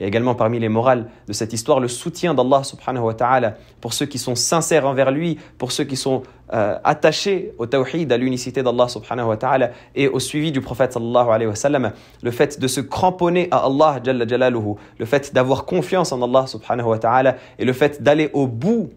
A 0.01 0.07
également 0.07 0.35
parmi 0.35 0.59
les 0.59 0.69
morales 0.69 1.07
de 1.27 1.33
cette 1.33 1.53
histoire 1.53 1.79
le 1.79 1.87
soutien 1.87 2.33
d'Allah 2.33 2.63
subhanahu 2.63 3.03
wa 3.03 3.13
ta'ala 3.13 3.55
pour 3.79 3.93
ceux 3.93 4.05
qui 4.05 4.17
sont 4.17 4.35
sincères 4.35 4.87
envers 4.87 5.11
lui, 5.11 5.37
pour 5.57 5.71
ceux 5.71 5.83
qui 5.83 5.95
sont 5.95 6.23
euh, 6.53 6.77
attachés 6.83 7.53
au 7.59 7.65
tawhid, 7.65 8.11
à 8.11 8.17
l'unicité 8.17 8.63
d'Allah 8.63 8.87
subhanahu 8.87 9.27
wa 9.27 9.37
ta'ala 9.37 9.71
et 9.95 10.07
au 10.07 10.19
suivi 10.19 10.51
du 10.51 10.61
prophète 10.61 10.93
sallallahu 10.93 11.29
alayhi 11.29 11.51
wa. 11.51 11.91
Le 12.23 12.31
fait 12.31 12.59
de 12.59 12.67
se 12.67 12.81
cramponner 12.81 13.47
à 13.51 13.65
Allah 13.65 13.99
jalla 14.03 14.27
jalaluhu, 14.27 14.75
le 14.97 15.05
fait 15.05 15.33
d'avoir 15.33 15.65
confiance 15.65 16.11
en 16.11 16.21
Allah 16.21 16.47
subhanahu 16.47 16.87
wa 16.87 16.99
ta'ala 16.99 17.35
et 17.59 17.65
le 17.65 17.73
fait 17.73 18.01
d'aller 18.01 18.29
au 18.33 18.47
bout 18.47 18.89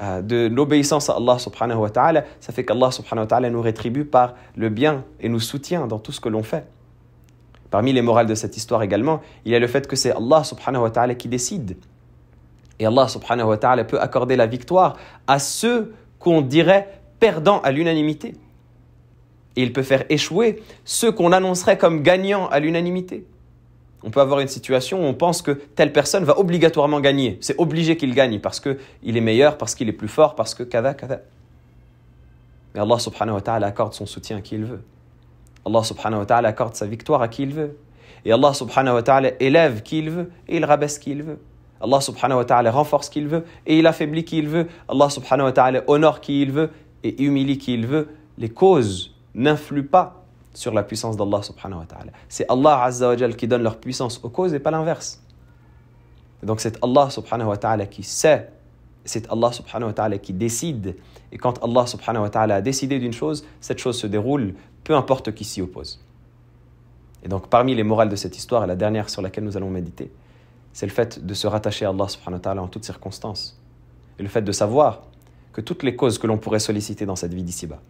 euh, 0.00 0.22
de 0.22 0.46
l'obéissance 0.46 1.10
à 1.10 1.14
Allah 1.14 1.38
subhanahu 1.38 1.78
wa 1.78 1.90
ta'ala, 1.90 2.24
ça 2.40 2.52
fait 2.52 2.64
qu'Allah 2.64 2.90
subhanahu 2.90 3.24
wa 3.24 3.28
ta'ala 3.28 3.50
nous 3.50 3.62
rétribue 3.62 4.04
par 4.04 4.34
le 4.56 4.68
bien 4.68 5.04
et 5.20 5.28
nous 5.28 5.40
soutient 5.40 5.86
dans 5.86 5.98
tout 5.98 6.12
ce 6.12 6.20
que 6.20 6.28
l'on 6.28 6.42
fait. 6.42 6.66
Parmi 7.74 7.92
les 7.92 8.02
morales 8.02 8.28
de 8.28 8.36
cette 8.36 8.56
histoire 8.56 8.84
également, 8.84 9.20
il 9.44 9.50
y 9.50 9.56
a 9.56 9.58
le 9.58 9.66
fait 9.66 9.88
que 9.88 9.96
c'est 9.96 10.12
Allah 10.12 10.44
subhanahu 10.44 10.82
wa 10.84 10.90
ta'ala 10.90 11.16
qui 11.16 11.26
décide. 11.26 11.76
Et 12.78 12.86
Allah 12.86 13.08
subhanahu 13.08 13.48
wa 13.48 13.56
ta'ala 13.56 13.82
peut 13.82 14.00
accorder 14.00 14.36
la 14.36 14.46
victoire 14.46 14.96
à 15.26 15.40
ceux 15.40 15.92
qu'on 16.20 16.40
dirait 16.40 17.00
perdants 17.18 17.60
à 17.62 17.72
l'unanimité. 17.72 18.36
Et 19.56 19.64
il 19.64 19.72
peut 19.72 19.82
faire 19.82 20.04
échouer 20.08 20.62
ceux 20.84 21.10
qu'on 21.10 21.32
annoncerait 21.32 21.76
comme 21.76 22.04
gagnants 22.04 22.46
à 22.46 22.60
l'unanimité. 22.60 23.26
On 24.04 24.10
peut 24.10 24.20
avoir 24.20 24.38
une 24.38 24.46
situation 24.46 25.02
où 25.02 25.06
on 25.06 25.14
pense 25.14 25.42
que 25.42 25.50
telle 25.50 25.92
personne 25.92 26.22
va 26.22 26.38
obligatoirement 26.38 27.00
gagner. 27.00 27.38
C'est 27.40 27.58
obligé 27.58 27.96
qu'il 27.96 28.14
gagne 28.14 28.38
parce 28.38 28.60
qu'il 28.60 29.16
est 29.16 29.20
meilleur, 29.20 29.58
parce 29.58 29.74
qu'il 29.74 29.88
est 29.88 29.92
plus 29.92 30.06
fort, 30.06 30.36
parce 30.36 30.54
que 30.54 30.62
kada, 30.62 30.94
kada. 30.94 31.22
Mais 32.72 32.80
Allah 32.80 33.00
subhanahu 33.00 33.34
wa 33.34 33.40
ta'ala 33.40 33.66
accorde 33.66 33.94
son 33.94 34.06
soutien 34.06 34.36
à 34.36 34.42
qui 34.42 34.54
il 34.54 34.64
veut. 34.64 34.84
Allah 35.66 35.82
subhanahu 35.82 36.20
wa 36.20 36.26
ta'ala 36.26 36.48
accorde 36.48 36.74
sa 36.74 36.86
victoire 36.86 37.22
à 37.22 37.28
qui 37.28 37.42
il 37.42 37.54
veut. 37.54 37.78
Et 38.24 38.32
Allah 38.32 38.54
subhanahu 38.54 38.94
wa 38.94 39.02
ta'ala 39.02 39.30
élève 39.40 39.82
qui 39.82 39.98
il 39.98 40.10
veut 40.10 40.30
et 40.48 40.56
il 40.56 40.64
rabaisse 40.64 40.98
qui 40.98 41.10
il 41.10 41.22
veut. 41.22 41.38
Allah 41.80 42.00
subhanahu 42.00 42.38
wa 42.38 42.44
ta'ala 42.44 42.70
renforce 42.70 43.08
qui 43.08 43.20
il 43.20 43.28
veut 43.28 43.44
et 43.66 43.78
il 43.78 43.86
affaiblit 43.86 44.24
qui 44.24 44.38
il 44.38 44.48
veut. 44.48 44.68
Allah 44.88 45.10
subhanahu 45.10 45.46
wa 45.46 45.52
ta'ala 45.52 45.82
honore 45.86 46.20
qui 46.20 46.42
il 46.42 46.52
veut 46.52 46.70
et 47.02 47.22
humilie 47.22 47.58
qui 47.58 47.74
il 47.74 47.86
veut. 47.86 48.08
Les 48.38 48.48
causes 48.48 49.14
n'influent 49.34 49.86
pas 49.86 50.24
sur 50.54 50.72
la 50.72 50.82
puissance 50.82 51.16
d'Allah 51.16 51.42
subhanahu 51.42 51.80
wa 51.80 51.86
ta'ala. 51.86 52.12
C'est 52.28 52.50
Allah 52.50 52.82
azza 52.82 53.08
wa 53.08 53.16
qui 53.16 53.48
donne 53.48 53.62
leur 53.62 53.78
puissance 53.78 54.20
aux 54.22 54.30
causes 54.30 54.54
et 54.54 54.60
pas 54.60 54.70
l'inverse. 54.70 55.22
Donc 56.42 56.60
c'est 56.60 56.82
Allah 56.82 57.10
subhanahu 57.10 57.48
wa 57.48 57.56
ta'ala 57.56 57.86
qui 57.86 58.02
sait, 58.02 58.50
c'est 59.04 59.30
Allah 59.30 59.52
subhanahu 59.52 59.88
wa 59.88 59.92
ta'ala 59.92 60.18
qui 60.18 60.32
décide. 60.32 60.96
Et 61.32 61.38
quand 61.38 61.62
Allah 61.62 61.86
subhanahu 61.86 62.22
wa 62.22 62.30
ta'ala 62.30 62.56
a 62.56 62.60
décidé 62.60 62.98
d'une 62.98 63.12
chose, 63.12 63.44
cette 63.60 63.78
chose 63.78 63.98
se 63.98 64.06
déroule 64.06 64.54
peu 64.82 64.94
importe 64.94 65.32
qui 65.34 65.44
s'y 65.44 65.62
oppose. 65.62 66.00
Et 67.22 67.28
donc 67.28 67.48
parmi 67.48 67.74
les 67.74 67.82
morales 67.82 68.08
de 68.08 68.16
cette 68.16 68.36
histoire, 68.36 68.66
la 68.66 68.76
dernière 68.76 69.08
sur 69.08 69.22
laquelle 69.22 69.44
nous 69.44 69.56
allons 69.56 69.70
méditer, 69.70 70.10
c'est 70.72 70.86
le 70.86 70.92
fait 70.92 71.24
de 71.24 71.34
se 71.34 71.46
rattacher 71.46 71.84
à 71.86 71.90
Allah 71.90 72.08
subhanahu 72.08 72.38
wa 72.38 72.42
ta'ala 72.42 72.62
en 72.62 72.68
toutes 72.68 72.84
circonstances. 72.84 73.58
Et 74.18 74.22
le 74.22 74.28
fait 74.28 74.42
de 74.42 74.52
savoir 74.52 75.02
que 75.52 75.60
toutes 75.60 75.82
les 75.82 75.96
causes 75.96 76.18
que 76.18 76.26
l'on 76.26 76.36
pourrait 76.36 76.58
solliciter 76.58 77.06
dans 77.06 77.16
cette 77.16 77.32
vie 77.32 77.42
d'ici-bas, 77.42 77.80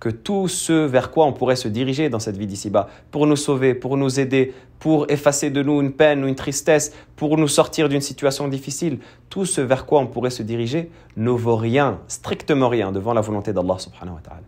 que 0.00 0.08
tout 0.08 0.48
ce 0.48 0.72
vers 0.72 1.10
quoi 1.10 1.26
on 1.26 1.32
pourrait 1.32 1.56
se 1.56 1.68
diriger 1.68 2.08
dans 2.08 2.20
cette 2.20 2.36
vie 2.36 2.46
d'ici-bas, 2.46 2.88
pour 3.10 3.26
nous 3.26 3.36
sauver, 3.36 3.74
pour 3.74 3.96
nous 3.96 4.20
aider, 4.20 4.54
pour 4.78 5.10
effacer 5.10 5.50
de 5.50 5.62
nous 5.62 5.80
une 5.80 5.92
peine 5.92 6.24
ou 6.24 6.28
une 6.28 6.36
tristesse, 6.36 6.92
pour 7.16 7.36
nous 7.36 7.48
sortir 7.48 7.88
d'une 7.88 8.00
situation 8.00 8.46
difficile, 8.48 8.98
tout 9.28 9.44
ce 9.44 9.60
vers 9.60 9.86
quoi 9.86 10.00
on 10.00 10.06
pourrait 10.06 10.30
se 10.30 10.42
diriger 10.42 10.90
ne 11.16 11.30
vaut 11.30 11.56
rien, 11.56 11.98
strictement 12.06 12.68
rien, 12.68 12.92
devant 12.92 13.12
la 13.12 13.20
volonté 13.20 13.52
d'Allah 13.52 13.78
subhanahu 13.78 14.14
wa 14.14 14.20
ta'ala. 14.22 14.42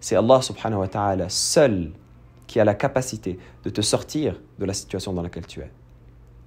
C'est 0.00 0.16
Allah 0.16 0.40
subhanahu 0.40 0.80
wa 0.80 0.88
ta'ala 0.88 1.28
seul 1.28 1.90
qui 2.46 2.60
a 2.60 2.64
la 2.64 2.74
capacité 2.74 3.38
de 3.64 3.70
te 3.70 3.80
sortir 3.80 4.40
de 4.58 4.64
la 4.64 4.72
situation 4.72 5.12
dans 5.12 5.22
laquelle 5.22 5.46
tu 5.46 5.60
es, 5.60 5.70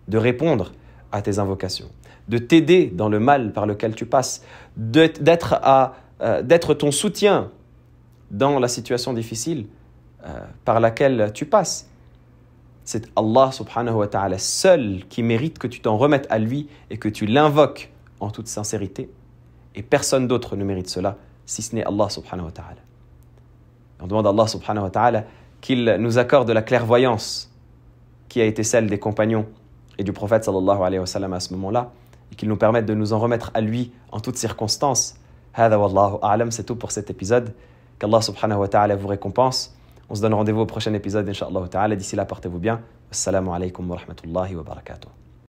de 0.08 0.18
répondre 0.18 0.74
à 1.12 1.22
tes 1.22 1.38
invocations, 1.40 1.90
de 2.28 2.38
t'aider 2.38 2.88
dans 2.88 3.10
le 3.10 3.20
mal 3.20 3.54
par 3.54 3.66
lequel 3.66 3.96
tu 3.96 4.06
passes, 4.06 4.44
d'être 4.76 5.56
euh, 6.22 6.74
ton 6.78 6.92
soutien 6.92 7.52
dans 8.32 8.60
la 8.60 8.68
situation 8.68 9.14
difficile 9.14 9.68
euh, 10.26 10.40
par 10.66 10.80
laquelle 10.80 11.32
tu 11.34 11.46
passes. 11.46 11.90
C'est 12.84 13.08
Allah 13.16 13.52
subhanahu 13.52 13.96
wa 13.96 14.08
ta'ala 14.08 14.38
seul 14.38 15.04
qui 15.10 15.24
mérite 15.24 15.60
que 15.60 15.68
tu 15.68 15.82
t'en 15.82 15.98
remettes 15.98 16.28
à 16.30 16.40
lui 16.40 16.70
et 16.90 16.98
que 16.98 17.10
tu 17.10 17.26
l'invoques 17.26 17.92
en 18.20 18.30
toute 18.30 18.48
sincérité. 18.48 19.10
Et 19.76 19.84
personne 19.84 20.28
d'autre 20.28 20.56
ne 20.56 20.64
mérite 20.64 20.90
cela 20.90 21.18
si 21.46 21.62
ce 21.62 21.76
n'est 21.76 21.84
Allah 21.84 22.10
subhanahu 22.10 22.46
wa 22.46 22.52
ta'ala. 22.52 22.82
On 24.02 24.08
demande 24.08 24.28
à 24.28 24.30
Allah 24.30 24.48
subhanahu 24.48 24.84
wa 24.84 24.90
ta'ala 24.90 25.24
qu'il 25.62 25.98
nous 26.00 26.18
accorde 26.18 26.50
la 26.52 26.62
clairvoyance 26.62 27.52
qui 28.30 28.42
a 28.42 28.46
été 28.46 28.64
celle 28.64 28.88
des 28.88 29.00
compagnons 29.00 29.46
et 29.98 30.04
du 30.04 30.14
prophète 30.14 30.44
sallallahu 30.44 30.82
alayhi 30.82 31.00
wa 31.00 31.36
à 31.36 31.40
ce 31.40 31.54
moment-là 31.54 31.92
et 32.32 32.36
qu'il 32.36 32.50
nous 32.50 32.58
permette 32.58 32.86
de 32.86 32.94
nous 32.94 33.14
en 33.14 33.20
remettre 33.20 33.52
à 33.54 33.62
lui 33.62 33.92
en 34.12 34.20
toutes 34.20 34.38
circonstances. 34.38 35.16
C'est 35.56 36.66
tout 36.66 36.76
pour 36.76 36.92
cet 36.92 37.10
épisode. 37.10 37.54
Qu'Allah 38.00 38.22
subhanahu 38.22 38.60
wa 38.60 38.68
ta'ala 38.68 38.96
vous 38.96 39.08
récompense. 39.08 39.76
On 40.10 40.16
se 40.16 40.22
donne 40.22 40.34
rendez-vous 40.34 40.62
au 40.62 40.66
prochain 40.66 40.94
épisode, 40.94 41.28
inshallah 41.28 41.68
ta'ala. 41.70 41.96
D'ici 41.96 42.16
là, 42.16 42.26
portez-vous 42.26 42.60
bien. 42.60 42.82
Assalamu 43.12 43.50
alaikum 43.50 43.90
wa 43.90 43.98
rahmatullahi 43.98 44.56
wa 44.56 44.64
barakatuh. 44.64 45.27